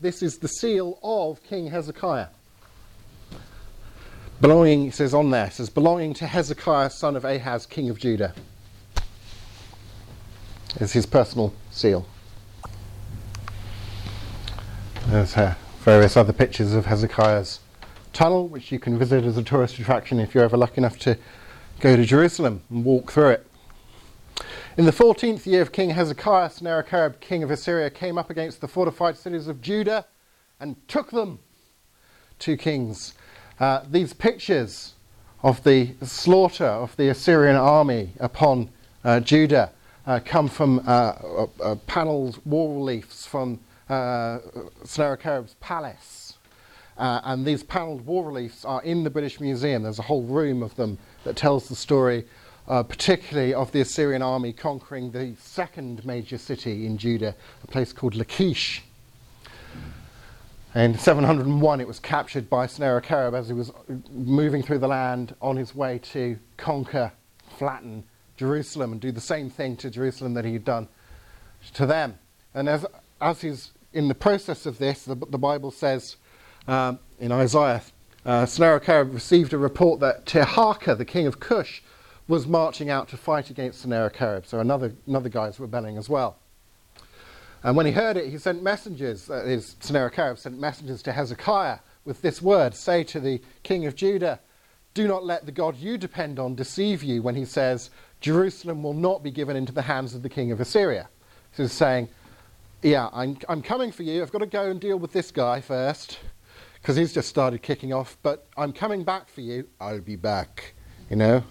This 0.00 0.22
is 0.22 0.38
the 0.38 0.48
seal 0.48 0.98
of 1.02 1.42
King 1.42 1.66
Hezekiah. 1.66 2.28
Belonging, 4.40 4.86
it 4.86 4.94
says 4.94 5.12
on 5.12 5.30
there, 5.30 5.46
it 5.46 5.54
says, 5.54 5.68
belonging 5.68 6.14
to 6.14 6.26
Hezekiah, 6.26 6.90
son 6.90 7.16
of 7.16 7.24
Ahaz, 7.24 7.66
king 7.66 7.90
of 7.90 7.98
Judah. 7.98 8.32
Is 10.80 10.92
his 10.92 11.06
personal 11.06 11.52
seal. 11.72 12.06
There's 15.08 15.32
her 15.32 15.56
various 15.80 16.16
other 16.16 16.32
pictures 16.32 16.72
of 16.72 16.86
Hezekiah's 16.86 17.58
tunnel, 18.12 18.46
which 18.46 18.70
you 18.70 18.78
can 18.78 18.96
visit 18.96 19.24
as 19.24 19.36
a 19.36 19.42
tourist 19.42 19.76
attraction 19.80 20.20
if 20.20 20.34
you're 20.34 20.44
ever 20.44 20.56
lucky 20.56 20.78
enough 20.78 20.96
to 21.00 21.18
go 21.80 21.96
to 21.96 22.04
Jerusalem 22.04 22.62
and 22.70 22.84
walk 22.84 23.10
through 23.10 23.30
it. 23.30 23.46
In 24.76 24.84
the 24.84 24.92
14th 24.92 25.46
year 25.46 25.62
of 25.62 25.72
King 25.72 25.90
Hezekiah, 25.90 26.50
Sennacherib, 26.50 27.18
king 27.18 27.42
of 27.42 27.50
Assyria, 27.50 27.90
came 27.90 28.16
up 28.16 28.30
against 28.30 28.60
the 28.60 28.68
fortified 28.68 29.16
cities 29.16 29.48
of 29.48 29.60
Judah 29.60 30.06
and 30.60 30.76
took 30.86 31.10
them. 31.10 31.40
Two 32.38 32.56
kings. 32.56 33.14
Uh, 33.58 33.82
these 33.90 34.12
pictures 34.12 34.94
of 35.42 35.64
the 35.64 35.94
slaughter 36.02 36.66
of 36.66 36.94
the 36.96 37.08
Assyrian 37.08 37.56
army 37.56 38.12
upon 38.20 38.70
uh, 39.02 39.18
Judah 39.18 39.72
uh, 40.08 40.18
come 40.24 40.48
from 40.48 40.78
uh, 40.86 40.90
uh, 40.90 41.46
uh, 41.62 41.74
panelled 41.86 42.40
wall 42.46 42.76
reliefs 42.76 43.26
from 43.26 43.60
uh, 43.90 44.38
Sennacherib's 44.82 45.54
palace. 45.60 46.38
Uh, 46.96 47.20
and 47.24 47.46
these 47.46 47.62
panelled 47.62 48.04
wall 48.06 48.24
reliefs 48.24 48.64
are 48.64 48.82
in 48.82 49.04
the 49.04 49.10
British 49.10 49.38
Museum. 49.38 49.82
There's 49.82 49.98
a 49.98 50.02
whole 50.02 50.22
room 50.22 50.62
of 50.62 50.74
them 50.76 50.98
that 51.24 51.36
tells 51.36 51.68
the 51.68 51.76
story, 51.76 52.26
particularly 52.66 53.54
of 53.54 53.70
the 53.70 53.82
Assyrian 53.82 54.22
army 54.22 54.52
conquering 54.52 55.12
the 55.12 55.36
second 55.38 56.04
major 56.04 56.38
city 56.38 56.86
in 56.86 56.98
Judah, 56.98 57.36
a 57.62 57.66
place 57.68 57.92
called 57.92 58.16
Lachish. 58.16 58.82
In 60.74 60.98
701, 60.98 61.80
it 61.80 61.86
was 61.86 62.00
captured 62.00 62.50
by 62.50 62.66
Sennacherib 62.66 63.34
as 63.34 63.48
he 63.48 63.54
was 63.54 63.70
moving 64.10 64.62
through 64.62 64.78
the 64.78 64.88
land 64.88 65.36
on 65.40 65.56
his 65.56 65.74
way 65.74 65.98
to 65.98 66.38
conquer, 66.56 67.12
flatten 67.58 68.04
Jerusalem, 68.38 68.92
and 68.92 69.00
do 69.00 69.12
the 69.12 69.20
same 69.20 69.50
thing 69.50 69.76
to 69.76 69.90
Jerusalem 69.90 70.34
that 70.34 70.44
he 70.44 70.54
had 70.54 70.64
done 70.64 70.88
to 71.74 71.84
them. 71.84 72.18
And 72.54 72.68
as, 72.68 72.86
as 73.20 73.42
he's 73.42 73.72
in 73.92 74.08
the 74.08 74.14
process 74.14 74.64
of 74.64 74.78
this, 74.78 75.04
the, 75.04 75.14
the 75.14 75.38
Bible 75.38 75.70
says 75.70 76.16
um, 76.66 76.98
in 77.18 77.32
Isaiah, 77.32 77.82
uh, 78.24 78.46
Sennacherib 78.46 79.12
received 79.12 79.52
a 79.52 79.58
report 79.58 80.00
that 80.00 80.24
Tirhakah, 80.24 80.96
the 80.96 81.04
king 81.04 81.26
of 81.26 81.40
Cush, 81.40 81.82
was 82.28 82.46
marching 82.46 82.90
out 82.90 83.08
to 83.08 83.16
fight 83.16 83.50
against 83.50 83.80
Sennacherib. 83.80 84.46
So 84.46 84.60
another, 84.60 84.92
another 85.06 85.28
guy's 85.28 85.58
rebelling 85.58 85.96
as 85.96 86.08
well. 86.08 86.36
And 87.62 87.76
when 87.76 87.86
he 87.86 87.92
heard 87.92 88.16
it, 88.16 88.28
he 88.28 88.38
sent 88.38 88.62
messengers, 88.62 89.28
uh, 89.28 89.42
his 89.44 89.76
Sennacherib 89.80 90.38
sent 90.38 90.58
messengers 90.60 91.02
to 91.02 91.12
Hezekiah 91.12 91.78
with 92.04 92.22
this 92.22 92.40
word 92.40 92.74
Say 92.74 93.02
to 93.04 93.20
the 93.20 93.40
king 93.62 93.86
of 93.86 93.96
Judah, 93.96 94.40
Do 94.94 95.08
not 95.08 95.24
let 95.24 95.46
the 95.46 95.52
God 95.52 95.76
you 95.76 95.98
depend 95.98 96.38
on 96.38 96.54
deceive 96.54 97.02
you 97.02 97.22
when 97.22 97.34
he 97.34 97.44
says, 97.44 97.90
Jerusalem 98.20 98.82
will 98.82 98.94
not 98.94 99.22
be 99.22 99.30
given 99.30 99.56
into 99.56 99.72
the 99.72 99.82
hands 99.82 100.14
of 100.14 100.22
the 100.22 100.28
king 100.28 100.50
of 100.50 100.60
Assyria. 100.60 101.08
So 101.52 101.62
he's 101.62 101.72
saying, 101.72 102.08
yeah, 102.82 103.08
I'm, 103.12 103.38
I'm 103.48 103.62
coming 103.62 103.92
for 103.92 104.02
you. 104.02 104.22
I've 104.22 104.32
got 104.32 104.38
to 104.38 104.46
go 104.46 104.70
and 104.70 104.80
deal 104.80 104.98
with 104.98 105.12
this 105.12 105.30
guy 105.30 105.60
first 105.60 106.18
because 106.80 106.96
he's 106.96 107.12
just 107.12 107.28
started 107.28 107.62
kicking 107.62 107.92
off, 107.92 108.16
but 108.22 108.46
I'm 108.56 108.72
coming 108.72 109.04
back 109.04 109.28
for 109.28 109.40
you. 109.40 109.68
I'll 109.80 110.00
be 110.00 110.16
back, 110.16 110.74
you 111.10 111.16
know? 111.16 111.42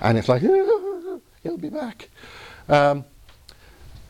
And 0.00 0.16
it's 0.16 0.28
like, 0.28 0.42
he'll 1.42 1.58
be 1.58 1.68
back. 1.68 2.08
Um, 2.68 3.04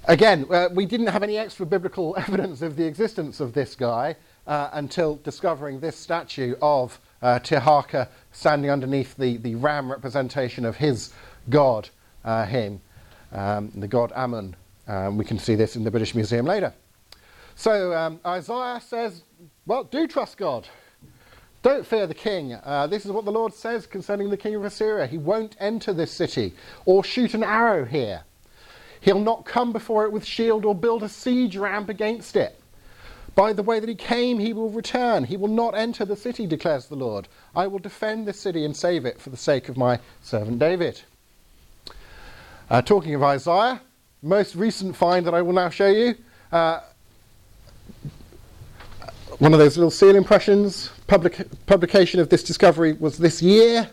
again, 0.05 0.47
uh, 0.51 0.69
we 0.73 0.87
didn't 0.87 1.09
have 1.09 1.23
any 1.23 1.39
extra 1.39 1.65
biblical 1.65 2.15
evidence 2.19 2.63
of 2.63 2.77
the 2.77 2.85
existence 2.85 3.41
of 3.41 3.53
this 3.53 3.75
guy 3.75 4.17
uh, 4.47 4.71
until 4.75 5.17
discovering 5.17 5.81
this 5.81 5.97
statue 5.97 6.55
of 6.61 7.01
uh, 7.23 7.39
Tirhakah 7.41 8.09
standing 8.33 8.71
underneath 8.71 9.17
the, 9.17 9.39
the 9.39 9.55
ram 9.55 9.91
representation 9.91 10.65
of 10.65 10.77
his 10.77 11.13
god, 11.51 11.89
uh, 12.25 12.45
him, 12.45 12.81
um, 13.33 13.71
the 13.75 13.89
god 13.89 14.13
Amun. 14.15 14.57
Um, 14.89 15.19
we 15.19 15.25
can 15.25 15.39
see 15.39 15.55
this 15.55 15.77
in 15.77 15.85
the 15.85 15.91
British 15.91 16.15
Museum 16.15 16.47
later. 16.47 16.73
So 17.57 17.93
um, 17.95 18.21
Isaiah 18.25 18.81
says, 18.81 19.23
well, 19.67 19.85
do 19.85 20.07
trust 20.07 20.37
God. 20.37 20.69
Don't 21.63 21.85
fear 21.85 22.07
the 22.07 22.15
king. 22.15 22.55
Uh, 22.55 22.87
this 22.87 23.05
is 23.05 23.11
what 23.11 23.25
the 23.25 23.33
Lord 23.33 23.53
says 23.53 23.87
concerning 23.87 24.31
the 24.31 24.37
king 24.37 24.55
of 24.55 24.65
Assyria. 24.65 25.07
He 25.07 25.19
won't 25.19 25.57
enter 25.59 25.93
this 25.93 26.13
city 26.13 26.55
or 26.85 27.03
shoot 27.03 27.35
an 27.35 27.43
arrow 27.43 27.85
here. 27.85 28.23
He'll 29.01 29.19
not 29.19 29.45
come 29.45 29.73
before 29.73 30.05
it 30.05 30.13
with 30.13 30.25
shield 30.25 30.65
or 30.65 30.75
build 30.75 31.03
a 31.03 31.09
siege 31.09 31.57
ramp 31.57 31.89
against 31.89 32.37
it. 32.37 32.61
By 33.35 33.53
the 33.53 33.63
way 33.63 33.81
that 33.81 33.89
he 33.89 33.95
came, 33.95 34.39
he 34.39 34.53
will 34.53 34.71
return. 34.71 35.25
He 35.25 35.37
will 35.37 35.49
not 35.49 35.75
enter 35.75 36.05
the 36.05 36.17
city, 36.17 36.47
declares 36.47 36.87
the 36.87 36.97
Lord. 36.97 37.29
I 37.55 37.67
will 37.67 37.79
defend 37.79 38.27
this 38.27 38.41
city 38.41 38.65
and 38.65 38.77
save 38.77 39.05
it 39.05 39.21
for 39.21 39.31
the 39.31 39.37
sake 39.37 39.69
of 39.69 39.77
my 39.77 39.99
servant 40.23 40.59
David. 40.59 41.03
Uh, 42.69 42.83
talking 42.83 43.15
of 43.15 43.23
Isaiah, 43.23 43.81
most 44.23 44.57
recent 44.57 44.97
find 44.97 45.25
that 45.25 45.35
I 45.35 45.41
will 45.41 45.53
now 45.53 45.69
show 45.69 45.87
you. 45.87 46.17
Uh, 46.51 46.81
one 49.39 49.53
of 49.53 49.61
those 49.61 49.77
little 49.77 49.91
seal 49.91 50.17
impressions. 50.17 50.91
Public, 51.07 51.47
publication 51.67 52.19
of 52.19 52.29
this 52.29 52.43
discovery 52.43 52.95
was 52.95 53.19
this 53.19 53.41
year, 53.41 53.89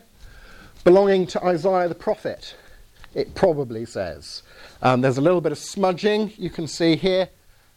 belonging 0.83 1.27
to 1.27 1.43
Isaiah 1.43 1.87
the 1.87 1.93
prophet. 1.93 2.55
It 3.13 3.35
probably 3.35 3.85
says. 3.85 4.41
Um, 4.81 5.01
there's 5.01 5.19
a 5.19 5.21
little 5.21 5.41
bit 5.41 5.51
of 5.51 5.59
smudging 5.59 6.33
you 6.35 6.49
can 6.49 6.67
see 6.67 6.95
here. 6.95 7.29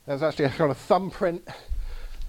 There's 0.07 0.23
actually 0.23 0.47
a 0.47 0.51
kind 0.51 0.71
of 0.71 0.79
thumbprint 0.79 1.47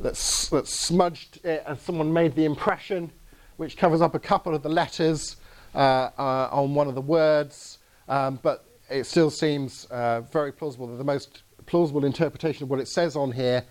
that's, 0.01 0.49
that's 0.49 0.78
smudged 0.78 1.39
it, 1.45 1.63
and 1.65 1.80
someone 1.80 2.11
made 2.11 2.36
the 2.36 2.43
impression, 2.43 3.11
which 3.55 3.78
covers 3.78 4.01
up 4.01 4.13
a 4.13 4.20
couple 4.20 4.53
of 4.53 4.61
the 4.61 4.70
letters 4.70 5.38
uh, 5.74 6.09
uh, 6.18 6.49
on 6.51 6.76
one 6.76 6.89
of 6.89 6.95
the 6.95 7.01
words. 7.01 7.76
Um, 8.08 8.39
but 8.41 8.66
it 8.89 9.05
still 9.05 9.30
seems 9.30 9.86
uh, 9.86 10.22
very 10.22 10.51
plausible 10.51 10.88
that 10.88 10.97
the 10.97 11.03
most 11.03 11.43
plausible 11.66 12.05
interpretation 12.05 12.64
of 12.64 12.70
what 12.70 12.80
it 12.80 12.88
says 12.88 13.16
on 13.16 13.32
here 13.32 13.64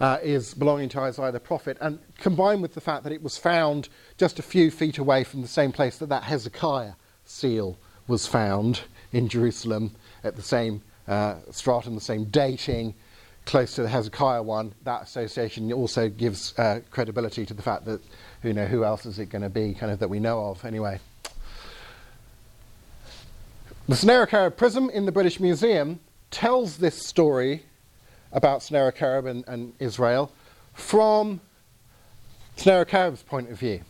uh, 0.00 0.18
is 0.22 0.54
belonging 0.54 0.88
to 0.90 1.00
Isaiah 1.00 1.32
the 1.32 1.40
prophet, 1.40 1.78
and 1.80 1.98
combined 2.18 2.62
with 2.62 2.74
the 2.74 2.80
fact 2.80 3.04
that 3.04 3.12
it 3.12 3.22
was 3.22 3.38
found 3.38 3.88
just 4.18 4.38
a 4.38 4.42
few 4.42 4.70
feet 4.70 4.98
away 4.98 5.24
from 5.24 5.42
the 5.42 5.48
same 5.48 5.72
place 5.72 5.98
that 5.98 6.08
that 6.08 6.24
Hezekiah 6.24 6.92
seal 7.24 7.78
was 8.06 8.26
found 8.26 8.82
in 9.12 9.28
Jerusalem 9.28 9.94
at 10.22 10.36
the 10.36 10.42
same 10.42 10.82
uh, 11.08 11.36
stratum, 11.50 11.94
the 11.94 12.00
same 12.00 12.24
dating, 12.26 12.94
close 13.46 13.74
to 13.76 13.82
the 13.82 13.88
Hezekiah 13.88 14.42
one, 14.42 14.74
that 14.82 15.02
association 15.02 15.72
also 15.72 16.08
gives 16.08 16.56
uh, 16.58 16.80
credibility 16.90 17.46
to 17.46 17.54
the 17.54 17.62
fact 17.62 17.84
that, 17.86 18.02
you 18.42 18.52
know, 18.52 18.66
who 18.66 18.84
else 18.84 19.06
is 19.06 19.18
it 19.18 19.26
going 19.26 19.42
to 19.42 19.48
be, 19.48 19.72
kind 19.72 19.92
of 19.92 20.00
that 20.00 20.08
we 20.08 20.18
know 20.18 20.46
of 20.46 20.64
anyway. 20.64 20.98
The 23.88 23.94
Sennacherib 23.94 24.56
Prism 24.56 24.90
in 24.90 25.06
the 25.06 25.12
British 25.12 25.38
Museum 25.38 26.00
tells 26.32 26.78
this 26.78 27.00
story 27.00 27.66
about 28.32 28.60
Sennacherib 28.60 29.26
and, 29.26 29.44
and 29.46 29.74
Israel 29.78 30.32
from 30.74 31.40
Sennacherib's 32.56 33.22
point 33.22 33.48
of 33.48 33.60
view. 33.60 33.82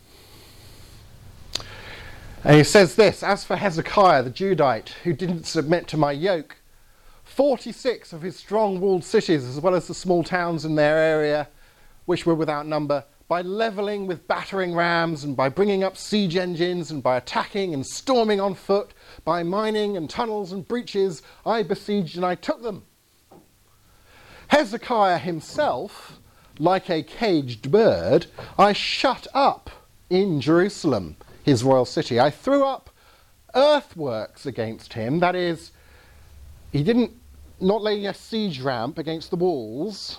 And 2.43 2.57
he 2.57 2.63
says 2.63 2.93
this 2.93 3.23
As 3.23 3.43
for 3.43 3.55
Hezekiah 3.55 4.21
the 4.21 4.29
Judite, 4.29 4.89
who 5.03 5.13
didn't 5.13 5.47
submit 5.47 5.87
to 5.87 5.97
my 5.97 6.11
yoke, 6.11 6.57
46 7.23 8.13
of 8.13 8.21
his 8.21 8.35
strong 8.35 8.79
walled 8.79 9.03
cities, 9.03 9.45
as 9.45 9.59
well 9.59 9.73
as 9.73 9.87
the 9.87 9.95
small 9.95 10.23
towns 10.23 10.63
in 10.63 10.75
their 10.75 10.97
area, 10.99 11.47
which 12.05 12.23
were 12.23 12.35
without 12.35 12.67
number, 12.67 13.03
by 13.27 13.41
levelling 13.41 14.07
with 14.07 14.27
battering 14.27 14.73
rams, 14.73 15.23
and 15.23 15.35
by 15.35 15.49
bringing 15.49 15.83
up 15.83 15.97
siege 15.97 16.35
engines, 16.35 16.91
and 16.91 17.03
by 17.03 17.17
attacking 17.17 17.73
and 17.73 17.85
storming 17.85 18.39
on 18.39 18.55
foot, 18.55 18.93
by 19.25 19.43
mining 19.43 19.97
and 19.97 20.09
tunnels 20.09 20.51
and 20.51 20.67
breaches, 20.67 21.21
I 21.45 21.63
besieged 21.63 22.15
and 22.15 22.25
I 22.25 22.35
took 22.35 22.63
them. 22.63 22.83
Hezekiah 24.47 25.17
himself, 25.17 26.19
like 26.57 26.89
a 26.89 27.03
caged 27.03 27.69
bird, 27.69 28.27
I 28.57 28.73
shut 28.73 29.27
up 29.33 29.69
in 30.09 30.39
Jerusalem, 30.39 31.17
his 31.43 31.63
royal 31.63 31.85
city. 31.85 32.19
I 32.19 32.29
threw 32.29 32.63
up 32.63 32.89
earthworks 33.53 34.45
against 34.45 34.93
him, 34.93 35.19
that 35.19 35.35
is, 35.35 35.71
he 36.71 36.83
didn't 36.83 37.11
not 37.59 37.81
laying 37.81 38.07
a 38.07 38.13
siege 38.13 38.61
ramp 38.61 38.97
against 38.97 39.31
the 39.31 39.35
walls, 39.35 40.17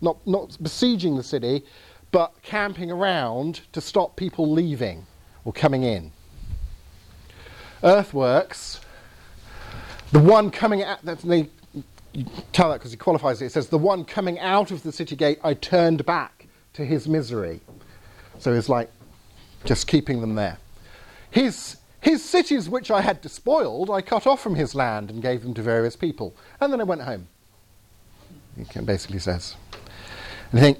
not, 0.00 0.18
not 0.26 0.56
besieging 0.60 1.16
the 1.16 1.22
city, 1.22 1.64
but 2.12 2.34
camping 2.42 2.90
around 2.90 3.62
to 3.72 3.80
stop 3.80 4.16
people 4.16 4.50
leaving 4.50 5.06
or 5.44 5.52
coming 5.52 5.82
in. 5.82 6.12
Earthworks, 7.82 8.80
the 10.12 10.20
one 10.20 10.50
coming 10.50 10.84
out, 10.84 11.00
that's 11.02 11.22
the, 11.22 11.48
you 12.12 12.24
tell 12.52 12.68
that 12.68 12.78
because 12.78 12.92
he 12.92 12.96
qualifies 12.96 13.42
it, 13.42 13.46
it 13.46 13.52
says, 13.52 13.68
the 13.68 13.78
one 13.78 14.04
coming 14.04 14.38
out 14.38 14.70
of 14.70 14.82
the 14.84 14.92
city 14.92 15.16
gate 15.16 15.40
I 15.42 15.54
turned 15.54 16.06
back 16.06 16.46
to 16.74 16.84
his 16.84 17.08
misery. 17.08 17.60
So 18.38 18.52
it's 18.52 18.68
like 18.68 18.90
just 19.64 19.86
keeping 19.86 20.20
them 20.20 20.34
there. 20.34 20.58
His 21.30 21.76
his 22.00 22.24
cities 22.24 22.68
which 22.68 22.90
I 22.90 23.00
had 23.00 23.20
despoiled, 23.20 23.88
I 23.88 24.02
cut 24.02 24.26
off 24.26 24.42
from 24.42 24.56
his 24.56 24.74
land 24.74 25.08
and 25.08 25.22
gave 25.22 25.42
them 25.42 25.54
to 25.54 25.62
various 25.62 25.94
people. 25.94 26.34
And 26.60 26.72
then 26.72 26.80
I 26.80 26.84
went 26.84 27.02
home. 27.02 27.28
He 28.56 28.80
basically 28.80 29.20
says. 29.20 29.54
And 30.50 30.60
think, 30.60 30.78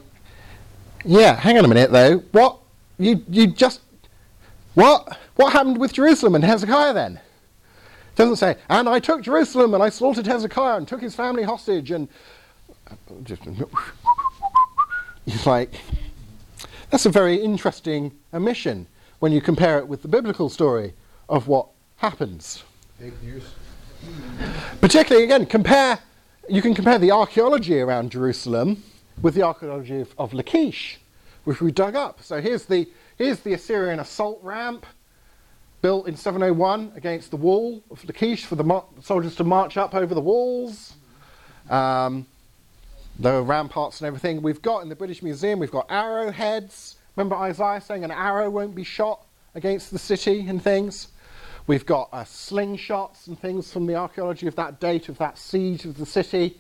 yeah, 1.05 1.35
hang 1.35 1.59
on 1.59 1.65
a 1.65 1.69
minute 1.69 1.91
though. 1.91 2.19
What? 2.33 2.59
You, 2.99 3.25
you 3.29 3.47
just. 3.49 3.81
What? 4.75 5.19
What 5.37 5.53
happened 5.53 5.79
with 5.79 5.93
Jerusalem 5.93 6.35
and 6.35 6.45
Hezekiah 6.45 6.95
then? 6.95 7.17
It 7.17 8.17
doesn't 8.17 8.37
say, 8.37 8.57
and 8.69 8.89
I 8.89 8.99
took 8.99 9.23
Jerusalem 9.23 9.75
and 9.75 9.83
I 9.83 9.89
slaughtered 9.89 10.27
Hezekiah 10.27 10.77
and 10.77 10.87
took 10.87 11.01
his 11.01 11.15
family 11.15 11.43
hostage 11.43 11.91
and. 11.91 12.09
Just, 13.25 13.43
he's 15.25 15.47
like, 15.47 15.73
that's 16.91 17.07
a 17.07 17.11
very 17.11 17.37
interesting 17.37 18.13
omission 18.35 18.87
when 19.21 19.33
you 19.33 19.41
compare 19.41 19.79
it 19.79 19.89
with 19.89 20.03
the 20.03 20.09
biblical 20.09 20.51
story 20.51 20.93
of 21.29 21.49
what 21.49 21.69
happens. 21.97 22.65
News. 23.01 23.45
Particularly, 24.81 25.25
again, 25.25 25.47
compare. 25.47 25.99
You 26.49 26.61
can 26.61 26.75
compare 26.75 26.99
the 26.99 27.13
archaeology 27.13 27.81
around 27.81 28.11
Jerusalem 28.11 28.83
with 29.21 29.35
the 29.35 29.43
archaeology 29.43 30.01
of, 30.01 30.15
of 30.19 30.33
Lachish, 30.33 30.99
which 31.45 31.61
we 31.61 31.71
dug 31.71 31.97
up. 31.97 32.23
So 32.23 32.41
here's 32.41 32.65
the 32.65 32.89
here's 33.19 33.41
the 33.41 33.53
Assyrian 33.53 34.01
assault 34.01 34.41
ramp 34.43 34.87
built 35.83 36.07
in 36.07 36.17
701 36.17 36.93
against 36.95 37.31
the 37.31 37.37
wall 37.37 37.83
of 37.91 38.05
Lachish 38.05 38.45
for 38.47 38.55
the 38.55 38.83
soldiers 39.03 39.35
to 39.37 39.45
march 39.45 39.77
up 39.77 39.95
over 39.95 40.15
the 40.15 40.21
walls. 40.21 40.95
Um, 41.69 42.27
are 43.25 43.43
ramparts 43.43 44.01
and 44.01 44.07
everything. 44.07 44.43
We've 44.43 44.63
got 44.63 44.83
in 44.83 44.89
the 44.89 44.97
British 44.97 45.23
Museum, 45.23 45.59
we've 45.59 45.71
got 45.71 45.87
arrowheads. 45.91 46.97
Remember 47.15 47.37
Isaiah 47.37 47.81
saying 47.81 48.05
an 48.05 48.11
arrow 48.11 48.49
won't 48.49 48.75
be 48.75 48.85
shot 48.85 49.27
against 49.55 49.91
the 49.91 49.99
city 49.99 50.47
and 50.49 50.63
things? 50.63 51.09
We've 51.67 51.87
got 51.87 52.09
uh, 52.13 52.25
slingshots 52.25 53.29
and 53.29 53.39
things 53.39 53.73
from 53.73 53.87
the 53.87 53.95
archaeology 53.95 54.47
of 54.47 54.57
that 54.57 54.81
date, 54.81 55.09
of 55.09 55.19
that 55.19 55.39
siege 55.39 55.85
of 55.85 55.99
the 55.99 56.07
city. 56.07 56.59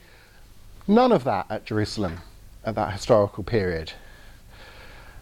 None 0.87 1.11
of 1.11 1.25
that 1.25 1.47
at 1.49 1.65
Jerusalem 1.65 2.19
at 2.65 2.75
that 2.75 2.93
historical 2.93 3.45
period. 3.45 3.93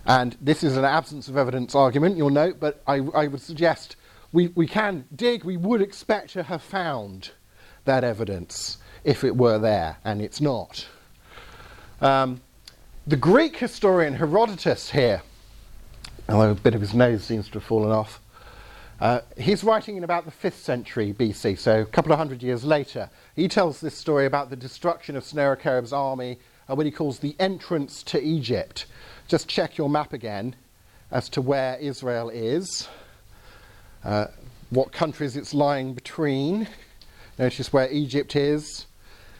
And 0.06 0.36
this 0.40 0.64
is 0.64 0.76
an 0.76 0.84
absence 0.84 1.28
of 1.28 1.36
evidence 1.36 1.74
argument, 1.74 2.16
you'll 2.16 2.30
note, 2.30 2.58
but 2.58 2.82
I, 2.86 2.96
I 3.14 3.26
would 3.26 3.40
suggest 3.40 3.96
we, 4.32 4.48
we 4.48 4.66
can 4.66 5.04
dig, 5.14 5.44
we 5.44 5.56
would 5.56 5.82
expect 5.82 6.30
to 6.30 6.42
have 6.44 6.62
found 6.62 7.30
that 7.84 8.04
evidence 8.04 8.78
if 9.04 9.24
it 9.24 9.36
were 9.36 9.58
there, 9.58 9.96
and 10.04 10.22
it's 10.22 10.40
not. 10.40 10.86
Um, 12.00 12.40
the 13.06 13.16
Greek 13.16 13.56
historian 13.56 14.14
Herodotus 14.14 14.90
here, 14.90 15.22
although 16.28 16.50
a 16.50 16.54
bit 16.54 16.74
of 16.74 16.80
his 16.80 16.94
nose 16.94 17.24
seems 17.24 17.48
to 17.48 17.54
have 17.54 17.64
fallen 17.64 17.90
off, 17.90 18.20
uh, 19.00 19.20
he's 19.38 19.64
writing 19.64 19.96
in 19.96 20.04
about 20.04 20.26
the 20.26 20.30
5th 20.30 20.58
century 20.58 21.14
BC, 21.14 21.58
so 21.58 21.80
a 21.80 21.86
couple 21.86 22.12
of 22.12 22.18
hundred 22.18 22.42
years 22.42 22.64
later. 22.64 23.08
He 23.34 23.48
tells 23.48 23.80
this 23.80 23.96
story 23.96 24.26
about 24.26 24.50
the 24.50 24.56
destruction 24.56 25.16
of 25.16 25.24
Sennacherib's 25.24 25.92
army, 25.92 26.38
what 26.74 26.86
he 26.86 26.92
calls 26.92 27.18
the 27.18 27.36
entrance 27.38 28.02
to 28.04 28.22
Egypt. 28.22 28.86
Just 29.28 29.48
check 29.48 29.76
your 29.76 29.88
map 29.88 30.12
again 30.12 30.56
as 31.10 31.28
to 31.30 31.42
where 31.42 31.76
Israel 31.76 32.30
is, 32.30 32.88
uh, 34.04 34.26
what 34.70 34.92
countries 34.92 35.36
it's 35.36 35.52
lying 35.52 35.94
between. 35.94 36.68
Notice 37.38 37.72
where 37.72 37.90
Egypt 37.90 38.36
is, 38.36 38.86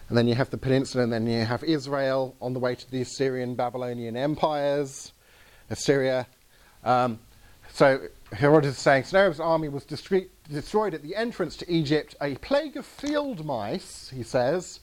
and 0.08 0.16
then 0.16 0.26
you 0.26 0.34
have 0.34 0.50
the 0.50 0.58
peninsula, 0.58 1.04
and 1.04 1.12
then 1.12 1.26
you 1.26 1.44
have 1.44 1.62
Israel 1.62 2.34
on 2.40 2.52
the 2.52 2.58
way 2.58 2.74
to 2.74 2.90
the 2.90 3.02
Assyrian 3.02 3.54
Babylonian 3.54 4.16
empires, 4.16 5.12
Assyria. 5.68 6.26
Um, 6.82 7.20
so 7.72 8.08
Herodotus 8.32 8.76
is 8.76 8.82
saying 8.82 9.04
Sennacherib's 9.04 9.40
army 9.40 9.68
was 9.68 9.84
destroyed 9.84 10.94
at 10.94 11.02
the 11.02 11.14
entrance 11.14 11.56
to 11.56 11.70
Egypt. 11.72 12.16
A 12.20 12.34
plague 12.36 12.76
of 12.76 12.86
field 12.86 13.44
mice, 13.44 14.10
he 14.14 14.22
says, 14.22 14.80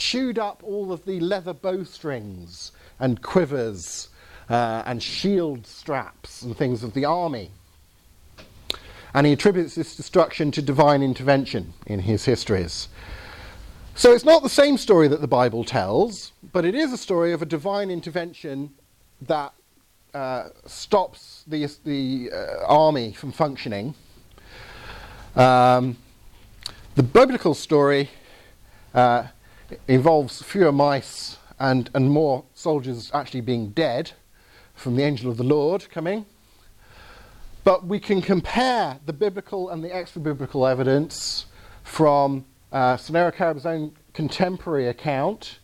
chewed 0.00 0.38
up 0.38 0.62
all 0.64 0.90
of 0.90 1.04
the 1.04 1.20
leather 1.20 1.52
bowstrings 1.52 2.72
and 2.98 3.22
quivers 3.22 4.08
uh, 4.48 4.82
and 4.86 5.00
shield 5.00 5.66
straps 5.66 6.42
and 6.42 6.56
things 6.56 6.82
of 6.82 6.94
the 6.94 7.04
army. 7.04 7.50
And 9.14 9.26
he 9.26 9.32
attributes 9.32 9.74
this 9.74 9.94
destruction 9.94 10.50
to 10.52 10.62
divine 10.62 11.02
intervention 11.02 11.74
in 11.86 12.00
his 12.00 12.24
histories. 12.24 12.88
So 13.94 14.12
it's 14.12 14.24
not 14.24 14.42
the 14.42 14.48
same 14.48 14.78
story 14.78 15.08
that 15.08 15.20
the 15.20 15.28
Bible 15.28 15.64
tells, 15.64 16.32
but 16.52 16.64
it 16.64 16.74
is 16.74 16.92
a 16.92 16.98
story 16.98 17.32
of 17.32 17.42
a 17.42 17.46
divine 17.46 17.90
intervention 17.90 18.70
that 19.22 19.52
uh, 20.14 20.48
stops 20.64 21.44
the, 21.46 21.68
the 21.84 22.30
uh, 22.32 22.64
army 22.66 23.12
from 23.12 23.32
functioning. 23.32 23.94
Um, 25.36 25.98
the 26.94 27.02
biblical 27.02 27.54
story 27.54 28.10
uh, 28.94 29.24
involves 29.88 30.42
fewer 30.42 30.72
mice 30.72 31.38
and, 31.58 31.90
and 31.94 32.10
more 32.10 32.44
soldiers 32.54 33.10
actually 33.12 33.40
being 33.42 33.70
dead 33.70 34.12
from 34.74 34.96
the 34.96 35.02
angel 35.02 35.30
of 35.30 35.36
the 35.36 35.44
Lord 35.44 35.88
coming. 35.90 36.24
But 37.64 37.86
we 37.86 38.00
can 38.00 38.22
compare 38.22 38.98
the 39.04 39.12
biblical 39.12 39.68
and 39.68 39.84
the 39.84 39.94
extra 39.94 40.20
biblical 40.20 40.66
evidence 40.66 41.46
from 41.82 42.44
uh, 42.72 42.96
Sennacherib's 42.96 43.66
own 43.66 43.92
contemporary 44.14 44.88
account 44.88 45.58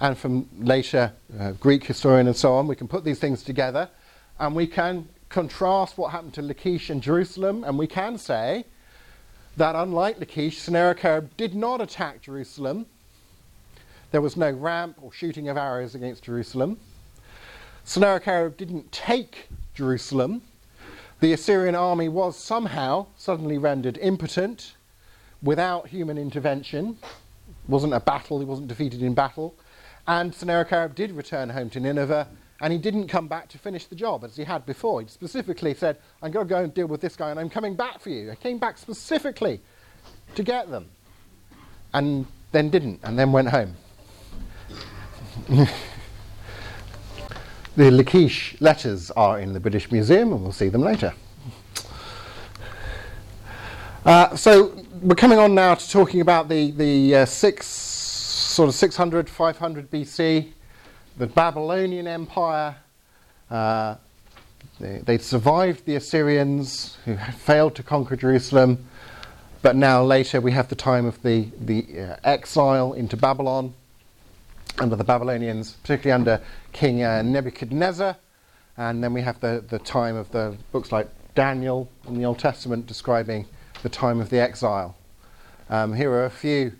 and 0.00 0.16
from 0.16 0.48
later 0.58 1.12
uh, 1.38 1.52
Greek 1.52 1.84
historian 1.84 2.26
and 2.26 2.36
so 2.36 2.52
on. 2.52 2.66
We 2.66 2.76
can 2.76 2.88
put 2.88 3.04
these 3.04 3.18
things 3.18 3.42
together 3.42 3.88
and 4.38 4.54
we 4.54 4.66
can 4.66 5.08
contrast 5.30 5.96
what 5.96 6.10
happened 6.10 6.34
to 6.34 6.42
Lachish 6.42 6.90
and 6.90 7.00
Jerusalem, 7.00 7.62
and 7.64 7.78
we 7.78 7.86
can 7.86 8.18
say 8.18 8.64
that 9.56 9.74
unlike 9.76 10.18
Lachish, 10.18 10.58
Sennacherib 10.58 11.36
did 11.36 11.54
not 11.54 11.80
attack 11.80 12.22
Jerusalem. 12.22 12.86
There 14.10 14.20
was 14.20 14.36
no 14.36 14.50
ramp 14.50 14.98
or 15.00 15.12
shooting 15.12 15.48
of 15.48 15.56
arrows 15.56 15.94
against 15.94 16.24
Jerusalem. 16.24 16.78
Sennacherib 17.84 18.56
didn't 18.56 18.90
take 18.92 19.48
Jerusalem. 19.74 20.42
The 21.20 21.32
Assyrian 21.32 21.74
army 21.74 22.08
was 22.08 22.36
somehow 22.36 23.06
suddenly 23.16 23.58
rendered 23.58 23.98
impotent 23.98 24.74
without 25.42 25.88
human 25.88 26.18
intervention. 26.18 26.98
It 27.02 27.68
wasn't 27.68 27.94
a 27.94 28.00
battle, 28.00 28.40
he 28.40 28.44
wasn't 28.44 28.68
defeated 28.68 29.02
in 29.02 29.14
battle. 29.14 29.54
And 30.06 30.34
Sennacherib 30.34 30.94
did 30.94 31.12
return 31.12 31.50
home 31.50 31.70
to 31.70 31.80
Nineveh 31.80 32.26
and 32.60 32.72
he 32.72 32.78
didn't 32.78 33.08
come 33.08 33.26
back 33.26 33.48
to 33.48 33.58
finish 33.58 33.86
the 33.86 33.94
job 33.94 34.22
as 34.22 34.36
he 34.36 34.44
had 34.44 34.66
before. 34.66 35.00
He 35.00 35.08
specifically 35.08 35.74
said, 35.74 35.96
I'm 36.22 36.30
going 36.30 36.46
to 36.46 36.50
go 36.50 36.62
and 36.62 36.74
deal 36.74 36.86
with 36.86 37.00
this 37.00 37.16
guy, 37.16 37.30
and 37.30 37.40
I'm 37.40 37.48
coming 37.48 37.74
back 37.74 38.00
for 38.00 38.10
you. 38.10 38.30
I 38.30 38.34
came 38.34 38.58
back 38.58 38.76
specifically 38.76 39.60
to 40.34 40.42
get 40.42 40.70
them. 40.70 40.90
And 41.94 42.26
then 42.52 42.68
didn't, 42.68 43.00
and 43.02 43.18
then 43.18 43.32
went 43.32 43.48
home. 43.48 43.76
the 47.76 47.90
Lachish 47.90 48.56
letters 48.60 49.10
are 49.12 49.40
in 49.40 49.52
the 49.52 49.60
British 49.60 49.90
Museum, 49.90 50.32
and 50.32 50.42
we'll 50.42 50.52
see 50.52 50.68
them 50.68 50.82
later. 50.82 51.12
Uh, 54.04 54.34
so 54.36 54.74
we're 55.02 55.14
coming 55.14 55.38
on 55.38 55.54
now 55.54 55.74
to 55.74 55.90
talking 55.90 56.20
about 56.20 56.48
the, 56.48 56.70
the 56.72 57.16
uh, 57.16 57.24
six, 57.26 57.66
sort 57.66 58.68
of 58.68 58.74
600, 58.74 59.28
500 59.28 59.90
BC 59.90 60.52
the 61.20 61.26
Babylonian 61.26 62.06
Empire. 62.06 62.76
Uh, 63.50 63.96
they, 64.80 64.98
they 65.04 65.18
survived 65.18 65.84
the 65.84 65.96
Assyrians 65.96 66.96
who 67.04 67.14
had 67.14 67.34
failed 67.34 67.74
to 67.74 67.82
conquer 67.82 68.16
Jerusalem, 68.16 68.86
but 69.60 69.76
now 69.76 70.02
later 70.02 70.40
we 70.40 70.52
have 70.52 70.68
the 70.68 70.74
time 70.74 71.04
of 71.04 71.20
the, 71.22 71.48
the 71.60 72.00
uh, 72.00 72.16
exile 72.24 72.94
into 72.94 73.18
Babylon. 73.18 73.74
Under 74.78 74.96
the 74.96 75.04
Babylonians, 75.04 75.72
particularly 75.82 76.12
under 76.12 76.42
King 76.72 77.02
uh, 77.02 77.22
Nebuchadnezzar. 77.22 78.16
And 78.76 79.02
then 79.02 79.12
we 79.12 79.22
have 79.22 79.40
the, 79.40 79.64
the 79.68 79.78
time 79.78 80.16
of 80.16 80.30
the 80.30 80.56
books 80.72 80.90
like 80.92 81.08
Daniel 81.34 81.88
in 82.08 82.16
the 82.16 82.24
Old 82.24 82.38
Testament 82.38 82.86
describing 82.86 83.46
the 83.82 83.88
time 83.88 84.20
of 84.20 84.30
the 84.30 84.38
exile. 84.38 84.96
Um, 85.68 85.94
here 85.94 86.10
are 86.10 86.24
a 86.24 86.30
few 86.30 86.72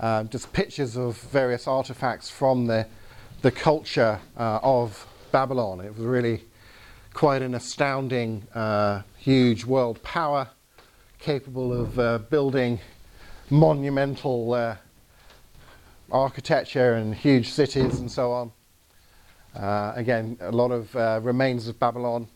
uh, 0.00 0.24
just 0.24 0.52
pictures 0.52 0.96
of 0.96 1.16
various 1.18 1.66
artifacts 1.66 2.28
from 2.28 2.66
the, 2.66 2.86
the 3.42 3.50
culture 3.50 4.20
uh, 4.36 4.60
of 4.62 5.06
Babylon. 5.32 5.80
It 5.80 5.94
was 5.94 6.04
really 6.04 6.42
quite 7.14 7.42
an 7.42 7.54
astounding, 7.54 8.46
uh, 8.54 9.02
huge 9.18 9.64
world 9.64 10.02
power 10.02 10.48
capable 11.18 11.72
of 11.72 11.98
uh, 11.98 12.18
building 12.18 12.78
monumental 13.48 14.76
architecture 16.10 16.94
and 16.94 17.14
huge 17.14 17.50
cities 17.50 17.98
and 18.00 18.10
so 18.10 18.32
on. 18.32 18.52
Uh, 19.54 19.92
again, 19.96 20.36
a 20.40 20.52
lot 20.52 20.70
of 20.70 20.94
uh, 20.94 21.20
remains 21.22 21.66
of 21.66 21.78
Babylon 21.78 22.28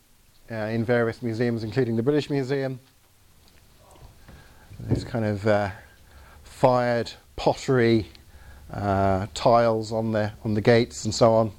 uh, 0.50 0.54
in 0.54 0.84
various 0.84 1.22
museums, 1.22 1.62
including 1.64 1.96
the 1.96 2.02
British 2.02 2.30
Museum. 2.30 2.80
These 4.88 5.04
kind 5.04 5.24
of 5.24 5.46
uh, 5.46 5.70
fired 6.42 7.12
pottery 7.36 8.08
uh, 8.72 9.26
tiles 9.34 9.92
on 9.92 10.12
the 10.12 10.32
on 10.44 10.54
the 10.54 10.60
gates 10.60 11.04
and 11.04 11.14
so 11.14 11.34
on. 11.34 11.52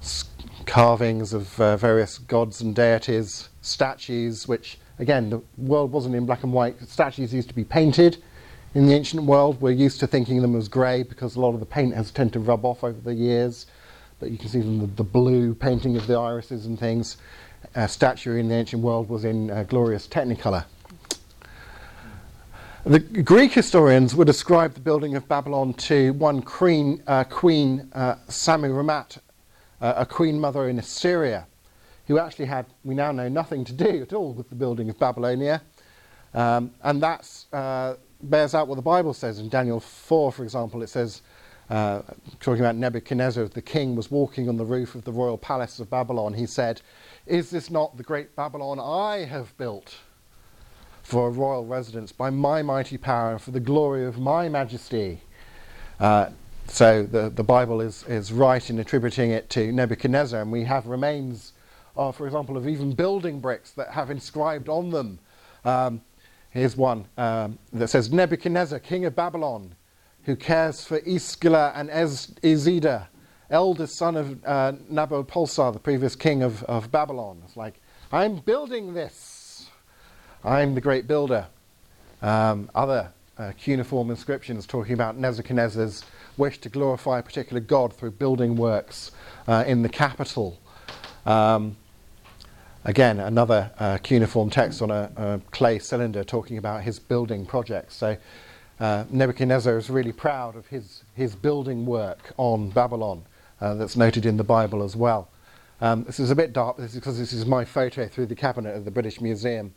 S- 0.00 0.24
carvings 0.64 1.34
of 1.34 1.60
uh, 1.60 1.76
various 1.76 2.18
gods 2.18 2.62
and 2.62 2.74
deities, 2.74 3.50
statues, 3.60 4.48
which 4.48 4.78
again 4.98 5.28
the 5.28 5.42
world 5.58 5.92
wasn't 5.92 6.14
in 6.14 6.24
black 6.24 6.42
and 6.42 6.52
white. 6.52 6.80
Statues 6.88 7.34
used 7.34 7.48
to 7.48 7.54
be 7.54 7.64
painted. 7.64 8.16
In 8.74 8.86
the 8.86 8.92
ancient 8.92 9.22
world, 9.22 9.60
we're 9.60 9.70
used 9.70 10.00
to 10.00 10.08
thinking 10.08 10.38
of 10.38 10.42
them 10.42 10.56
as 10.56 10.66
grey 10.66 11.04
because 11.04 11.36
a 11.36 11.40
lot 11.40 11.54
of 11.54 11.60
the 11.60 11.66
paint 11.66 11.94
has 11.94 12.10
tended 12.10 12.32
to 12.32 12.40
rub 12.40 12.64
off 12.64 12.82
over 12.82 13.00
the 13.00 13.14
years. 13.14 13.66
But 14.18 14.32
you 14.32 14.36
can 14.36 14.48
see 14.48 14.62
from 14.62 14.80
the, 14.80 14.86
the 14.86 15.04
blue 15.04 15.54
painting 15.54 15.96
of 15.96 16.08
the 16.08 16.18
irises 16.18 16.66
and 16.66 16.76
things. 16.76 17.16
Uh, 17.76 17.86
statue 17.86 18.34
in 18.34 18.48
the 18.48 18.54
ancient 18.56 18.82
world 18.82 19.08
was 19.08 19.24
in 19.24 19.48
uh, 19.48 19.62
glorious 19.62 20.08
technicolor. 20.08 20.64
The 22.84 22.98
Greek 22.98 23.52
historians 23.52 24.16
would 24.16 24.28
ascribe 24.28 24.74
the 24.74 24.80
building 24.80 25.14
of 25.14 25.28
Babylon 25.28 25.74
to 25.74 26.12
one 26.14 26.42
queen, 26.42 27.00
uh, 27.06 27.22
Queen 27.24 27.88
uh, 27.92 28.16
Samiramat, 28.28 29.18
uh, 29.80 29.94
a 29.96 30.04
queen 30.04 30.40
mother 30.40 30.68
in 30.68 30.80
Assyria, 30.80 31.46
who 32.08 32.18
actually 32.18 32.46
had, 32.46 32.66
we 32.82 32.96
now 32.96 33.12
know, 33.12 33.28
nothing 33.28 33.64
to 33.66 33.72
do 33.72 34.02
at 34.02 34.12
all 34.12 34.32
with 34.32 34.48
the 34.48 34.56
building 34.56 34.90
of 34.90 34.98
Babylonia. 34.98 35.62
Um, 36.34 36.72
and 36.82 37.00
that 37.00 37.30
uh, 37.52 37.94
bears 38.30 38.54
out 38.54 38.68
what 38.68 38.76
the 38.76 38.82
Bible 38.82 39.14
says. 39.14 39.38
In 39.38 39.48
Daniel 39.48 39.80
4, 39.80 40.32
for 40.32 40.44
example, 40.44 40.82
it 40.82 40.88
says, 40.88 41.22
uh, 41.70 42.02
talking 42.40 42.60
about 42.60 42.76
Nebuchadnezzar, 42.76 43.48
the 43.48 43.62
king 43.62 43.96
was 43.96 44.10
walking 44.10 44.48
on 44.48 44.56
the 44.56 44.64
roof 44.64 44.94
of 44.94 45.04
the 45.04 45.12
royal 45.12 45.38
palace 45.38 45.78
of 45.78 45.88
Babylon. 45.90 46.34
He 46.34 46.46
said, 46.46 46.82
Is 47.26 47.50
this 47.50 47.70
not 47.70 47.96
the 47.96 48.02
great 48.02 48.36
Babylon 48.36 48.78
I 48.80 49.24
have 49.24 49.56
built? 49.56 49.96
for 51.04 51.28
a 51.28 51.30
royal 51.30 51.66
residence 51.66 52.10
by 52.12 52.30
my 52.30 52.62
mighty 52.62 52.96
power 52.96 53.32
and 53.32 53.40
for 53.40 53.50
the 53.50 53.60
glory 53.60 54.06
of 54.06 54.18
my 54.18 54.48
majesty. 54.48 55.20
Uh, 56.00 56.30
so 56.66 57.02
the, 57.02 57.28
the 57.28 57.44
Bible 57.44 57.82
is, 57.82 58.04
is 58.08 58.32
right 58.32 58.68
in 58.70 58.78
attributing 58.78 59.30
it 59.30 59.50
to 59.50 59.70
Nebuchadnezzar, 59.70 60.40
and 60.40 60.50
we 60.50 60.64
have 60.64 60.86
remains, 60.86 61.52
uh, 61.94 62.10
for 62.10 62.26
example, 62.26 62.56
of 62.56 62.66
even 62.66 62.94
building 62.94 63.38
bricks 63.38 63.72
that 63.72 63.90
have 63.90 64.10
inscribed 64.10 64.70
on 64.70 64.90
them. 64.90 65.18
Um, 65.66 66.00
here's 66.54 66.76
one 66.76 67.06
um, 67.18 67.58
that 67.74 67.88
says 67.88 68.10
Nebuchadnezzar, 68.10 68.78
king 68.78 69.04
of 69.04 69.14
Babylon, 69.14 69.74
who 70.22 70.34
cares 70.36 70.84
for 70.84 71.00
Esagila 71.00 71.72
and 71.74 71.90
Ez- 71.90 72.32
eldest 73.50 73.96
son 73.96 74.16
of 74.16 74.44
uh, 74.46 74.72
Nabopolassar, 74.90 75.72
the 75.74 75.78
previous 75.78 76.16
king 76.16 76.42
of, 76.42 76.62
of 76.64 76.90
Babylon. 76.90 77.42
It's 77.44 77.56
like, 77.56 77.74
I'm 78.10 78.36
building 78.36 78.94
this. 78.94 79.68
I'm 80.42 80.74
the 80.74 80.80
great 80.80 81.06
builder. 81.06 81.46
Um, 82.22 82.70
other 82.74 83.12
uh, 83.36 83.52
cuneiform 83.58 84.10
inscriptions 84.10 84.66
talking 84.66 84.94
about 84.94 85.16
Nebuchadnezzar's 85.16 86.04
wish 86.36 86.58
to 86.60 86.68
glorify 86.68 87.18
a 87.18 87.22
particular 87.22 87.60
god 87.60 87.92
through 87.92 88.12
building 88.12 88.56
works 88.56 89.10
uh, 89.46 89.64
in 89.66 89.82
the 89.82 89.88
capital. 89.88 90.58
Um, 91.26 91.76
again, 92.84 93.18
another 93.20 93.70
uh, 93.78 93.98
cuneiform 93.98 94.50
text 94.50 94.82
on 94.82 94.90
a, 94.90 95.10
a, 95.16 95.40
clay 95.50 95.78
cylinder 95.78 96.22
talking 96.22 96.58
about 96.58 96.82
his 96.82 96.98
building 96.98 97.46
projects. 97.46 97.94
So 97.94 98.16
uh, 98.80 99.04
Nebuchadnezzar 99.10 99.76
is 99.78 99.88
really 99.88 100.12
proud 100.12 100.56
of 100.56 100.66
his, 100.66 101.04
his 101.14 101.34
building 101.34 101.86
work 101.86 102.32
on 102.36 102.70
Babylon 102.70 103.24
uh, 103.60 103.74
that's 103.74 103.96
noted 103.96 104.26
in 104.26 104.36
the 104.36 104.44
Bible 104.44 104.82
as 104.82 104.94
well. 104.94 105.28
Um, 105.80 106.04
this 106.04 106.20
is 106.20 106.30
a 106.30 106.36
bit 106.36 106.52
dark 106.52 106.76
this 106.76 106.94
is 106.94 107.00
because 107.00 107.18
this 107.18 107.32
is 107.32 107.46
my 107.46 107.64
photo 107.64 108.06
through 108.06 108.26
the 108.26 108.34
cabinet 108.34 108.76
of 108.76 108.84
the 108.84 108.90
British 108.90 109.20
Museum. 109.20 109.74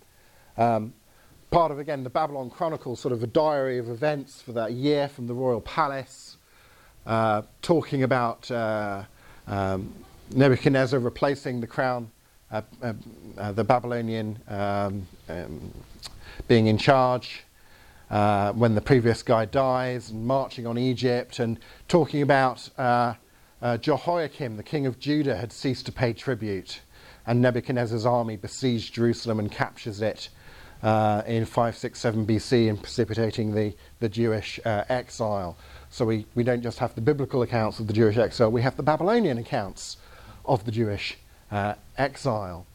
Um, 0.58 0.94
part 1.52 1.72
of, 1.72 1.80
again, 1.80 2.04
the 2.04 2.10
Babylon 2.10 2.50
Chronicle, 2.50 2.96
sort 2.96 3.14
of 3.14 3.24
a 3.24 3.28
diary 3.28 3.78
of 3.78 3.90
events 3.90 4.42
for 4.42 4.52
that 4.54 4.74
year 4.74 5.08
from 5.08 5.28
the 5.28 5.34
royal 5.34 5.62
palace, 5.62 6.38
uh, 7.06 7.44
talking 7.62 8.04
about 8.04 8.50
uh, 8.52 9.04
um, 9.48 9.94
Nebuchadnezzar 10.34 11.00
replacing 11.00 11.62
the 11.62 11.68
crown, 11.68 12.12
the 12.52 13.64
Babylonian 13.64 14.40
um, 14.48 15.08
um 15.30 15.74
being 16.48 16.68
in 16.68 16.78
charge. 16.78 17.44
Uh, 18.10 18.54
when 18.54 18.74
the 18.74 18.80
previous 18.80 19.22
guy 19.22 19.44
dies, 19.44 20.12
and 20.12 20.26
marching 20.26 20.66
on 20.66 20.78
Egypt, 20.78 21.40
and 21.40 21.60
talking 21.90 22.22
about 22.22 22.70
Jehoiakim, 23.82 24.56
the 24.56 24.64
king 24.64 24.86
of 24.86 24.98
Judah, 24.98 25.36
had 25.36 25.52
ceased 25.52 25.86
to 25.88 25.92
pay 25.92 26.14
tribute, 26.14 26.80
and 27.26 27.42
Nebuchadnezzar's 27.42 28.06
army 28.06 28.38
besieged 28.38 28.94
Jerusalem 28.94 29.40
and 29.40 29.52
captures 29.52 30.02
it 30.02 30.30
uh, 30.84 31.24
in 31.26 31.46
567 31.46 32.26
BC 32.26 32.70
and 32.70 32.82
precipitating 32.82 33.54
the, 33.54 33.74
the 34.00 34.10
Jewish 34.10 34.60
uh, 34.66 34.86
exile. 34.90 35.58
So 35.90 36.06
we, 36.06 36.26
we 36.36 36.44
don't 36.44 36.62
just 36.62 36.80
have 36.80 36.96
the 36.96 37.02
biblical 37.02 37.42
accounts 37.42 37.80
of 37.80 37.88
the 37.88 37.94
Jewish 37.94 38.18
exile, 38.18 38.52
we 38.52 38.62
have 38.62 38.78
the 38.78 38.84
Babylonian 38.84 39.38
accounts 39.38 39.98
of 40.46 40.66
the 40.66 40.72
Jewish 40.72 41.18
uh, 41.52 41.74
exile. 41.98 42.66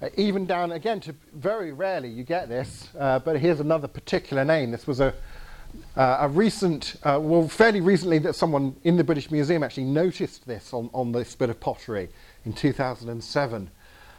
Uh, 0.00 0.08
even 0.16 0.46
down 0.46 0.72
again 0.72 1.00
to 1.00 1.14
very 1.34 1.72
rarely 1.72 2.08
you 2.08 2.24
get 2.24 2.48
this, 2.48 2.88
uh, 2.98 3.18
but 3.20 3.38
here's 3.38 3.60
another 3.60 3.88
particular 3.88 4.44
name. 4.44 4.70
This 4.70 4.86
was 4.86 5.00
a, 5.00 5.14
uh, 5.96 6.18
a 6.20 6.28
recent, 6.28 6.96
well, 7.04 7.48
fairly 7.48 7.80
recently, 7.80 8.18
that 8.18 8.34
someone 8.34 8.74
in 8.84 8.96
the 8.96 9.04
British 9.04 9.30
Museum 9.30 9.62
actually 9.62 9.84
noticed 9.84 10.46
this 10.46 10.72
on, 10.72 10.90
on 10.92 11.12
this 11.12 11.34
bit 11.34 11.50
of 11.50 11.60
pottery 11.60 12.08
in 12.44 12.52
2007. 12.52 13.70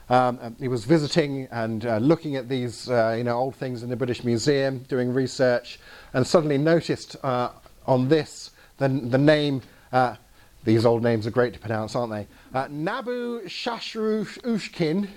Um, 0.09 0.55
he 0.59 0.67
was 0.67 0.83
visiting 0.85 1.47
and 1.51 1.85
uh, 1.85 1.97
looking 1.97 2.35
at 2.35 2.49
these 2.49 2.89
uh, 2.89 3.15
you 3.17 3.23
know, 3.23 3.37
old 3.37 3.55
things 3.55 3.83
in 3.83 3.89
the 3.89 3.95
British 3.95 4.23
Museum, 4.23 4.79
doing 4.89 5.13
research, 5.13 5.79
and 6.13 6.25
suddenly 6.27 6.57
noticed 6.57 7.15
uh, 7.23 7.49
on 7.87 8.09
this 8.09 8.51
the, 8.77 8.87
the 8.87 9.17
name, 9.17 9.61
uh, 9.91 10.15
these 10.63 10.85
old 10.85 11.03
names 11.03 11.27
are 11.27 11.31
great 11.31 11.53
to 11.53 11.59
pronounce, 11.59 11.95
aren't 11.95 12.11
they? 12.11 12.27
Uh, 12.53 12.67
Nabu 12.69 13.41
Shashrushkin, 13.45 15.09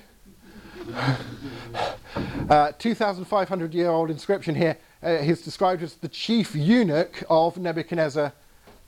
uh, 2.50 2.72
2,500 2.78 3.74
year 3.74 3.90
old 3.90 4.10
inscription 4.10 4.54
here. 4.54 4.76
he's 5.22 5.42
described 5.42 5.82
as 5.82 5.94
the 5.94 6.08
chief 6.08 6.54
eunuch 6.54 7.22
of 7.28 7.58
Nebuchadnezzar 7.58 8.32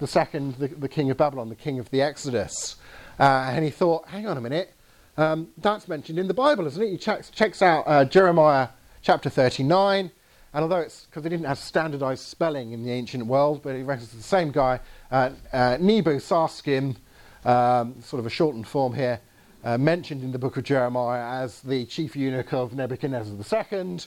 II, 0.01 0.55
the, 0.59 0.69
the 0.69 0.89
king 0.89 1.11
of 1.11 1.17
Babylon, 1.17 1.49
the 1.49 1.57
king 1.57 1.79
of 1.79 1.91
the 1.91 2.03
Exodus. 2.03 2.77
and 3.19 3.65
he 3.65 3.71
thought, 3.71 4.09
hang 4.09 4.27
on 4.27 4.37
a 4.37 4.41
minute 4.41 4.75
um, 5.19 5.49
that's 5.59 5.89
mentioned 5.89 6.17
in 6.19 6.29
the 6.29 6.35
Bible, 6.35 6.67
isn't 6.69 6.81
it? 6.81 6.91
He 6.91 6.97
checks, 6.97 7.29
checks 7.31 7.61
out 7.61 7.83
uh, 7.89 8.05
Jeremiah 8.05 8.69
chapter 9.03 9.29
39, 9.29 10.13
and 10.55 10.63
although 10.63 10.81
it's 10.81 11.05
because 11.05 11.23
they 11.23 11.29
didn't 11.29 11.47
have 11.47 11.59
standardized 11.59 12.25
spelling 12.25 12.73
in 12.73 12.83
the 12.83 12.91
ancient 12.91 13.27
world, 13.27 13.61
but 13.63 13.77
he 13.77 13.83
references 13.83 14.17
the 14.17 14.23
same 14.23 14.51
guy, 14.51 14.81
uh, 15.11 15.31
uh, 15.53 15.77
Nebo-Sarsekim, 15.81 16.97
um, 17.45 17.95
sort 18.03 18.21
of 18.21 18.27
a 18.27 18.31
shortened 18.31 18.67
form 18.67 18.95
here, 18.95 19.21
uh, 19.65 19.77
mentioned 19.77 20.23
in 20.23 20.33
the 20.33 20.39
book 20.39 20.57
of 20.57 20.65
Jeremiah 20.65 21.43
as 21.43 21.61
the 21.61 21.85
chief 21.87 22.17
eunuch 22.17 22.53
of 22.53 22.75
Nebuchadnezzar 22.75 23.37
II. 23.73 23.99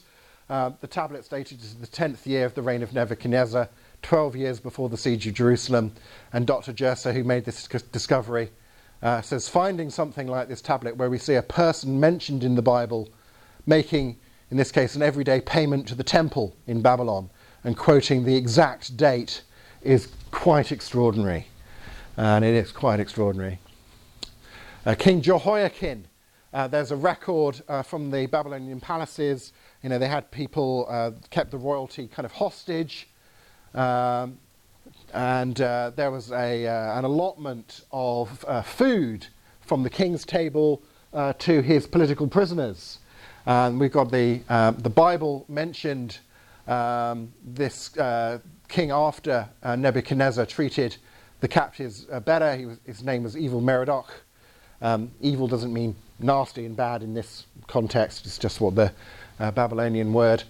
Uh, 0.50 0.72
the 0.82 0.88
tablet 0.88 1.24
stated 1.24 1.60
it 1.60 1.64
is 1.64 1.76
the 1.76 1.88
10th 1.88 2.26
year 2.26 2.46
of 2.46 2.54
the 2.56 2.62
reign 2.62 2.84
of 2.84 2.94
Nebuchadnezzar, 2.94 3.70
12 4.02 4.36
years 4.36 4.60
before 4.60 4.90
the 4.90 4.98
siege 4.98 5.26
of 5.28 5.34
Jerusalem. 5.34 5.94
And 6.34 6.46
Dr. 6.46 6.74
Jursa, 6.74 7.14
who 7.14 7.24
made 7.24 7.46
this 7.46 7.68
discovery, 7.92 8.50
uh, 9.02 9.22
says 9.22 9.48
finding 9.48 9.90
something 9.90 10.28
like 10.28 10.48
this 10.48 10.62
tablet 10.62 10.98
where 10.98 11.10
we 11.10 11.18
see 11.18 11.36
a 11.36 11.42
person 11.42 12.00
mentioned 12.00 12.44
in 12.44 12.56
the 12.56 12.62
Bible 12.62 13.10
making, 13.66 14.18
in 14.52 14.58
this 14.58 14.72
case, 14.72 14.96
an 14.96 15.02
everyday 15.02 15.40
payment 15.40 15.88
to 15.88 15.96
the 15.96 16.04
temple 16.04 16.54
in 16.68 16.82
Babylon 16.82 17.30
and 17.64 17.78
quoting 17.78 18.26
the 18.26 18.36
exact 18.36 18.98
date 18.98 19.44
is 19.82 20.10
quite 20.32 20.74
extraordinary. 20.74 21.48
And 22.18 22.44
it 22.44 22.54
is 22.54 22.74
quite 22.74 23.00
extraordinary. 23.00 23.60
Uh, 24.86 24.96
King 24.96 25.22
Jehoiakim, 25.22 26.04
uh, 26.54 26.68
there's 26.68 26.92
a 26.92 26.98
record 26.98 27.62
uh, 27.70 27.82
from 27.82 28.12
the 28.12 28.26
Babylonian 28.26 28.82
palaces. 28.82 29.54
You 29.84 29.90
know, 29.90 29.98
they 29.98 30.10
had 30.10 30.30
people 30.32 30.86
uh, 30.90 31.12
kept 31.30 31.52
the 31.52 31.58
royalty 31.58 32.08
kind 32.08 32.26
of 32.26 32.34
hostage. 32.34 33.08
Um, 33.74 34.38
and 35.14 35.62
uh, 35.62 35.92
there 35.96 36.12
was 36.12 36.30
a, 36.34 36.68
uh, 36.68 37.00
an 37.00 37.06
allotment 37.06 37.86
of 37.94 38.46
food 38.66 39.28
from 39.62 39.84
the 39.84 39.90
king's 39.90 40.26
table 40.26 40.84
to 41.40 41.62
his 41.62 41.88
political 41.88 42.28
prisoners. 42.28 43.00
And 43.46 43.80
we've 43.80 43.92
got 43.92 44.12
the, 44.12 44.42
uh, 44.50 44.72
the 44.72 44.90
Bible 44.90 45.46
mentioned 45.48 46.20
um, 46.68 47.34
this 47.44 47.98
uh, 47.98 48.40
king 48.68 48.92
after 48.92 49.50
Nebuchadnezzar 49.66 50.46
treated 50.46 50.98
the 51.40 51.48
captives 51.48 52.06
better. 52.26 52.68
Was, 52.68 52.80
his 52.86 53.04
name 53.04 53.24
was 53.24 53.36
Evil 53.36 53.62
Merodach. 53.62 54.10
Um, 54.82 55.12
evil 55.22 55.48
doesn't 55.48 55.74
mean 55.74 55.96
nasty 56.20 56.66
and 56.66 56.76
bad 56.76 57.04
in 57.04 57.14
this 57.14 57.46
context, 57.68 58.26
it's 58.26 58.38
just 58.38 58.62
what 58.62 58.76
the 58.76 58.92
Babylonian 59.40 60.14
word. 60.14 60.44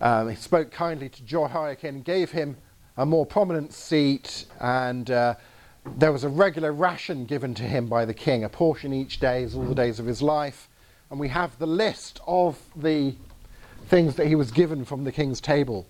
Um, 0.00 0.28
he 0.28 0.36
spoke 0.36 0.70
kindly 0.70 1.08
to 1.08 1.22
Jehoiakim 1.24 2.02
gave 2.02 2.30
him 2.30 2.56
a 2.96 3.06
more 3.06 3.26
prominent 3.26 3.72
seat, 3.72 4.46
and 4.60 5.10
uh, 5.10 5.34
there 5.96 6.12
was 6.12 6.24
a 6.24 6.28
regular 6.28 6.72
ration 6.72 7.24
given 7.24 7.54
to 7.54 7.62
him 7.62 7.86
by 7.86 8.04
the 8.04 8.14
king, 8.14 8.44
a 8.44 8.48
portion 8.48 8.92
each 8.92 9.20
day, 9.20 9.46
all 9.54 9.64
the 9.64 9.74
days 9.74 9.98
of 9.98 10.06
his 10.06 10.22
life. 10.22 10.68
And 11.10 11.18
we 11.18 11.28
have 11.28 11.58
the 11.58 11.66
list 11.66 12.20
of 12.26 12.58
the 12.76 13.14
things 13.86 14.16
that 14.16 14.26
he 14.26 14.34
was 14.34 14.50
given 14.50 14.84
from 14.84 15.04
the 15.04 15.12
king's 15.12 15.40
table 15.40 15.86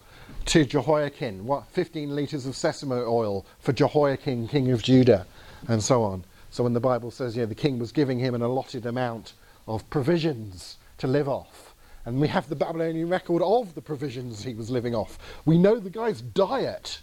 to 0.46 0.64
Jehoiakim. 0.64 1.46
What, 1.46 1.66
15 1.66 2.14
litres 2.14 2.46
of 2.46 2.54
sesame 2.54 2.94
oil 2.94 3.44
for 3.58 3.72
Jehoiakim, 3.72 4.48
king 4.48 4.70
of 4.70 4.82
Judah, 4.82 5.26
and 5.66 5.82
so 5.82 6.02
on. 6.02 6.24
So 6.50 6.62
when 6.64 6.72
the 6.72 6.80
Bible 6.80 7.10
says, 7.10 7.36
you 7.36 7.42
know, 7.42 7.46
the 7.46 7.54
king 7.54 7.78
was 7.78 7.92
giving 7.92 8.18
him 8.18 8.34
an 8.34 8.42
allotted 8.42 8.86
amount 8.86 9.34
of 9.66 9.88
provisions 9.90 10.78
to 10.98 11.06
live 11.06 11.28
off, 11.28 11.74
and 12.06 12.20
we 12.20 12.28
have 12.28 12.48
the 12.48 12.56
Babylonian 12.56 13.08
record 13.08 13.42
of 13.42 13.74
the 13.74 13.82
provisions 13.82 14.42
he 14.42 14.54
was 14.54 14.70
living 14.70 14.94
off. 14.94 15.18
We 15.44 15.58
know 15.58 15.78
the 15.78 15.90
guy's 15.90 16.22
diet. 16.22 17.00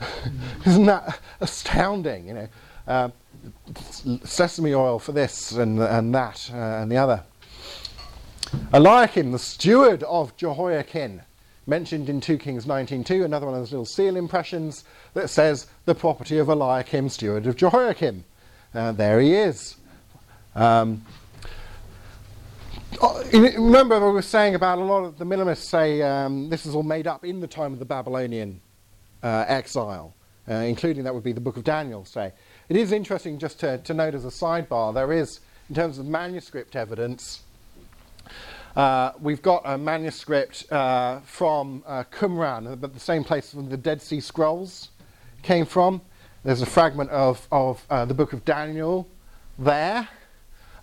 Isn't 0.66 0.86
that 0.86 1.18
astounding? 1.40 2.28
You 2.28 2.34
know, 2.34 2.48
uh, 2.86 3.08
sesame 4.24 4.74
oil 4.74 4.98
for 4.98 5.12
this 5.12 5.52
and, 5.52 5.78
and 5.80 6.14
that 6.14 6.50
uh, 6.52 6.56
and 6.56 6.90
the 6.90 6.96
other. 6.96 7.22
Eliakim, 8.72 9.32
the 9.32 9.38
steward 9.38 10.02
of 10.04 10.36
Jehoiakim, 10.36 11.22
mentioned 11.66 12.08
in 12.08 12.20
2 12.20 12.38
Kings 12.38 12.64
19.2, 12.66 13.24
another 13.24 13.46
one 13.46 13.54
of 13.54 13.60
those 13.60 13.72
little 13.72 13.84
seal 13.84 14.16
impressions 14.16 14.84
that 15.14 15.28
says 15.28 15.66
the 15.84 15.94
property 15.94 16.38
of 16.38 16.48
Eliakim, 16.48 17.08
steward 17.08 17.46
of 17.46 17.56
Jehoiakim. 17.56 18.24
Uh, 18.74 18.92
there 18.92 19.20
he 19.20 19.34
is. 19.34 19.76
Um, 20.54 21.02
Oh, 23.02 23.22
remember, 23.32 23.96
I 23.96 24.10
was 24.10 24.26
saying 24.26 24.54
about 24.54 24.78
a 24.78 24.82
lot 24.82 25.04
of 25.04 25.18
the 25.18 25.26
minimalists 25.26 25.68
say 25.68 26.00
um, 26.00 26.48
this 26.48 26.64
is 26.64 26.74
all 26.74 26.82
made 26.82 27.06
up 27.06 27.24
in 27.24 27.40
the 27.40 27.46
time 27.46 27.74
of 27.74 27.78
the 27.78 27.84
Babylonian 27.84 28.60
uh, 29.22 29.44
exile, 29.48 30.14
uh, 30.48 30.54
including 30.54 31.04
that 31.04 31.14
would 31.14 31.24
be 31.24 31.32
the 31.32 31.40
book 31.40 31.58
of 31.58 31.64
Daniel, 31.64 32.06
say. 32.06 32.32
It 32.70 32.76
is 32.76 32.92
interesting 32.92 33.38
just 33.38 33.60
to, 33.60 33.78
to 33.78 33.92
note 33.92 34.14
as 34.14 34.24
a 34.24 34.28
sidebar, 34.28 34.94
there 34.94 35.12
is, 35.12 35.40
in 35.68 35.74
terms 35.74 35.98
of 35.98 36.06
manuscript 36.06 36.74
evidence, 36.74 37.42
uh, 38.76 39.12
we've 39.20 39.42
got 39.42 39.62
a 39.64 39.76
manuscript 39.78 40.70
uh, 40.70 41.20
from 41.20 41.82
uh, 41.86 42.04
Qumran, 42.12 42.80
the 42.80 43.00
same 43.00 43.24
place 43.24 43.54
where 43.54 43.64
the 43.64 43.76
Dead 43.76 44.00
Sea 44.00 44.20
Scrolls 44.20 44.90
came 45.42 45.66
from. 45.66 46.00
There's 46.44 46.62
a 46.62 46.66
fragment 46.66 47.10
of, 47.10 47.48
of 47.50 47.84
uh, 47.90 48.04
the 48.04 48.14
book 48.14 48.32
of 48.32 48.44
Daniel 48.44 49.08
there 49.58 50.08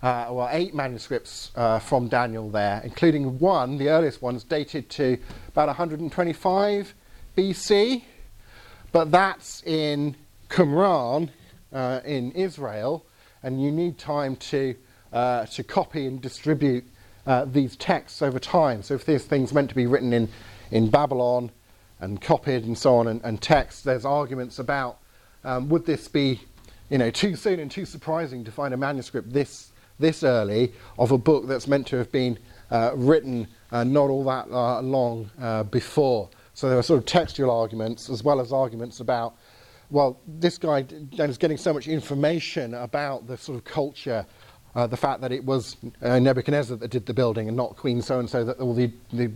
uh, 0.04 0.28
well, 0.30 0.48
eight 0.52 0.74
manuscripts 0.74 1.50
uh, 1.56 1.78
from 1.78 2.08
Daniel 2.08 2.50
there, 2.50 2.82
including 2.84 3.38
one, 3.38 3.78
the 3.78 3.88
earliest 3.88 4.20
one's 4.20 4.44
dated 4.44 4.90
to 4.90 5.16
about 5.48 5.66
125 5.68 6.94
BC, 7.34 8.02
but 8.92 9.10
that's 9.10 9.62
in 9.62 10.14
Qumran 10.50 11.30
uh, 11.72 12.00
in 12.04 12.32
Israel, 12.32 13.06
and 13.42 13.62
you 13.62 13.72
need 13.72 13.96
time 13.96 14.36
to, 14.36 14.74
uh, 15.10 15.46
to 15.46 15.64
copy 15.64 16.06
and 16.06 16.20
distribute 16.20 16.84
uh, 17.26 17.44
these 17.44 17.76
texts 17.76 18.22
over 18.22 18.38
time. 18.38 18.82
So 18.82 18.94
if 18.94 19.04
these 19.04 19.24
things 19.24 19.52
meant 19.52 19.68
to 19.70 19.74
be 19.74 19.86
written 19.86 20.12
in, 20.12 20.28
in 20.70 20.90
Babylon 20.90 21.50
and 22.00 22.20
copied 22.20 22.64
and 22.64 22.76
so 22.76 22.96
on 22.96 23.08
and, 23.08 23.20
and 23.24 23.40
text, 23.40 23.84
there's 23.84 24.04
arguments 24.04 24.58
about 24.58 24.98
um, 25.44 25.68
would 25.68 25.84
this 25.84 26.08
be 26.08 26.40
you 26.90 26.98
know, 26.98 27.10
too 27.10 27.34
soon 27.36 27.60
and 27.60 27.70
too 27.70 27.84
surprising 27.84 28.44
to 28.44 28.52
find 28.52 28.74
a 28.74 28.76
manuscript 28.76 29.32
this 29.32 29.72
this 29.98 30.24
early 30.24 30.72
of 30.98 31.12
a 31.12 31.18
book 31.18 31.46
that's 31.46 31.68
meant 31.68 31.86
to 31.86 31.96
have 31.96 32.10
been 32.10 32.36
uh, 32.70 32.90
written 32.96 33.46
uh, 33.70 33.84
not 33.84 34.10
all 34.10 34.24
that 34.24 34.48
uh, 34.50 34.80
long 34.80 35.30
uh, 35.40 35.62
before. 35.64 36.28
So 36.54 36.68
there 36.68 36.78
are 36.78 36.82
sort 36.82 36.98
of 36.98 37.06
textual 37.06 37.50
arguments 37.50 38.10
as 38.10 38.22
well 38.22 38.40
as 38.40 38.52
arguments 38.52 39.00
about, 39.00 39.36
well, 39.90 40.20
this 40.26 40.58
guy 40.58 40.84
is 41.12 41.38
getting 41.38 41.56
so 41.56 41.72
much 41.72 41.88
information 41.88 42.74
about 42.74 43.26
the 43.26 43.36
sort 43.36 43.56
of 43.56 43.64
culture, 43.64 44.24
uh, 44.74 44.86
the 44.86 44.96
fact 44.96 45.20
that 45.20 45.32
it 45.32 45.44
was 45.44 45.76
uh, 46.02 46.18
Nebuchadnezzar 46.18 46.76
that 46.76 46.90
did 46.90 47.06
the 47.06 47.14
building 47.14 47.48
and 47.48 47.56
not 47.56 47.76
Queen 47.76 48.02
so 48.02 48.18
and 48.18 48.28
so 48.28 48.44
that 48.44 48.58
all 48.58 48.74
the, 48.74 48.90
the 49.12 49.30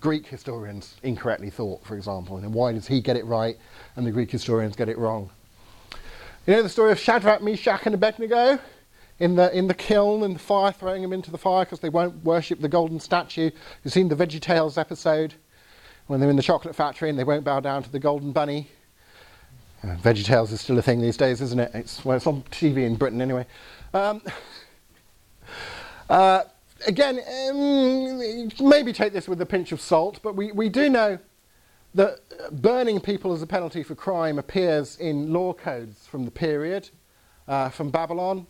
Greek 0.00 0.26
historians 0.26 0.96
incorrectly 1.02 1.50
thought, 1.50 1.84
for 1.84 1.96
example. 1.96 2.36
And 2.36 2.52
why 2.52 2.72
does 2.72 2.86
he 2.86 3.00
get 3.00 3.16
it 3.16 3.24
right 3.24 3.56
and 3.96 4.06
the 4.06 4.10
Greek 4.10 4.30
historians 4.30 4.76
get 4.76 4.88
it 4.88 4.98
wrong? 4.98 5.30
You 6.46 6.54
know 6.54 6.62
the 6.62 6.68
story 6.68 6.92
of 6.92 6.98
Shadrach, 6.98 7.42
Meshach, 7.42 7.86
and 7.86 7.94
Abednego? 7.94 8.58
in 9.20 9.36
the, 9.36 9.56
in 9.56 9.68
the 9.68 9.74
kiln 9.74 10.22
and 10.22 10.34
the 10.34 10.40
fire, 10.40 10.72
throwing 10.72 11.02
them 11.02 11.12
into 11.12 11.30
the 11.30 11.38
fire 11.38 11.64
because 11.64 11.80
they 11.80 11.88
won't 11.88 12.24
worship 12.24 12.60
the 12.60 12.68
golden 12.68 12.98
statue. 12.98 13.50
You've 13.82 13.94
seen 13.94 14.08
the 14.08 14.16
VeggieTales 14.16 14.78
episode 14.78 15.34
when 16.06 16.20
they're 16.20 16.30
in 16.30 16.36
the 16.36 16.42
chocolate 16.42 16.74
factory 16.74 17.10
and 17.10 17.18
they 17.18 17.24
won't 17.24 17.44
bow 17.44 17.60
down 17.60 17.82
to 17.82 17.90
the 17.90 17.98
golden 17.98 18.32
bunny. 18.32 18.68
Uh, 19.82 19.96
VeggieTales 19.96 20.50
is 20.52 20.60
still 20.60 20.78
a 20.78 20.82
thing 20.82 21.00
these 21.00 21.16
days, 21.16 21.40
isn't 21.40 21.60
it? 21.60 21.70
It's, 21.74 22.04
well, 22.04 22.16
it's 22.16 22.26
on 22.26 22.42
TV 22.44 22.78
in 22.78 22.96
Britain 22.96 23.20
anyway. 23.20 23.46
Um, 23.92 24.22
uh, 26.08 26.42
again, 26.86 27.20
um, 27.50 28.68
maybe 28.68 28.92
take 28.92 29.12
this 29.12 29.28
with 29.28 29.40
a 29.40 29.46
pinch 29.46 29.72
of 29.72 29.80
salt, 29.80 30.20
but 30.22 30.36
we, 30.36 30.52
we 30.52 30.68
do 30.68 30.88
know 30.88 31.18
that 31.94 32.20
burning 32.50 33.00
people 33.00 33.32
as 33.32 33.42
a 33.42 33.46
penalty 33.46 33.82
for 33.82 33.94
crime 33.94 34.38
appears 34.38 34.96
in 34.96 35.32
law 35.32 35.52
codes 35.52 36.06
from 36.06 36.24
the 36.24 36.30
period, 36.30 36.90
uh, 37.46 37.68
from 37.68 37.90
Babylon. 37.90 38.46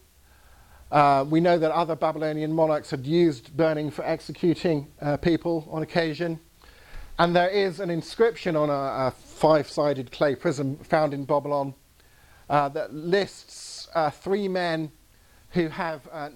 Uh, 0.90 1.24
we 1.28 1.40
know 1.40 1.58
that 1.58 1.70
other 1.72 1.94
Babylonian 1.94 2.52
monarchs 2.52 2.90
had 2.90 3.06
used 3.06 3.56
burning 3.56 3.90
for 3.90 4.04
executing 4.04 4.86
uh, 5.00 5.16
people 5.16 5.68
on 5.70 5.82
occasion. 5.82 6.38
And 7.18 7.34
there 7.34 7.48
is 7.48 7.80
an 7.80 7.90
inscription 7.90 8.56
on 8.56 8.70
a, 8.70 9.08
a 9.08 9.10
five 9.10 9.68
sided 9.68 10.10
clay 10.10 10.34
prism 10.34 10.76
found 10.78 11.14
in 11.14 11.24
Babylon 11.24 11.74
uh, 12.48 12.68
that 12.70 12.92
lists 12.92 13.88
uh, 13.94 14.10
three 14.10 14.48
men 14.48 14.90
who 15.54 15.68
have 15.68 16.06
uh, 16.12 16.28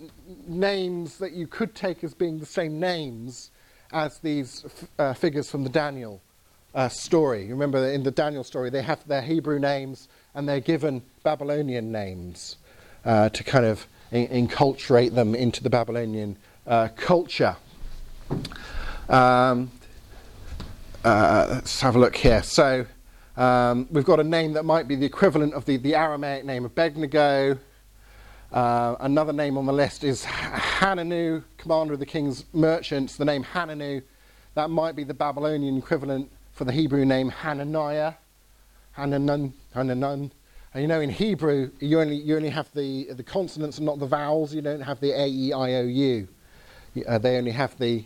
names 0.47 1.19
that 1.19 1.33
you 1.33 1.47
could 1.47 1.75
take 1.75 2.03
as 2.03 2.15
being 2.15 2.39
the 2.39 2.47
same 2.47 2.81
names 2.81 3.51
as 3.93 4.19
these 4.19 4.65
f- 4.65 4.89
uh, 4.99 5.13
figures 5.13 5.51
from 5.51 5.65
the 5.65 5.71
Daniel 5.71 6.23
story. 6.89 7.45
You 7.45 7.51
Remember, 7.51 7.89
in 7.89 8.05
the 8.05 8.11
Daniel 8.13 8.45
story, 8.45 8.71
they 8.71 8.83
have 8.83 9.07
their 9.09 9.23
Hebrew 9.23 9.59
names 9.59 10.09
and 10.35 10.49
they're 10.49 10.61
given 10.61 11.03
Babylonian 11.25 11.91
names 11.91 12.57
to 13.05 13.45
kind 13.45 13.65
of 13.65 13.87
enculturate 14.13 15.15
them 15.15 15.35
into 15.35 15.63
the 15.63 15.71
Babylonian 15.71 16.37
uh, 16.67 16.89
culture. 16.97 17.57
Um, 19.09 19.71
uh, 21.05 21.47
let's 21.51 21.81
have 21.81 21.97
a 21.97 21.99
look 21.99 22.17
here. 22.17 22.43
So 22.43 22.87
um, 23.37 23.89
we've 23.91 24.05
got 24.05 24.21
a 24.21 24.25
name 24.25 24.53
that 24.55 24.65
might 24.65 24.89
be 24.89 24.97
the 24.97 25.07
equivalent 25.07 25.55
of 25.55 25.65
the, 25.65 25.77
the 25.79 25.95
Aramaic 25.95 26.45
name 26.45 26.65
of 26.65 26.73
Abednego. 26.73 27.59
Uh, 28.53 28.97
another 29.01 29.33
name 29.33 29.59
on 29.59 29.67
the 29.67 29.73
list 29.73 30.05
is 30.05 30.25
Hananu, 30.25 31.45
commander 31.59 31.93
of 31.93 32.01
the 32.01 32.07
king's 32.07 32.47
merchants. 32.55 33.17
The 33.17 33.25
name 33.27 33.45
Hananu, 33.45 34.03
that 34.55 34.71
might 34.71 34.97
be 34.97 35.05
the 35.05 35.13
Babylonian 35.13 35.77
equivalent 35.77 36.31
for 36.53 36.65
the 36.65 36.73
Hebrew 36.73 37.05
name 37.05 37.29
Hananiah. 37.29 38.15
Hananun, 38.97 39.53
Hananun. 39.75 40.31
And 40.73 40.83
you 40.83 40.89
know, 40.89 41.01
in 41.01 41.11
Hebrew, 41.11 41.71
you 41.79 42.01
only, 42.01 42.17
you 42.17 42.37
only 42.37 42.49
have 42.49 42.73
the, 42.73 43.13
the 43.13 43.23
consonants 43.23 43.77
and 43.77 43.87
not 43.87 43.99
the 43.99 44.07
vowels. 44.07 44.55
You 44.55 44.63
don't 44.63 44.81
have 44.81 45.01
the 45.01 45.13
A, 45.13 45.27
E, 45.27 45.53
I, 45.53 45.75
O, 45.75 45.83
U. 45.83 46.29
Uh, 47.07 47.19
they 47.19 47.37
only 47.37 47.51
have 47.51 47.79
the, 47.79 48.03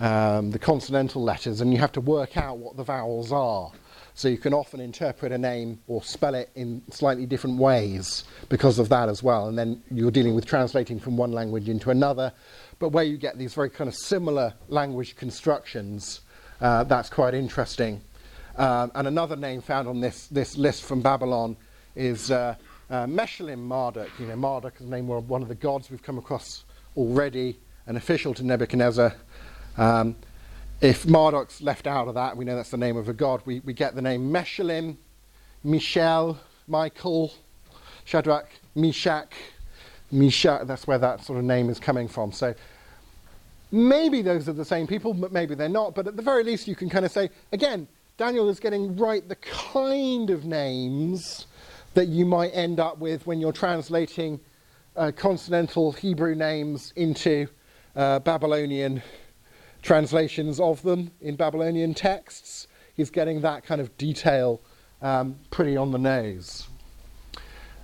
um, 0.00 0.50
the 0.50 0.58
consonantal 0.58 1.22
letters, 1.22 1.62
and 1.62 1.72
you 1.72 1.78
have 1.78 1.92
to 1.92 2.00
work 2.02 2.36
out 2.36 2.58
what 2.58 2.76
the 2.76 2.84
vowels 2.84 3.32
are. 3.32 3.72
So 4.18 4.26
you 4.26 4.36
can 4.36 4.52
often 4.52 4.80
interpret 4.80 5.30
a 5.30 5.38
name 5.38 5.78
or 5.86 6.02
spell 6.02 6.34
it 6.34 6.50
in 6.56 6.82
slightly 6.90 7.24
different 7.24 7.56
ways 7.56 8.24
because 8.48 8.80
of 8.80 8.88
that 8.88 9.08
as 9.08 9.22
well. 9.22 9.46
And 9.46 9.56
then 9.56 9.80
you're 9.92 10.10
dealing 10.10 10.34
with 10.34 10.44
translating 10.44 10.98
from 10.98 11.16
one 11.16 11.30
language 11.30 11.68
into 11.68 11.90
another. 11.90 12.32
But 12.80 12.88
where 12.88 13.04
you 13.04 13.16
get 13.16 13.38
these 13.38 13.54
very 13.54 13.70
kind 13.70 13.86
of 13.86 13.94
similar 13.94 14.54
language 14.66 15.14
constructions, 15.14 16.22
uh, 16.60 16.82
that's 16.82 17.08
quite 17.08 17.32
interesting. 17.32 18.00
Um, 18.56 18.90
and 18.96 19.06
another 19.06 19.36
name 19.36 19.62
found 19.62 19.86
on 19.86 20.00
this, 20.00 20.26
this 20.26 20.56
list 20.56 20.82
from 20.82 21.00
Babylon 21.00 21.56
is 21.94 22.32
uh, 22.32 22.56
uh, 22.90 23.06
Meshullam 23.06 23.58
Marduk. 23.58 24.10
You 24.18 24.26
know, 24.26 24.34
Marduk 24.34 24.80
is 24.80 24.86
the 24.86 24.90
name 24.90 25.08
of 25.10 25.28
one 25.28 25.42
of 25.42 25.48
the 25.48 25.54
gods 25.54 25.92
we've 25.92 26.02
come 26.02 26.18
across 26.18 26.64
already, 26.96 27.56
an 27.86 27.96
official 27.96 28.34
to 28.34 28.42
Nebuchadnezzar. 28.42 29.14
Um, 29.76 30.16
if 30.80 31.04
Marduk's 31.04 31.60
left 31.60 31.86
out 31.86 32.08
of 32.08 32.14
that, 32.14 32.36
we 32.36 32.44
know 32.44 32.56
that's 32.56 32.70
the 32.70 32.76
name 32.76 32.96
of 32.96 33.08
a 33.08 33.12
god, 33.12 33.42
we, 33.44 33.60
we 33.60 33.72
get 33.72 33.94
the 33.94 34.02
name 34.02 34.30
Meshullam. 34.30 34.96
Michel, 35.64 36.38
Michael, 36.68 37.34
Shadrach, 38.04 38.48
Meshach, 38.74 39.32
Meshach. 40.10 40.66
That's 40.66 40.86
where 40.86 40.98
that 40.98 41.24
sort 41.24 41.38
of 41.38 41.44
name 41.44 41.68
is 41.68 41.80
coming 41.80 42.06
from. 42.06 42.30
So 42.30 42.54
maybe 43.72 44.22
those 44.22 44.48
are 44.48 44.52
the 44.52 44.64
same 44.64 44.86
people, 44.86 45.14
but 45.14 45.32
maybe 45.32 45.54
they're 45.54 45.68
not. 45.68 45.94
But 45.94 46.06
at 46.06 46.16
the 46.16 46.22
very 46.22 46.44
least, 46.44 46.68
you 46.68 46.76
can 46.76 46.88
kind 46.88 47.04
of 47.04 47.10
say, 47.10 47.30
again, 47.52 47.88
Daniel 48.16 48.48
is 48.48 48.60
getting 48.60 48.96
right 48.96 49.28
the 49.28 49.36
kind 49.36 50.30
of 50.30 50.44
names 50.44 51.46
that 51.94 52.06
you 52.06 52.24
might 52.24 52.50
end 52.50 52.78
up 52.78 52.98
with 52.98 53.26
when 53.26 53.40
you're 53.40 53.52
translating 53.52 54.38
uh, 54.96 55.10
consonantal 55.14 55.92
Hebrew 55.92 56.34
names 56.34 56.92
into 56.96 57.48
uh, 57.96 58.20
Babylonian 58.20 59.02
translations 59.88 60.60
of 60.60 60.82
them 60.82 61.10
in 61.22 61.34
Babylonian 61.34 61.94
texts. 61.94 62.68
He's 62.94 63.08
getting 63.08 63.40
that 63.40 63.64
kind 63.64 63.80
of 63.80 63.96
detail 63.96 64.60
um, 65.00 65.36
pretty 65.50 65.78
on 65.78 65.92
the 65.92 65.98
nose. 65.98 66.68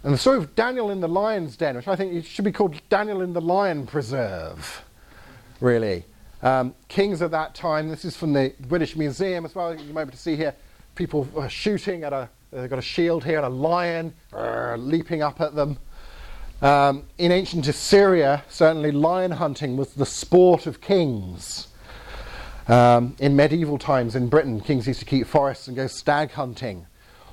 And 0.02 0.12
the 0.12 0.18
story 0.18 0.36
of 0.36 0.54
Daniel 0.54 0.90
in 0.90 1.00
the 1.00 1.08
lion's 1.08 1.56
den, 1.56 1.76
which 1.76 1.88
I 1.88 1.96
think 1.96 2.12
it 2.12 2.26
should 2.26 2.44
be 2.44 2.52
called 2.52 2.78
Daniel 2.90 3.22
in 3.22 3.32
the 3.32 3.40
lion 3.40 3.86
preserve, 3.86 4.84
really. 5.62 6.04
Um, 6.42 6.74
kings 6.88 7.22
at 7.22 7.30
that 7.30 7.54
time, 7.54 7.88
this 7.88 8.04
is 8.04 8.14
from 8.14 8.34
the 8.34 8.52
British 8.68 8.96
Museum 8.96 9.46
as 9.46 9.54
well, 9.54 9.74
you 9.74 9.94
might 9.94 10.04
be 10.04 10.08
able 10.08 10.10
to 10.10 10.18
see 10.18 10.36
here, 10.36 10.54
people 10.96 11.26
shooting 11.48 12.04
at 12.04 12.12
a, 12.12 12.28
they've 12.50 12.68
got 12.68 12.78
a 12.78 12.82
shield 12.82 13.24
here 13.24 13.38
and 13.38 13.46
a 13.46 13.48
lion 13.48 14.12
uh, 14.34 14.76
leaping 14.76 15.22
up 15.22 15.40
at 15.40 15.54
them. 15.54 15.78
Um, 16.60 17.04
in 17.16 17.32
ancient 17.32 17.66
Assyria, 17.66 18.44
certainly 18.50 18.90
lion 18.90 19.30
hunting 19.30 19.78
was 19.78 19.94
the 19.94 20.04
sport 20.04 20.66
of 20.66 20.82
kings. 20.82 21.68
Um, 22.66 23.16
in 23.18 23.36
medieval 23.36 23.78
times 23.78 24.16
in 24.16 24.28
Britain, 24.28 24.60
kings 24.60 24.86
used 24.86 25.00
to 25.00 25.06
keep 25.06 25.26
forests 25.26 25.68
and 25.68 25.76
go 25.76 25.86
stag 25.86 26.30
hunting. 26.32 26.86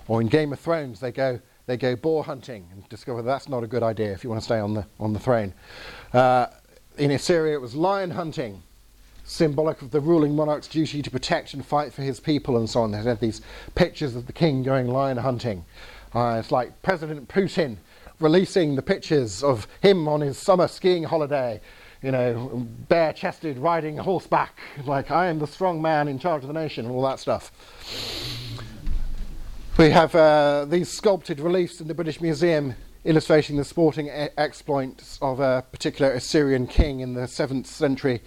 Or 0.08 0.20
in 0.20 0.28
Game 0.28 0.52
of 0.52 0.60
Thrones, 0.60 1.00
they 1.00 1.12
go 1.12 1.40
they 1.68 1.78
go 1.78 1.96
boar 1.96 2.24
hunting 2.24 2.68
and 2.72 2.88
discover 2.90 3.22
that's 3.22 3.48
not 3.48 3.64
a 3.64 3.68
good 3.68 3.84
idea 3.84 4.12
if 4.12 4.24
you 4.24 4.30
want 4.30 4.42
to 4.42 4.46
stay 4.46 4.60
on 4.60 4.74
the, 4.74 4.86
on 5.00 5.14
the 5.14 5.20
throne. 5.20 5.54
Uh, 6.12 6.48
in 6.98 7.12
Assyria, 7.12 7.54
it 7.54 7.62
was 7.62 7.76
lion 7.76 8.12
hunting, 8.12 8.64
symbolic 9.24 9.82
of 9.82 9.92
the 9.92 10.02
ruling 10.02 10.36
monarch's 10.36 10.68
duty 10.68 11.02
to 11.02 11.10
protect 11.10 11.54
and 11.54 11.66
fight 11.66 11.94
for 11.94 12.02
his 12.02 12.20
people 12.20 12.58
and 12.58 12.70
so 12.70 12.82
on. 12.82 12.92
They 12.92 12.98
had 12.98 13.20
these 13.20 13.42
pictures 13.76 14.16
of 14.16 14.26
the 14.26 14.34
king 14.34 14.64
going 14.64 14.88
lion 14.88 15.18
hunting. 15.18 15.64
Uh, 16.14 16.38
it's 16.40 16.52
like 16.52 16.82
President 16.82 17.30
Putin 17.30 17.78
releasing 18.20 18.76
the 18.76 18.82
pictures 18.82 19.44
of 19.44 19.68
him 19.82 20.08
on 20.08 20.22
his 20.22 20.38
summer 20.38 20.68
skiing 20.68 21.04
holiday, 21.04 21.62
you 22.02 22.12
know, 22.12 22.68
bare 22.88 23.14
chested, 23.14 23.58
riding 23.58 23.98
horseback, 23.98 24.60
like, 24.86 25.12
I 25.12 25.28
am 25.28 25.40
the 25.40 25.48
strong 25.48 25.82
man 25.82 26.08
in 26.08 26.18
charge 26.18 26.44
of 26.44 26.48
the 26.48 26.54
nation, 26.54 26.86
and 26.86 26.94
all 26.94 27.04
that 27.04 27.20
stuff. 27.20 27.52
We 29.78 29.92
have 29.92 30.14
uh, 30.16 30.66
these 30.66 30.90
sculpted 30.90 31.40
reliefs 31.40 31.80
in 31.80 31.88
the 31.88 31.94
British 31.94 32.20
Museum 32.20 32.76
illustrating 33.04 33.58
the 33.58 33.64
sporting 33.64 34.08
e- 34.08 34.28
exploits 34.38 35.18
of 35.22 35.40
a 35.40 35.64
particular 35.72 36.12
Assyrian 36.12 36.68
king 36.68 37.00
in 37.00 37.14
the 37.14 37.22
7th 37.22 37.68
century 37.68 38.22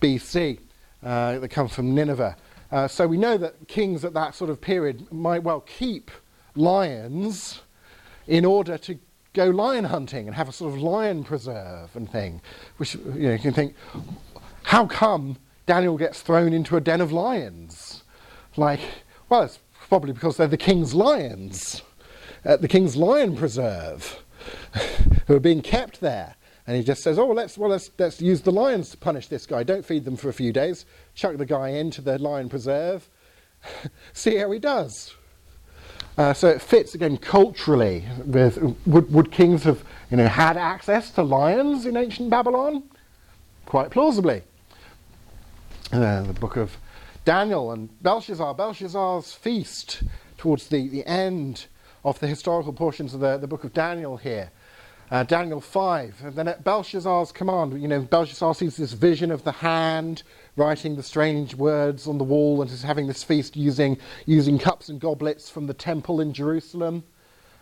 BC 0.00 0.58
uh, 1.02 1.38
that 1.38 1.48
come 1.48 1.68
from 1.68 1.94
Nineveh. 1.94 2.36
Uh, 2.72 2.88
so 2.88 3.06
we 3.06 3.16
know 3.16 3.36
that 3.36 3.68
kings 3.68 4.04
at 4.04 4.14
that 4.14 4.34
sort 4.34 4.50
of 4.50 4.60
period 4.60 5.10
might 5.12 5.42
well 5.42 5.60
keep 5.60 6.10
lions 6.54 7.60
in 8.26 8.44
order 8.44 8.78
to 8.78 8.98
go 9.32 9.50
lion 9.50 9.84
hunting 9.84 10.26
and 10.26 10.36
have 10.36 10.48
a 10.48 10.52
sort 10.52 10.74
of 10.74 10.80
lion 10.80 11.24
preserve 11.24 11.94
and 11.94 12.10
thing. 12.10 12.40
Which 12.76 12.94
you, 12.94 13.00
know, 13.04 13.32
you 13.32 13.38
can 13.38 13.52
think, 13.52 13.74
how 14.64 14.86
come 14.86 15.36
Daniel 15.66 15.96
gets 15.96 16.20
thrown 16.20 16.52
into 16.52 16.76
a 16.76 16.80
den 16.80 17.00
of 17.00 17.12
lions? 17.12 18.02
Like, 18.56 18.80
well, 19.28 19.42
it's 19.42 19.58
probably 19.88 20.12
because 20.12 20.36
they're 20.36 20.46
the 20.46 20.56
king's 20.56 20.94
lions 20.94 21.82
at 22.44 22.62
the 22.62 22.68
king's 22.68 22.96
lion 22.96 23.36
preserve 23.36 24.22
who 25.26 25.36
are 25.36 25.40
being 25.40 25.62
kept 25.62 26.00
there. 26.00 26.36
And 26.66 26.76
he 26.76 26.84
just 26.84 27.02
says, 27.02 27.18
"Oh, 27.18 27.26
let's 27.26 27.58
well, 27.58 27.70
let's 27.70 27.90
let's 27.98 28.20
use 28.20 28.42
the 28.42 28.52
lions 28.52 28.90
to 28.90 28.96
punish 28.96 29.26
this 29.26 29.46
guy. 29.46 29.62
Don't 29.62 29.84
feed 29.84 30.04
them 30.04 30.16
for 30.16 30.28
a 30.28 30.32
few 30.32 30.52
days. 30.52 30.86
Chuck 31.14 31.36
the 31.36 31.46
guy 31.46 31.70
into 31.70 32.00
the 32.00 32.18
lion 32.18 32.48
preserve. 32.48 33.08
See 34.12 34.36
how 34.36 34.50
he 34.52 34.58
does." 34.58 35.14
Uh, 36.20 36.34
so 36.34 36.48
it 36.48 36.60
fits 36.60 36.94
again 36.94 37.16
culturally. 37.16 38.04
With 38.26 38.58
would, 38.84 39.10
would 39.10 39.32
kings 39.32 39.64
have 39.64 39.82
you 40.10 40.18
know 40.18 40.28
had 40.28 40.58
access 40.58 41.10
to 41.12 41.22
lions 41.22 41.86
in 41.86 41.96
ancient 41.96 42.28
Babylon? 42.28 42.82
Quite 43.64 43.90
plausibly. 43.90 44.42
Uh, 45.90 46.24
the 46.24 46.34
book 46.34 46.58
of 46.58 46.76
Daniel 47.24 47.72
and 47.72 47.88
Belshazzar, 48.02 48.52
Belshazzar's 48.52 49.32
feast 49.32 50.02
towards 50.36 50.68
the, 50.68 50.90
the 50.90 51.06
end 51.06 51.64
of 52.04 52.20
the 52.20 52.26
historical 52.26 52.74
portions 52.74 53.14
of 53.14 53.20
the, 53.20 53.38
the 53.38 53.46
book 53.46 53.64
of 53.64 53.72
Daniel 53.72 54.18
here. 54.18 54.50
Uh, 55.10 55.22
Daniel 55.22 55.62
5. 55.62 56.16
And 56.22 56.34
then 56.36 56.48
at 56.48 56.62
Belshazzar's 56.62 57.32
command, 57.32 57.80
you 57.80 57.88
know, 57.88 58.02
Belshazzar 58.02 58.54
sees 58.54 58.76
this 58.76 58.92
vision 58.92 59.30
of 59.30 59.44
the 59.44 59.52
hand 59.52 60.22
writing 60.56 60.96
the 60.96 61.02
strange 61.02 61.54
words 61.54 62.06
on 62.06 62.18
the 62.18 62.24
wall 62.24 62.62
and 62.62 62.70
is 62.70 62.82
having 62.82 63.06
this 63.06 63.22
feast 63.22 63.56
using, 63.56 63.98
using 64.26 64.58
cups 64.58 64.88
and 64.88 65.00
goblets 65.00 65.48
from 65.48 65.66
the 65.66 65.74
temple 65.74 66.20
in 66.20 66.32
Jerusalem 66.32 67.04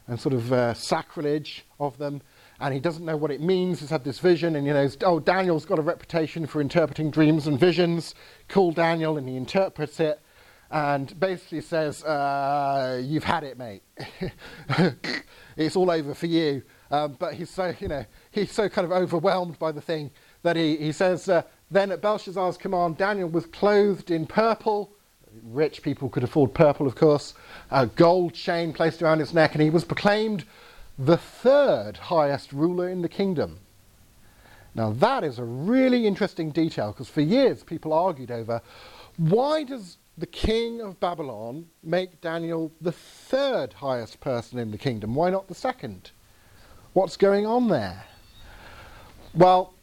and 0.07 0.19
sort 0.19 0.35
of 0.35 0.53
uh, 0.53 0.75
sacrilege 0.75 1.65
of 1.79 1.99
them 1.99 2.23
and 2.61 2.75
he 2.75 2.81
doesn't 2.81 3.05
know 3.05 3.17
what 3.17 3.31
it 3.31 3.41
means. 3.41 3.81
He's 3.81 3.91
had 3.91 4.05
this 4.05 4.19
vision, 4.19 4.57
and 4.57 4.67
you 4.67 4.73
know, 4.73 4.89
oh, 5.03 5.21
Daniel's 5.21 5.65
got 5.65 5.79
a 5.79 5.83
reputation 5.83 6.47
for 6.47 6.61
interpreting 6.61 7.11
dreams 7.11 7.47
and 7.47 7.59
visions. 7.59 8.15
Call 8.49 8.73
Daniel, 8.73 9.17
and 9.17 9.29
he 9.29 9.37
interprets 9.37 10.01
it, 10.01 10.21
and 10.71 11.19
basically 11.21 11.61
says, 11.61 12.03
uh, 12.05 13.01
"You've 13.05 13.25
had 13.25 13.45
it, 13.45 13.59
mate. 13.59 13.83
it's 15.57 15.77
all 15.77 15.91
over 15.91 16.15
for 16.15 16.27
you." 16.27 16.63
Um, 16.91 17.17
but 17.19 17.35
he's 17.35 17.51
so, 17.51 17.75
you 17.79 17.89
know, 17.89 18.05
he's 18.31 18.51
so 18.51 18.69
kind 18.69 18.85
of 18.85 18.93
overwhelmed 18.93 19.59
by 19.59 19.73
the 19.73 19.81
thing 19.81 20.11
that 20.43 20.57
he, 20.57 20.77
he 20.77 20.93
says, 20.93 21.29
uh, 21.29 21.43
then 21.71 21.93
at 21.93 22.01
Belshazzar's 22.01 22.57
command, 22.57 22.97
Daniel 22.97 23.29
was 23.29 23.47
clothed 23.47 24.11
in 24.11 24.27
purple. 24.27 24.93
Rich 25.43 25.83
people 25.83 26.09
could 26.09 26.25
afford 26.25 26.55
purple, 26.55 26.87
of 26.87 26.95
course. 26.95 27.35
A 27.71 27.87
gold 27.87 28.35
chain 28.35 28.73
placed 28.73 29.03
around 29.03 29.19
his 29.19 29.35
neck, 29.35 29.55
and 29.55 29.63
he 29.63 29.71
was 29.71 29.85
proclaimed 29.85 30.45
the 30.99 31.17
third 31.17 31.97
highest 31.97 32.53
ruler 32.53 32.89
in 32.89 33.03
the 33.03 33.09
kingdom. 33.09 33.61
Now, 34.75 34.91
that 34.93 35.25
is 35.25 35.39
a 35.39 35.45
really 35.45 36.07
interesting 36.07 36.51
detail 36.51 36.93
because 36.93 37.09
for 37.09 37.21
years 37.21 37.63
people 37.63 37.93
argued 37.93 38.31
over 38.31 38.63
why 39.17 39.65
does 39.65 39.99
the 40.17 40.27
king 40.27 40.81
of 40.81 41.01
Babylon 41.01 41.67
make 41.83 42.21
Daniel 42.21 42.73
the 42.81 42.93
third 42.93 43.73
highest 43.73 44.21
person 44.21 44.59
in 44.59 44.71
the 44.71 44.79
kingdom? 44.79 45.15
Why 45.15 45.31
not 45.31 45.49
the 45.49 45.55
second? 45.55 46.13
What's 46.93 47.17
going 47.17 47.47
on 47.47 47.69
there? 47.69 48.05
Well, 49.35 49.75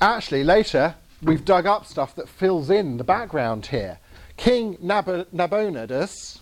actually, 0.00 0.44
later 0.44 0.94
we've 1.22 1.44
dug 1.44 1.66
up 1.66 1.86
stuff 1.86 2.14
that 2.16 2.28
fills 2.28 2.70
in 2.70 2.96
the 2.96 3.04
background 3.04 3.66
here. 3.66 3.98
King 4.36 4.76
Nab- 4.80 5.28
Nabonidus 5.32 6.40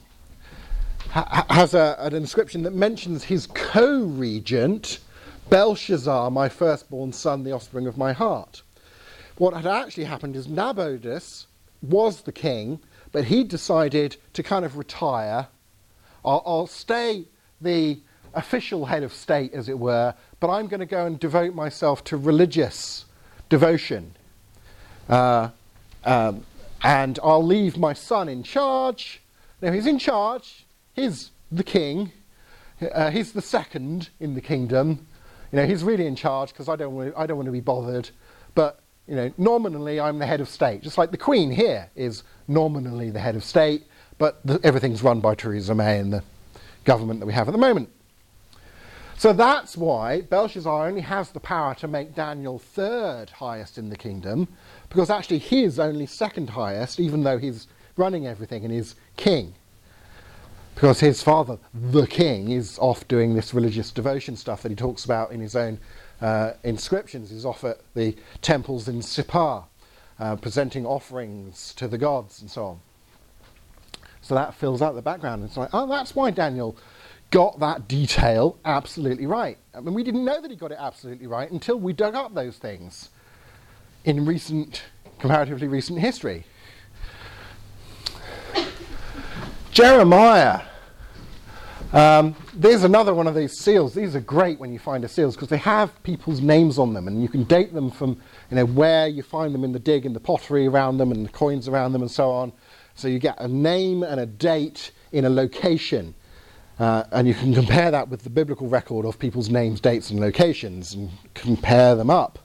ha- 1.10 1.46
has 1.48 1.74
a, 1.74 1.96
an 2.00 2.14
inscription 2.14 2.62
that 2.62 2.74
mentions 2.74 3.24
his 3.24 3.46
co 3.46 4.02
regent, 4.02 4.98
Belshazzar, 5.48 6.30
my 6.30 6.48
firstborn 6.48 7.12
son, 7.12 7.44
the 7.44 7.52
offspring 7.52 7.86
of 7.86 7.96
my 7.96 8.12
heart. 8.12 8.62
What 9.36 9.54
had 9.54 9.66
actually 9.66 10.04
happened 10.04 10.36
is 10.36 10.48
Nabonidus 10.48 11.46
was 11.82 12.22
the 12.22 12.32
king, 12.32 12.80
but 13.12 13.24
he 13.24 13.44
decided 13.44 14.16
to 14.32 14.42
kind 14.42 14.64
of 14.64 14.76
retire. 14.76 15.48
I'll, 16.24 16.42
I'll 16.44 16.66
stay 16.66 17.26
the 17.60 17.98
official 18.34 18.86
head 18.86 19.02
of 19.02 19.12
state, 19.12 19.52
as 19.52 19.68
it 19.68 19.78
were, 19.78 20.14
but 20.40 20.50
I'm 20.50 20.66
going 20.66 20.80
to 20.80 20.86
go 20.86 21.06
and 21.06 21.18
devote 21.20 21.54
myself 21.54 22.02
to 22.04 22.16
religious 22.16 23.04
devotion. 23.54 24.12
Uh, 25.08 25.48
um, 26.04 26.44
and 26.82 27.20
I'll 27.22 27.46
leave 27.46 27.78
my 27.78 27.92
son 27.92 28.28
in 28.28 28.42
charge. 28.42 29.22
Now, 29.62 29.70
he's 29.70 29.86
in 29.86 30.00
charge, 30.00 30.66
he's 30.94 31.30
the 31.52 31.62
king. 31.62 32.10
Uh, 32.92 33.10
he's 33.10 33.32
the 33.32 33.40
second 33.40 34.10
in 34.18 34.34
the 34.34 34.40
kingdom. 34.40 35.06
You 35.52 35.58
know, 35.58 35.66
he's 35.66 35.84
really 35.84 36.06
in 36.06 36.16
charge 36.16 36.48
because 36.48 36.68
I 36.68 36.74
don't 36.74 36.94
want 36.96 37.14
I 37.16 37.26
don't 37.26 37.36
want 37.36 37.46
to 37.46 37.52
be 37.52 37.60
bothered. 37.60 38.10
But 38.56 38.80
you 39.06 39.14
know, 39.14 39.32
nominally 39.38 40.00
I'm 40.00 40.18
the 40.18 40.26
head 40.26 40.40
of 40.40 40.48
state, 40.48 40.82
just 40.82 40.98
like 40.98 41.12
the 41.12 41.16
Queen 41.16 41.52
here 41.52 41.88
is 41.94 42.24
nominally 42.48 43.10
the 43.10 43.20
head 43.20 43.36
of 43.36 43.44
state, 43.44 43.84
but 44.18 44.44
the, 44.44 44.58
everything's 44.64 45.02
run 45.04 45.20
by 45.20 45.36
Theresa 45.36 45.76
May 45.76 46.00
and 46.00 46.12
the 46.12 46.24
government 46.84 47.20
that 47.20 47.26
we 47.26 47.32
have 47.32 47.46
at 47.46 47.52
the 47.52 47.64
moment. 47.68 47.88
So 49.16 49.32
that's 49.32 49.76
why 49.76 50.22
Belshazzar 50.22 50.86
only 50.86 51.00
has 51.00 51.30
the 51.30 51.40
power 51.40 51.74
to 51.76 51.88
make 51.88 52.14
Daniel 52.14 52.58
third 52.58 53.30
highest 53.30 53.78
in 53.78 53.88
the 53.88 53.96
kingdom, 53.96 54.48
because 54.88 55.08
actually 55.08 55.38
he's 55.38 55.78
only 55.78 56.06
second 56.06 56.50
highest, 56.50 57.00
even 57.00 57.22
though 57.22 57.38
he's 57.38 57.68
running 57.96 58.26
everything 58.26 58.64
and 58.64 58.74
is 58.74 58.96
king 59.16 59.54
because 60.74 61.00
his 61.00 61.22
father, 61.22 61.58
the 61.72 62.06
king, 62.06 62.50
is 62.50 62.78
off 62.78 63.06
doing 63.06 63.34
this 63.34 63.54
religious 63.54 63.90
devotion 63.90 64.36
stuff 64.36 64.62
that 64.62 64.70
he 64.70 64.76
talks 64.76 65.04
about 65.04 65.30
in 65.30 65.40
his 65.40 65.54
own 65.54 65.78
uh, 66.20 66.52
inscriptions. 66.64 67.30
He's 67.30 67.44
off 67.44 67.64
at 67.64 67.78
the 67.94 68.16
temples 68.42 68.88
in 68.88 69.00
Sippar, 69.00 69.64
uh, 70.18 70.36
presenting 70.36 70.84
offerings 70.84 71.74
to 71.74 71.86
the 71.86 71.98
gods 71.98 72.40
and 72.40 72.50
so 72.50 72.64
on. 72.64 72.80
So 74.20 74.34
that 74.34 74.54
fills 74.54 74.82
out 74.82 74.94
the 74.94 75.02
background. 75.02 75.42
And 75.42 75.48
it's 75.48 75.56
like, 75.56 75.70
oh, 75.72 75.86
that's 75.86 76.16
why 76.16 76.30
Daniel 76.30 76.76
got 77.30 77.58
that 77.60 77.88
detail 77.88 78.58
absolutely 78.64 79.26
right. 79.26 79.58
I 79.74 79.80
mean, 79.80 79.94
we 79.94 80.02
didn't 80.02 80.24
know 80.24 80.40
that 80.40 80.50
he 80.50 80.56
got 80.56 80.72
it 80.72 80.78
absolutely 80.80 81.26
right 81.26 81.50
until 81.50 81.78
we 81.78 81.92
dug 81.92 82.14
up 82.14 82.34
those 82.34 82.56
things 82.56 83.10
in 84.04 84.24
recent, 84.24 84.82
comparatively 85.18 85.68
recent 85.68 85.98
history. 85.98 86.44
Jeremiah. 89.72 90.62
Um, 91.92 92.34
there's 92.54 92.82
another 92.82 93.14
one 93.14 93.26
of 93.26 93.34
these 93.34 93.58
seals. 93.58 93.94
These 93.94 94.16
are 94.16 94.20
great 94.20 94.58
when 94.58 94.72
you 94.72 94.78
find 94.78 95.04
a 95.04 95.08
seals 95.08 95.36
because 95.36 95.48
they 95.48 95.58
have 95.58 96.02
people's 96.02 96.40
names 96.40 96.78
on 96.78 96.92
them, 96.92 97.06
and 97.06 97.22
you 97.22 97.28
can 97.28 97.44
date 97.44 97.72
them 97.72 97.90
from 97.90 98.20
you 98.50 98.56
know 98.56 98.66
where 98.66 99.06
you 99.06 99.22
find 99.22 99.54
them 99.54 99.62
in 99.64 99.72
the 99.72 99.78
dig 99.78 100.06
and 100.06 100.14
the 100.14 100.20
pottery 100.20 100.66
around 100.66 100.98
them 100.98 101.12
and 101.12 101.24
the 101.24 101.30
coins 101.30 101.68
around 101.68 101.92
them 101.92 102.02
and 102.02 102.10
so 102.10 102.30
on. 102.30 102.52
So 102.96 103.08
you 103.08 103.18
get 103.18 103.40
a 103.40 103.48
name 103.48 104.02
and 104.02 104.20
a 104.20 104.26
date 104.26 104.92
in 105.12 105.24
a 105.24 105.30
location, 105.30 106.14
uh, 106.78 107.04
and 107.12 107.28
you 107.28 107.34
can 107.34 107.54
compare 107.62 107.90
that 107.90 108.08
with 108.08 108.22
the 108.22 108.30
biblical 108.30 108.68
record 108.68 109.06
of 109.06 109.18
people's 109.18 109.48
names, 109.48 109.80
dates, 109.80 110.10
and 110.10 110.20
locations, 110.20 110.94
and 110.94 111.10
compare 111.34 111.94
them 111.94 112.10
up. 112.10 112.38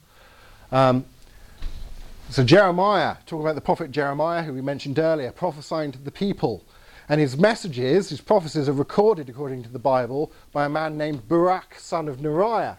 Um, 0.72 1.06
so 2.30 2.44
Jeremiah, 2.44 3.16
talking 3.26 3.42
about 3.42 3.56
the 3.56 3.62
prophet 3.62 3.92
Jeremiah, 3.92 4.44
who 4.44 4.54
we 4.54 4.62
mentioned 4.62 5.00
earlier, 5.00 5.32
prophesying 5.32 5.92
to 5.94 6.00
the 6.00 6.12
people 6.12 6.64
and 7.10 7.20
his 7.20 7.36
messages, 7.36 8.10
his 8.10 8.22
prophecies, 8.22 8.70
are 8.70 8.74
recorded 8.74 9.30
according 9.30 9.64
to 9.64 9.70
the 9.70 9.80
Bible 9.80 10.32
by 10.54 10.66
a 10.66 10.70
man 10.70 10.96
named 10.96 11.28
Baruch, 11.28 11.74
son 11.80 12.08
of 12.08 12.18
Neriah. 12.18 12.78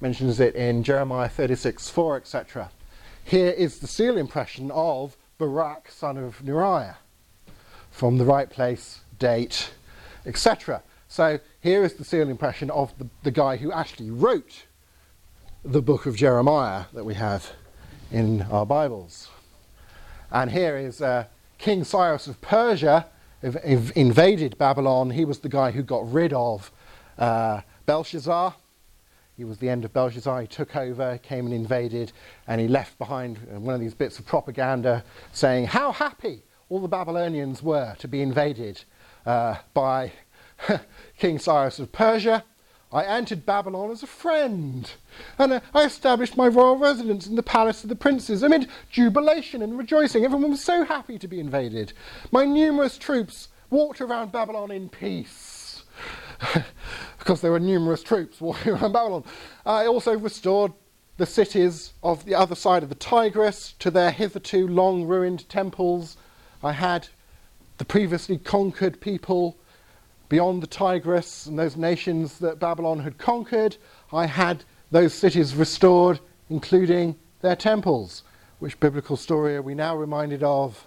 Mentions 0.00 0.40
it 0.40 0.56
in 0.56 0.82
Jeremiah 0.82 1.28
36 1.28 1.88
4, 1.88 2.16
etc. 2.16 2.70
Here 3.24 3.50
is 3.50 3.78
the 3.78 3.86
seal 3.86 4.18
impression 4.18 4.72
of 4.72 5.16
Baruch, 5.38 5.88
son 5.88 6.16
of 6.16 6.40
Neriah, 6.40 6.96
from 7.92 8.18
the 8.18 8.24
right 8.24 8.50
place, 8.50 9.02
date, 9.20 9.70
etc. 10.26 10.82
So 11.08 11.38
here 11.60 11.84
is 11.84 11.94
the 11.94 12.04
seal 12.04 12.28
impression 12.28 12.70
of 12.70 12.96
the, 12.98 13.06
the 13.22 13.30
guy 13.30 13.56
who 13.56 13.72
actually 13.72 14.10
wrote 14.10 14.64
the 15.64 15.82
book 15.82 16.06
of 16.06 16.16
Jeremiah 16.16 16.84
that 16.92 17.04
we 17.04 17.14
have 17.14 17.52
in 18.10 18.42
our 18.42 18.66
Bibles. 18.66 19.28
And 20.30 20.50
here 20.50 20.76
is 20.76 21.00
uh, 21.02 21.26
King 21.58 21.84
Cyrus 21.84 22.26
of 22.26 22.40
Persia 22.40 23.06
inv- 23.42 23.92
invaded 23.92 24.56
Babylon. 24.58 25.10
He 25.10 25.24
was 25.24 25.40
the 25.40 25.48
guy 25.48 25.70
who 25.70 25.82
got 25.82 26.10
rid 26.10 26.32
of 26.32 26.72
uh, 27.18 27.60
Belshazzar. 27.86 28.54
He 29.36 29.44
was 29.44 29.58
the 29.58 29.68
end 29.68 29.84
of 29.84 29.92
Belshazzar. 29.92 30.40
He 30.40 30.46
took 30.46 30.76
over, 30.76 31.18
came 31.18 31.46
and 31.46 31.54
invaded, 31.54 32.12
and 32.46 32.60
he 32.60 32.68
left 32.68 32.98
behind 32.98 33.38
one 33.48 33.74
of 33.74 33.80
these 33.80 33.94
bits 33.94 34.18
of 34.18 34.26
propaganda 34.26 35.04
saying 35.32 35.66
how 35.66 35.92
happy 35.92 36.42
all 36.68 36.80
the 36.80 36.88
Babylonians 36.88 37.62
were 37.62 37.94
to 37.98 38.08
be 38.08 38.22
invaded 38.22 38.82
uh, 39.26 39.56
by 39.74 40.12
King 41.18 41.38
Cyrus 41.38 41.78
of 41.78 41.92
Persia. 41.92 42.44
I 42.92 43.04
entered 43.04 43.46
Babylon 43.46 43.90
as 43.90 44.02
a 44.02 44.06
friend, 44.06 44.90
and 45.38 45.54
uh, 45.54 45.60
I 45.72 45.84
established 45.84 46.36
my 46.36 46.46
royal 46.46 46.76
residence 46.76 47.26
in 47.26 47.36
the 47.36 47.42
palace 47.42 47.82
of 47.82 47.88
the 47.88 47.96
princes 47.96 48.42
amid 48.42 48.68
jubilation 48.90 49.62
and 49.62 49.78
rejoicing. 49.78 50.24
Everyone 50.24 50.50
was 50.50 50.62
so 50.62 50.84
happy 50.84 51.18
to 51.18 51.26
be 51.26 51.40
invaded. 51.40 51.94
My 52.30 52.44
numerous 52.44 52.98
troops 52.98 53.48
walked 53.70 54.02
around 54.02 54.30
Babylon 54.30 54.70
in 54.70 54.90
peace. 54.90 55.84
because 57.18 57.40
there 57.40 57.52
were 57.52 57.60
numerous 57.60 58.02
troops 58.02 58.40
walking 58.40 58.72
around 58.74 58.92
Babylon. 58.92 59.24
I 59.64 59.86
also 59.86 60.16
restored 60.16 60.72
the 61.16 61.26
cities 61.26 61.92
of 62.02 62.24
the 62.24 62.34
other 62.34 62.54
side 62.54 62.82
of 62.82 62.88
the 62.88 62.94
Tigris 62.94 63.74
to 63.78 63.90
their 63.90 64.10
hitherto 64.10 64.66
long 64.66 65.04
ruined 65.04 65.48
temples. 65.48 66.16
I 66.62 66.72
had 66.72 67.08
the 67.82 67.86
previously 67.86 68.38
conquered 68.38 69.00
people 69.00 69.58
beyond 70.28 70.62
the 70.62 70.68
Tigris 70.68 71.46
and 71.46 71.58
those 71.58 71.76
nations 71.76 72.38
that 72.38 72.60
Babylon 72.60 73.00
had 73.00 73.18
conquered, 73.18 73.76
I 74.12 74.26
had 74.26 74.62
those 74.92 75.12
cities 75.12 75.56
restored, 75.56 76.20
including 76.48 77.16
their 77.40 77.56
temples. 77.56 78.22
Which 78.60 78.78
biblical 78.78 79.16
story 79.16 79.56
are 79.56 79.62
we 79.62 79.74
now 79.74 79.96
reminded 79.96 80.44
of? 80.44 80.86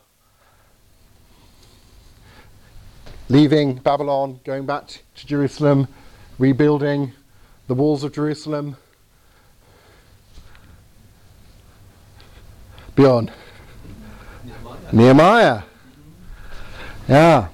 Leaving 3.27 3.75
Babylon, 3.75 4.39
going 4.45 4.65
back 4.65 4.87
to 4.87 5.27
Jerusalem, 5.27 5.89
rebuilding 6.39 7.11
the 7.67 7.73
walls 7.73 8.05
of 8.05 8.13
Jerusalem. 8.13 8.77
Beyond. 12.95 13.33
Nehemiah. 14.45 14.93
Nehemiah. 14.93 15.61
Yeah. 17.07 17.49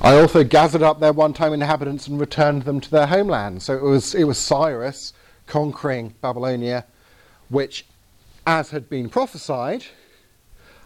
I 0.00 0.16
also 0.18 0.44
gathered 0.44 0.82
up 0.82 1.00
their 1.00 1.12
one-time 1.12 1.52
inhabitants 1.52 2.06
and 2.06 2.18
returned 2.20 2.62
them 2.62 2.80
to 2.80 2.90
their 2.90 3.06
homeland. 3.06 3.62
So 3.62 3.76
it 3.76 3.82
was 3.82 4.14
it 4.14 4.24
was 4.24 4.38
Cyrus 4.38 5.12
conquering 5.46 6.14
Babylonia, 6.20 6.84
which, 7.48 7.86
as 8.46 8.70
had 8.70 8.88
been 8.88 9.08
prophesied, 9.08 9.84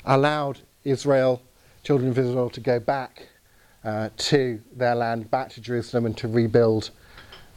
allowed 0.04 0.60
Israel, 0.84 1.42
children 1.82 2.10
of 2.10 2.18
Israel, 2.18 2.50
to 2.50 2.60
go 2.60 2.78
back 2.78 3.28
uh, 3.84 4.10
to 4.16 4.60
their 4.74 4.94
land, 4.94 5.30
back 5.30 5.50
to 5.50 5.60
Jerusalem, 5.60 6.06
and 6.06 6.16
to 6.18 6.28
rebuild, 6.28 6.90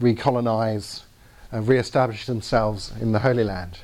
recolonize, 0.01 1.03
and 1.51 1.67
re-establish 1.67 2.25
themselves 2.25 2.91
in 2.99 3.11
the 3.11 3.19
Holy 3.19 3.43
Land. 3.43 3.79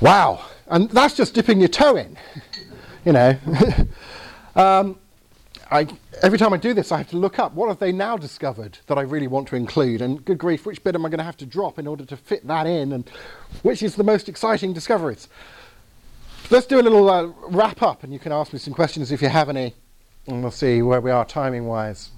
Wow, 0.00 0.44
and 0.68 0.90
that's 0.90 1.14
just 1.14 1.34
dipping 1.34 1.60
your 1.60 1.68
toe 1.68 1.96
in, 1.96 2.16
you 3.04 3.12
know. 3.12 3.36
Um, 4.56 5.00
I, 5.70 5.88
every 6.22 6.38
time 6.38 6.52
I 6.52 6.56
do 6.58 6.74
this, 6.74 6.92
I 6.92 6.98
have 6.98 7.08
to 7.10 7.16
look 7.16 7.38
up 7.38 7.54
what 7.54 7.68
have 7.68 7.78
they 7.78 7.90
now 7.90 8.16
discovered 8.16 8.78
that 8.86 8.98
I 8.98 9.02
really 9.02 9.26
want 9.26 9.48
to 9.48 9.56
include, 9.56 10.00
and 10.00 10.24
good 10.24 10.38
grief, 10.38 10.66
which 10.66 10.84
bit 10.84 10.94
am 10.94 11.04
I 11.04 11.08
going 11.08 11.18
to 11.18 11.24
have 11.24 11.36
to 11.38 11.46
drop 11.46 11.78
in 11.78 11.86
order 11.86 12.04
to 12.04 12.16
fit 12.16 12.46
that 12.46 12.66
in, 12.66 12.92
and 12.92 13.10
which 13.62 13.82
is 13.82 13.96
the 13.96 14.04
most 14.04 14.28
exciting 14.28 14.72
discoveries. 14.72 15.28
Let's 16.50 16.66
do 16.66 16.78
a 16.78 16.82
little 16.82 17.08
uh, 17.10 17.32
wrap 17.48 17.82
up, 17.82 18.04
and 18.04 18.12
you 18.12 18.18
can 18.18 18.30
ask 18.30 18.52
me 18.52 18.58
some 18.58 18.74
questions 18.74 19.10
if 19.10 19.22
you 19.22 19.28
have 19.28 19.48
any, 19.48 19.74
and 20.26 20.42
we'll 20.42 20.52
see 20.52 20.82
where 20.82 21.00
we 21.00 21.10
are 21.10 21.24
timing 21.24 21.66
wise. 21.66 22.10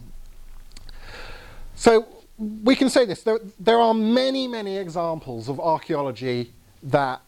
So 1.77 2.07
we 2.39 2.75
can 2.75 2.91
say 2.91 3.07
this: 3.07 3.23
there, 3.23 3.39
there 3.59 3.79
are 3.79 3.95
many, 3.95 4.49
many 4.49 4.77
examples 4.77 5.49
of 5.49 5.61
archaeology 5.61 6.53
that 6.83 7.23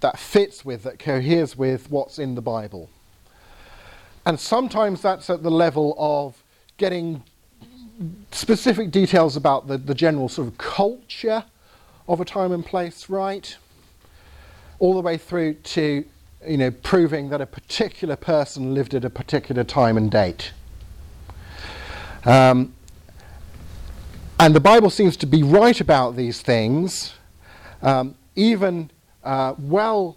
that 0.00 0.18
fits 0.18 0.64
with, 0.64 0.82
that 0.84 0.98
coheres 0.98 1.56
with 1.56 1.90
what's 1.90 2.18
in 2.18 2.34
the 2.34 2.42
Bible. 2.42 2.88
And 4.24 4.38
sometimes 4.38 5.02
that's 5.02 5.30
at 5.30 5.42
the 5.42 5.50
level 5.50 5.94
of 5.98 6.42
getting 6.76 7.22
specific 8.30 8.90
details 8.90 9.36
about 9.36 9.66
the, 9.66 9.78
the 9.78 9.94
general 9.94 10.28
sort 10.28 10.48
of 10.48 10.58
culture 10.58 11.44
of 12.06 12.20
a 12.20 12.24
time 12.24 12.52
and 12.52 12.64
place 12.64 13.08
right, 13.08 13.56
all 14.78 14.94
the 14.94 15.00
way 15.00 15.16
through 15.16 15.54
to 15.54 16.04
you 16.46 16.56
know 16.56 16.70
proving 16.70 17.30
that 17.30 17.40
a 17.40 17.46
particular 17.46 18.14
person 18.14 18.72
lived 18.74 18.94
at 18.94 19.04
a 19.04 19.10
particular 19.10 19.64
time 19.64 19.96
and 19.96 20.10
date. 20.10 20.52
Um, 22.24 22.74
and 24.40 24.54
the 24.54 24.60
Bible 24.60 24.90
seems 24.90 25.16
to 25.18 25.26
be 25.26 25.42
right 25.42 25.80
about 25.80 26.14
these 26.14 26.40
things, 26.40 27.14
um, 27.82 28.14
even 28.36 28.90
uh, 29.28 29.54
well 29.58 30.16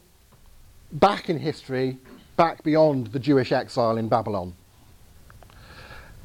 back 0.93 1.29
in 1.29 1.37
history, 1.37 1.97
back 2.37 2.63
beyond 2.63 3.07
the 3.07 3.19
Jewish 3.19 3.51
exile 3.51 3.97
in 3.97 4.07
Babylon. 4.07 4.53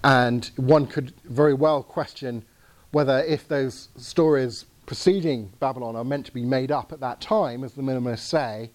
And 0.05 0.49
one 0.55 0.87
could 0.87 1.13
very 1.25 1.53
well 1.53 1.83
question 1.83 2.45
whether, 2.93 3.25
if 3.25 3.49
those 3.49 3.89
stories 3.97 4.67
preceding 4.87 5.51
Babylon 5.59 5.97
are 5.97 6.05
meant 6.05 6.27
to 6.27 6.33
be 6.33 6.45
made 6.45 6.71
up 6.71 6.93
at 6.93 7.01
that 7.01 7.21
time, 7.21 7.65
as 7.65 7.73
the 7.73 7.83
minimalists 7.83 8.21
say, 8.21 8.71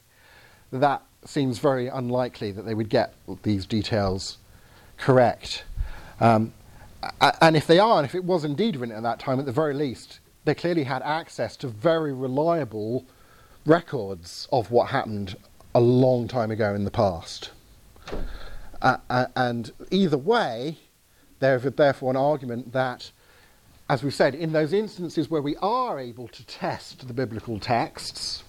that 0.74 1.02
seems 1.24 1.60
very 1.60 1.88
unlikely 1.88 2.52
that 2.52 2.64
they 2.64 2.74
would 2.74 2.90
get 2.90 3.14
these 3.44 3.66
details 3.66 4.40
correct. 4.98 5.64
Um, 6.20 6.54
and 7.40 7.56
if 7.56 7.66
they 7.66 7.80
are, 7.80 7.98
and 7.98 8.06
if 8.06 8.14
it 8.14 8.26
was 8.26 8.44
indeed 8.44 8.76
written 8.76 8.96
at 8.96 9.04
that 9.04 9.20
time, 9.20 9.40
at 9.40 9.46
the 9.46 9.54
very 9.54 9.74
least, 9.74 10.20
they 10.44 10.54
clearly 10.54 10.84
had 10.84 11.02
access 11.02 11.56
to 11.58 11.70
very 11.70 12.12
reliable 12.12 13.06
records 13.66 14.48
of 14.52 14.72
what 14.72 14.90
happened 14.90 15.36
a 15.74 15.82
long 15.82 16.28
time 16.28 16.52
ago 16.52 16.74
in 16.74 16.84
the 16.84 16.92
past. 16.92 17.52
Uh, 18.82 18.98
and 19.36 19.72
either 19.92 20.18
way, 20.18 20.78
there's 21.40 21.64
therefore 21.64 22.10
an 22.10 22.18
argument 22.18 22.74
that, 22.74 23.12
as 23.90 24.04
we've 24.04 24.14
said, 24.14 24.34
in 24.34 24.52
those 24.52 24.74
instances 24.74 25.30
where 25.30 25.42
we 25.42 25.56
are 25.58 26.00
able 26.00 26.28
to 26.30 26.46
test 26.46 27.08
the 27.08 27.14
biblical 27.14 27.60
texts, 27.60 28.44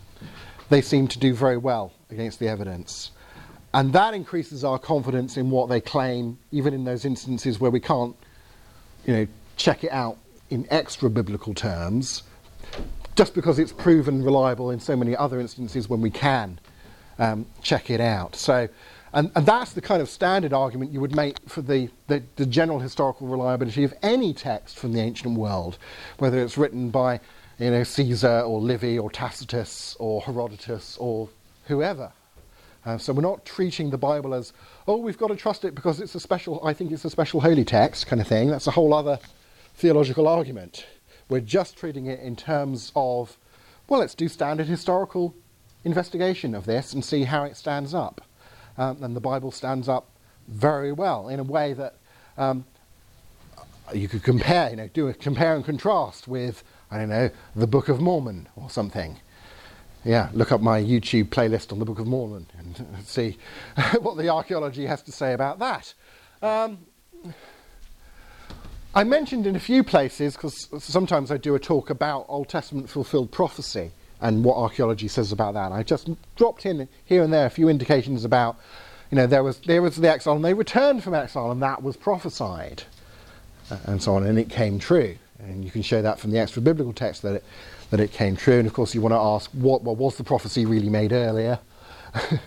they 0.71 0.81
seem 0.81 1.07
to 1.09 1.19
do 1.19 1.35
very 1.35 1.59
well 1.59 1.93
against 2.11 2.39
the 2.39 2.49
evidence. 2.49 3.11
And 3.75 3.93
that 3.93 4.15
increases 4.15 4.65
our 4.65 4.79
confidence 4.79 5.37
in 5.37 5.51
what 5.51 5.69
they 5.69 5.81
claim, 5.81 6.39
even 6.51 6.75
in 6.75 6.85
those 6.85 7.05
instances 7.05 7.59
where 7.59 7.71
we 7.71 7.81
can't, 7.81 8.17
you 9.07 9.15
know, 9.15 9.27
check 9.57 9.85
it 9.85 9.93
out 9.93 10.19
in 10.51 10.67
extra 10.71 11.09
biblical 11.09 11.55
terms, 11.55 12.23
just 13.15 13.35
because 13.35 13.59
it's 13.59 13.73
proven 13.73 14.23
reliable 14.23 14.71
in 14.71 14.81
so 14.81 14.97
many 14.97 15.17
other 15.17 15.41
instances 15.41 15.89
when 15.89 16.01
we 16.01 16.11
can 16.11 16.59
um, 17.19 17.47
check 17.63 17.91
it 17.91 18.01
out. 18.01 18.35
So 18.37 18.69
And, 19.15 19.31
and 19.35 19.45
that's 19.45 19.75
the 19.75 19.83
kind 19.83 20.01
of 20.01 20.09
standard 20.09 20.53
argument 20.55 20.93
you 20.93 21.01
would 21.01 21.15
make 21.15 21.37
for 21.47 21.61
the, 21.61 21.91
the, 22.07 22.23
the 22.37 22.47
general 22.47 22.81
historical 22.81 23.27
reliability 23.27 23.85
of 23.85 23.93
any 24.03 24.33
text 24.33 24.79
from 24.79 24.93
the 24.95 25.01
ancient 25.01 25.37
world, 25.37 25.77
whether 26.19 26.39
it's 26.43 26.57
written 26.57 26.91
by 26.91 27.21
you 27.59 27.71
know, 27.71 27.85
Caesar 27.85 28.41
or 28.41 28.61
Livy 28.61 28.99
or 28.99 29.11
Tacitus 29.11 29.97
or 29.99 30.23
Herodotus 30.23 30.97
or 30.99 31.29
whoever. 31.67 32.11
Uh, 32.85 32.99
so 32.99 33.13
we're 33.13 33.23
not 33.23 33.45
treating 33.45 33.91
the 33.91 33.99
Bible 33.99 34.35
as, 34.35 34.55
oh, 34.89 34.97
we've 34.97 35.19
got 35.19 35.29
to 35.29 35.37
trust 35.37 35.65
it 35.65 35.75
because 35.75 36.01
it's 36.01 36.15
a 36.15 36.21
special, 36.21 36.65
I 36.67 36.73
think 36.73 36.91
it's 36.91 37.05
a 37.05 37.11
special 37.11 37.41
holy 37.41 37.65
text 37.65 38.07
kind 38.07 38.21
of 38.21 38.27
thing. 38.27 38.49
That's 38.49 38.67
a 38.67 38.73
whole 38.73 38.95
other 38.95 39.19
theological 39.75 40.27
argument. 40.27 40.87
We're 41.33 41.41
just 41.41 41.79
treating 41.79 42.05
it 42.05 42.21
in 42.21 42.37
terms 42.37 42.93
of, 42.95 43.39
well, 43.89 44.01
let's 44.01 44.15
do 44.15 44.29
standard 44.29 44.67
historical 44.67 45.35
investigation 45.83 46.55
of 46.55 46.67
this 46.67 46.93
and 46.93 47.03
see 47.03 47.25
how 47.25 47.45
it 47.45 47.57
stands 47.57 47.95
up. 47.95 48.21
Um, 48.77 49.03
and 49.03 49.17
the 49.17 49.21
Bible 49.21 49.51
stands 49.51 49.89
up 49.89 50.11
very 50.47 50.93
well 50.93 51.31
in 51.31 51.41
a 51.41 51.43
way 51.43 51.73
that 51.73 51.97
um, 52.37 52.67
you 53.95 54.09
could 54.09 54.23
compare, 54.23 54.69
you 54.69 54.77
know, 54.77 54.89
do 54.89 55.09
a 55.09 55.15
compare 55.15 55.57
and 55.57 55.65
contrast 55.65 56.29
with, 56.29 56.65
I 56.91 56.99
don't 56.99 57.09
know, 57.09 57.31
the 57.57 57.67
Book 57.67 57.89
of 57.89 57.99
Mormon 57.99 58.47
or 58.55 58.69
something. 58.69 59.19
Yeah, 60.05 60.29
look 60.35 60.53
up 60.53 60.61
my 60.61 60.83
YouTube 60.83 61.31
playlist 61.31 61.73
on 61.73 61.79
the 61.79 61.87
Book 61.87 61.99
of 61.99 62.07
Mormon 62.07 62.47
and 62.59 62.87
see 63.07 63.39
what 64.03 64.19
the 64.19 64.29
archaeology 64.29 64.85
has 64.85 65.01
to 65.05 65.13
say 65.13 65.33
about 65.33 65.61
that. 65.61 65.95
Um, 66.43 66.77
I 68.95 69.05
mentioned 69.05 69.47
in 69.47 69.57
a 69.57 69.61
few 69.61 69.83
places, 69.83 70.35
because 70.35 70.69
sometimes 70.79 71.31
I 71.31 71.39
do 71.39 71.55
a 71.55 71.59
talk 71.59 71.89
about 71.89 72.27
Old 72.29 72.51
Testament 72.51 72.91
fulfilled 72.91 73.31
prophecy 73.31 73.91
and 74.21 74.45
what 74.45 74.57
archaeology 74.59 75.09
says 75.09 75.33
about 75.33 75.55
that. 75.55 75.73
I 75.73 75.83
just 75.83 76.11
dropped 76.37 76.67
in 76.67 76.89
here 77.07 77.23
and 77.23 77.33
there 77.33 77.47
a 77.47 77.51
few 77.51 77.71
indications 77.71 78.25
about, 78.27 78.57
you 79.11 79.17
know, 79.17 79.27
there 79.27 79.43
was 79.43 79.59
there 79.61 79.81
was 79.81 79.97
the 79.97 80.11
exile 80.11 80.37
and 80.37 80.45
they 80.45 80.53
returned 80.53 81.03
from 81.03 81.15
exile 81.15 81.51
and 81.51 81.63
that 81.63 81.83
was 81.83 81.97
prophesied, 81.97 82.83
uh, 83.71 83.79
and 83.85 84.03
so 84.03 84.15
on, 84.15 84.27
and 84.27 84.39
it 84.39 84.51
came 84.51 84.79
true. 84.79 85.17
And 85.39 85.65
you 85.65 85.71
can 85.71 85.83
show 85.83 86.03
that 86.03 86.21
from 86.21 86.31
the 86.31 86.39
extra 86.39 86.61
biblical 86.61 86.93
text 86.93 87.23
that 87.23 87.37
it 87.37 87.45
that 87.91 87.99
it 87.99 88.13
came 88.13 88.37
true. 88.37 88.59
And 88.59 88.67
of 88.67 88.75
course, 88.75 88.95
you 88.95 89.01
want 89.01 89.15
to 89.15 89.19
ask 89.19 89.51
what 89.53 89.83
well, 89.83 89.97
was 89.97 90.17
the 90.17 90.25
prophecy 90.25 90.67
really 90.67 90.91
made 90.91 91.13
earlier, 91.13 91.61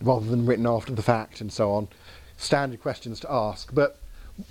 rather 0.00 0.26
than 0.26 0.46
written 0.46 0.66
after 0.66 0.92
the 0.92 1.02
fact, 1.02 1.40
and 1.40 1.52
so 1.52 1.72
on. 1.72 1.88
Standard 2.36 2.80
questions 2.80 3.18
to 3.20 3.32
ask, 3.32 3.74
but 3.74 3.98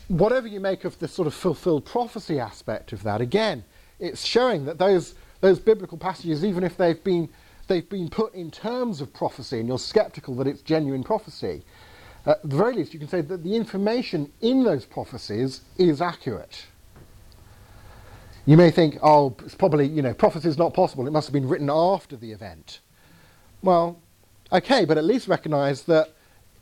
whatever 0.08 0.48
you 0.48 0.60
make 0.60 0.86
of 0.86 0.98
the 1.00 1.08
sort 1.08 1.28
of 1.28 1.34
fulfilled 1.34 1.86
prophecy 1.86 2.40
aspect 2.40 2.94
of 2.94 3.04
that, 3.04 3.22
again, 3.22 3.64
it's 4.00 4.24
showing 4.26 4.66
that 4.66 4.78
those 4.78 5.16
those 5.42 5.60
biblical 5.60 5.98
passages, 5.98 6.44
even 6.44 6.64
if 6.64 6.78
they've 6.78 7.04
been, 7.04 7.30
they've 7.68 7.88
been 7.90 8.10
put 8.10 8.34
in 8.34 8.50
terms 8.50 9.02
of 9.02 9.14
prophecy 9.14 9.60
and 9.60 9.68
you're 9.68 9.80
skeptical 9.80 10.36
that 10.36 10.48
it's 10.48 10.62
genuine 10.62 11.04
prophecy, 11.04 11.64
at 12.26 12.42
the 12.42 12.56
very 12.56 12.74
least 12.74 12.94
you 12.94 13.00
can 13.00 13.08
say 13.08 13.22
that 13.22 13.44
the 13.44 13.56
information 13.56 14.32
in 14.42 14.64
those 14.64 14.86
prophecies 14.86 15.62
is 15.78 16.02
accurate. 16.02 16.66
You 18.46 18.58
may 18.58 18.72
think, 18.72 18.98
oh, 19.04 19.36
it's 19.46 19.56
probably, 19.56 19.88
you 19.88 20.02
know, 20.02 20.14
prophecy 20.14 20.48
is 20.48 20.58
not 20.58 20.74
possible. 20.74 21.06
It 21.06 21.12
must 21.12 21.28
have 21.28 21.34
been 21.34 21.48
written 21.48 21.70
after 21.70 22.16
the 22.16 22.32
event. 22.32 22.80
Well, 23.62 24.00
okay, 24.52 24.86
but 24.86 24.98
at 24.98 25.04
least 25.04 25.28
recognize 25.28 25.84
that 25.84 26.14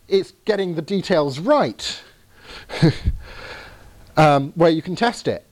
it's 0.08 0.32
getting 0.46 0.76
the 0.76 0.82
details 0.82 1.40
right, 1.40 2.02
um, 4.18 4.52
where 4.56 4.70
you 4.70 4.82
can 4.82 4.96
test 4.96 5.28
it. 5.28 5.46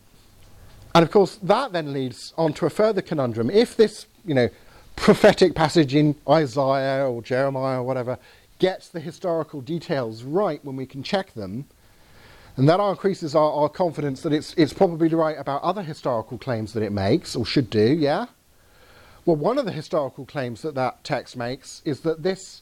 And 0.95 1.03
of 1.03 1.11
course, 1.11 1.40
that 1.44 1.74
then 1.74 1.91
leads 1.91 2.34
on 2.38 2.53
to 2.53 2.65
a 2.65 2.70
further 2.70 3.02
conundrum. 3.02 3.49
If 3.49 3.76
this, 3.76 4.06
you 4.26 4.36
know, 4.36 4.49
prophetic 4.95 5.56
passage 5.56 5.95
in 5.95 6.15
Isaiah 6.30 7.10
or 7.10 7.22
Jeremiah 7.22 7.80
or 7.80 7.84
whatever 7.84 8.20
gets 8.60 8.90
the 8.90 8.99
historical 8.99 9.61
details 9.61 10.24
right 10.24 10.64
when 10.64 10.76
we 10.76 10.86
can 10.86 11.02
check 11.02 11.34
them, 11.34 11.65
and 12.56 12.70
that 12.70 12.80
increases 12.80 13.34
our, 13.34 13.52
our 13.52 13.70
confidence 13.70 14.22
that 14.22 14.32
it's, 14.32 14.53
it's 14.56 14.74
probably 14.74 15.07
right 15.10 15.38
about 15.40 15.64
other 15.64 15.82
historical 15.82 16.38
claims 16.38 16.74
that 16.74 16.84
it 16.84 16.91
makes, 16.91 17.36
or 17.36 17.45
should 17.45 17.70
do, 17.70 17.86
yeah? 17.86 18.28
Well, 19.26 19.38
one 19.38 19.57
of 19.57 19.65
the 19.65 19.72
historical 19.72 20.26
claims 20.26 20.61
that 20.61 20.76
that 20.76 21.03
text 21.03 21.36
makes 21.36 21.82
is 21.86 22.02
that 22.02 22.22
this 22.22 22.61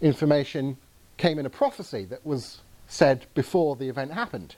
information 0.00 0.76
came 1.16 1.38
in 1.38 1.46
a 1.46 1.50
prophecy 1.50 2.04
that 2.04 2.24
was 2.24 2.60
said 2.86 3.26
before 3.34 3.76
the 3.76 3.88
event 3.88 4.12
happened. 4.12 4.56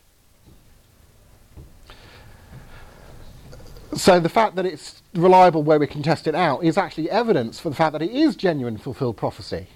So 3.94 4.20
the 4.20 4.28
fact 4.28 4.56
that 4.56 4.66
it's 4.66 5.02
reliable 5.14 5.62
where 5.62 5.78
we 5.78 5.86
can 5.86 6.02
test 6.02 6.26
it 6.26 6.34
out 6.34 6.62
is 6.62 6.76
actually 6.76 7.10
evidence 7.10 7.58
for 7.58 7.70
the 7.70 7.76
fact 7.76 7.92
that 7.92 8.02
it 8.02 8.10
is 8.10 8.36
genuine 8.36 8.76
fulfilled 8.76 9.16
prophecy. 9.16 9.68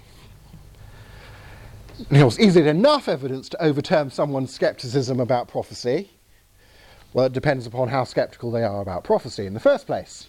Now, 2.11 2.29
is 2.29 2.57
it 2.57 2.67
enough 2.67 3.09
evidence 3.09 3.49
to 3.51 3.63
overturn 3.63 4.11
someone's 4.11 4.53
skepticism 4.55 5.21
about 5.21 5.49
prophecy? 5.49 6.11
Well, 7.13 7.27
it 7.27 7.33
depends 7.33 7.67
upon 7.67 7.89
how 7.89 8.05
skeptical 8.05 8.51
they 8.51 8.63
are 8.63 8.81
about 8.81 9.05
prophecy 9.05 9.47
in 9.47 9.55
the 9.55 9.61
first 9.61 9.87
place. 9.87 10.29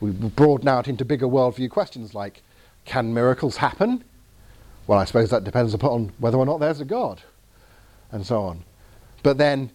We 0.00 0.10
broaden 0.10 0.68
out 0.68 0.88
into 0.88 1.04
bigger 1.04 1.26
worldview 1.26 1.70
questions 1.70 2.14
like 2.14 2.42
can 2.84 3.12
miracles 3.12 3.56
happen? 3.56 4.04
Well, 4.86 4.98
I 4.98 5.04
suppose 5.04 5.30
that 5.30 5.44
depends 5.44 5.74
upon 5.74 6.12
whether 6.18 6.38
or 6.38 6.46
not 6.46 6.60
there's 6.60 6.80
a 6.80 6.84
God, 6.84 7.22
and 8.10 8.26
so 8.26 8.42
on. 8.42 8.64
But 9.22 9.38
then 9.38 9.70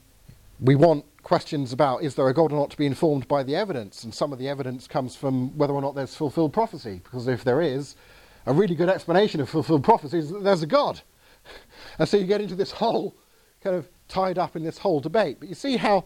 we 0.59 0.75
want 0.75 1.05
questions 1.23 1.73
about 1.73 2.03
is 2.03 2.15
there 2.15 2.27
a 2.27 2.33
God 2.33 2.51
or 2.51 2.59
not 2.59 2.71
to 2.71 2.77
be 2.77 2.85
informed 2.85 3.27
by 3.27 3.43
the 3.43 3.55
evidence, 3.55 4.03
and 4.03 4.13
some 4.13 4.33
of 4.33 4.39
the 4.39 4.49
evidence 4.49 4.87
comes 4.87 5.15
from 5.15 5.57
whether 5.57 5.73
or 5.73 5.81
not 5.81 5.95
there's 5.95 6.15
fulfilled 6.15 6.53
prophecy, 6.53 7.01
because 7.03 7.27
if 7.27 7.43
there 7.43 7.61
is, 7.61 7.95
a 8.45 8.53
really 8.53 8.75
good 8.75 8.89
explanation 8.89 9.39
of 9.39 9.49
fulfilled 9.49 9.83
prophecy 9.83 10.19
is 10.19 10.31
that 10.31 10.43
there's 10.43 10.63
a 10.63 10.67
God. 10.67 11.01
And 11.97 12.07
so 12.07 12.17
you 12.17 12.25
get 12.25 12.41
into 12.41 12.55
this 12.55 12.71
whole 12.71 13.15
kind 13.63 13.75
of 13.75 13.87
tied 14.07 14.37
up 14.37 14.55
in 14.55 14.63
this 14.63 14.77
whole 14.77 14.99
debate. 14.99 15.37
But 15.39 15.49
you 15.49 15.55
see 15.55 15.77
how 15.77 16.05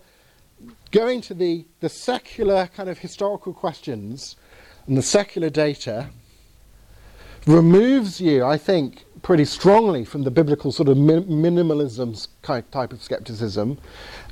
going 0.91 1.21
to 1.21 1.33
the, 1.33 1.65
the 1.79 1.89
secular 1.89 2.67
kind 2.67 2.89
of 2.89 2.99
historical 2.99 3.53
questions 3.53 4.35
and 4.87 4.97
the 4.97 5.01
secular 5.01 5.49
data 5.49 6.09
removes 7.45 8.21
you, 8.21 8.45
I 8.45 8.57
think, 8.57 9.05
pretty 9.25 9.43
strongly 9.43 10.05
from 10.05 10.21
the 10.21 10.29
biblical 10.29 10.71
sort 10.71 10.87
of 10.87 10.95
minimalism 10.95 12.27
type 12.43 12.93
of 12.93 13.01
skepticism 13.01 13.75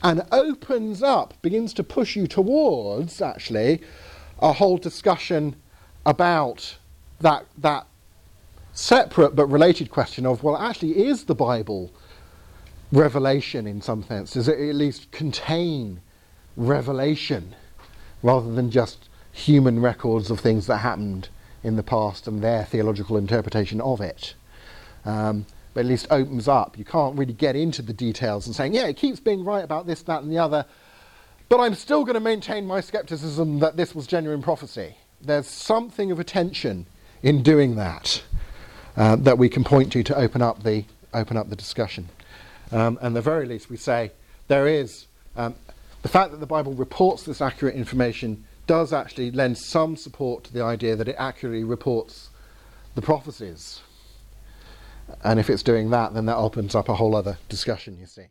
and 0.03 0.21
opens 0.31 1.01
up, 1.01 1.33
begins 1.41 1.73
to 1.73 1.83
push 1.83 2.15
you 2.15 2.27
towards 2.27 3.19
actually 3.19 3.81
a 4.37 4.53
whole 4.53 4.77
discussion 4.77 5.55
about 6.05 6.77
that, 7.21 7.43
that 7.57 7.87
separate 8.71 9.35
but 9.35 9.47
related 9.47 9.89
question 9.89 10.27
of 10.27 10.43
well, 10.43 10.55
actually, 10.57 11.07
is 11.07 11.23
the 11.23 11.33
Bible 11.33 11.91
revelation 12.91 13.65
in 13.65 13.81
some 13.81 14.03
sense? 14.03 14.33
Does 14.33 14.47
it 14.47 14.59
at 14.59 14.75
least 14.75 15.09
contain 15.09 16.01
revelation 16.55 17.55
rather 18.21 18.53
than 18.53 18.69
just 18.69 19.09
human 19.31 19.81
records 19.81 20.29
of 20.29 20.39
things 20.39 20.67
that 20.67 20.77
happened 20.77 21.29
in 21.63 21.77
the 21.77 21.83
past 21.83 22.27
and 22.27 22.43
their 22.43 22.63
theological 22.63 23.17
interpretation 23.17 23.81
of 23.81 23.99
it? 23.99 24.35
Um, 25.05 25.45
but 25.73 25.81
at 25.81 25.85
least 25.85 26.07
opens 26.11 26.47
up. 26.47 26.77
You 26.77 26.85
can't 26.85 27.17
really 27.17 27.33
get 27.33 27.55
into 27.55 27.81
the 27.81 27.93
details 27.93 28.45
and 28.45 28.55
saying, 28.55 28.73
yeah, 28.73 28.85
it 28.85 28.97
keeps 28.97 29.19
being 29.19 29.43
right 29.43 29.63
about 29.63 29.87
this, 29.87 30.01
that, 30.03 30.21
and 30.23 30.31
the 30.31 30.37
other, 30.37 30.65
but 31.49 31.59
I'm 31.59 31.75
still 31.75 32.03
going 32.03 32.15
to 32.15 32.19
maintain 32.19 32.65
my 32.65 32.81
skepticism 32.81 33.59
that 33.59 33.77
this 33.77 33.93
was 33.93 34.07
genuine 34.07 34.41
prophecy. 34.41 34.95
There's 35.21 35.47
something 35.47 36.11
of 36.11 36.19
a 36.19 36.23
tension 36.23 36.85
in 37.21 37.43
doing 37.43 37.75
that 37.75 38.23
uh, 38.97 39.15
that 39.17 39.37
we 39.37 39.49
can 39.49 39.63
point 39.63 39.91
to 39.93 40.03
to 40.03 40.15
open 40.15 40.41
up 40.41 40.63
the 40.63 40.85
open 41.13 41.37
up 41.37 41.49
the 41.49 41.55
discussion. 41.55 42.09
Um, 42.71 42.97
and 43.01 43.15
the 43.15 43.21
very 43.21 43.45
least, 43.45 43.69
we 43.69 43.77
say 43.77 44.11
there 44.47 44.67
is 44.67 45.05
um, 45.35 45.55
the 46.01 46.09
fact 46.09 46.31
that 46.31 46.39
the 46.39 46.47
Bible 46.47 46.73
reports 46.73 47.23
this 47.23 47.41
accurate 47.41 47.75
information 47.75 48.43
does 48.65 48.93
actually 48.93 49.31
lend 49.31 49.57
some 49.57 49.95
support 49.95 50.43
to 50.45 50.53
the 50.53 50.63
idea 50.63 50.95
that 50.95 51.07
it 51.07 51.15
accurately 51.19 51.63
reports 51.63 52.29
the 52.95 53.01
prophecies. 53.01 53.81
And 55.23 55.39
if 55.39 55.49
it's 55.49 55.63
doing 55.63 55.89
that, 55.91 56.13
then 56.13 56.25
that 56.25 56.37
opens 56.37 56.75
up 56.75 56.89
a 56.89 56.95
whole 56.95 57.15
other 57.15 57.37
discussion, 57.49 57.97
you 57.97 58.05
see. 58.05 58.27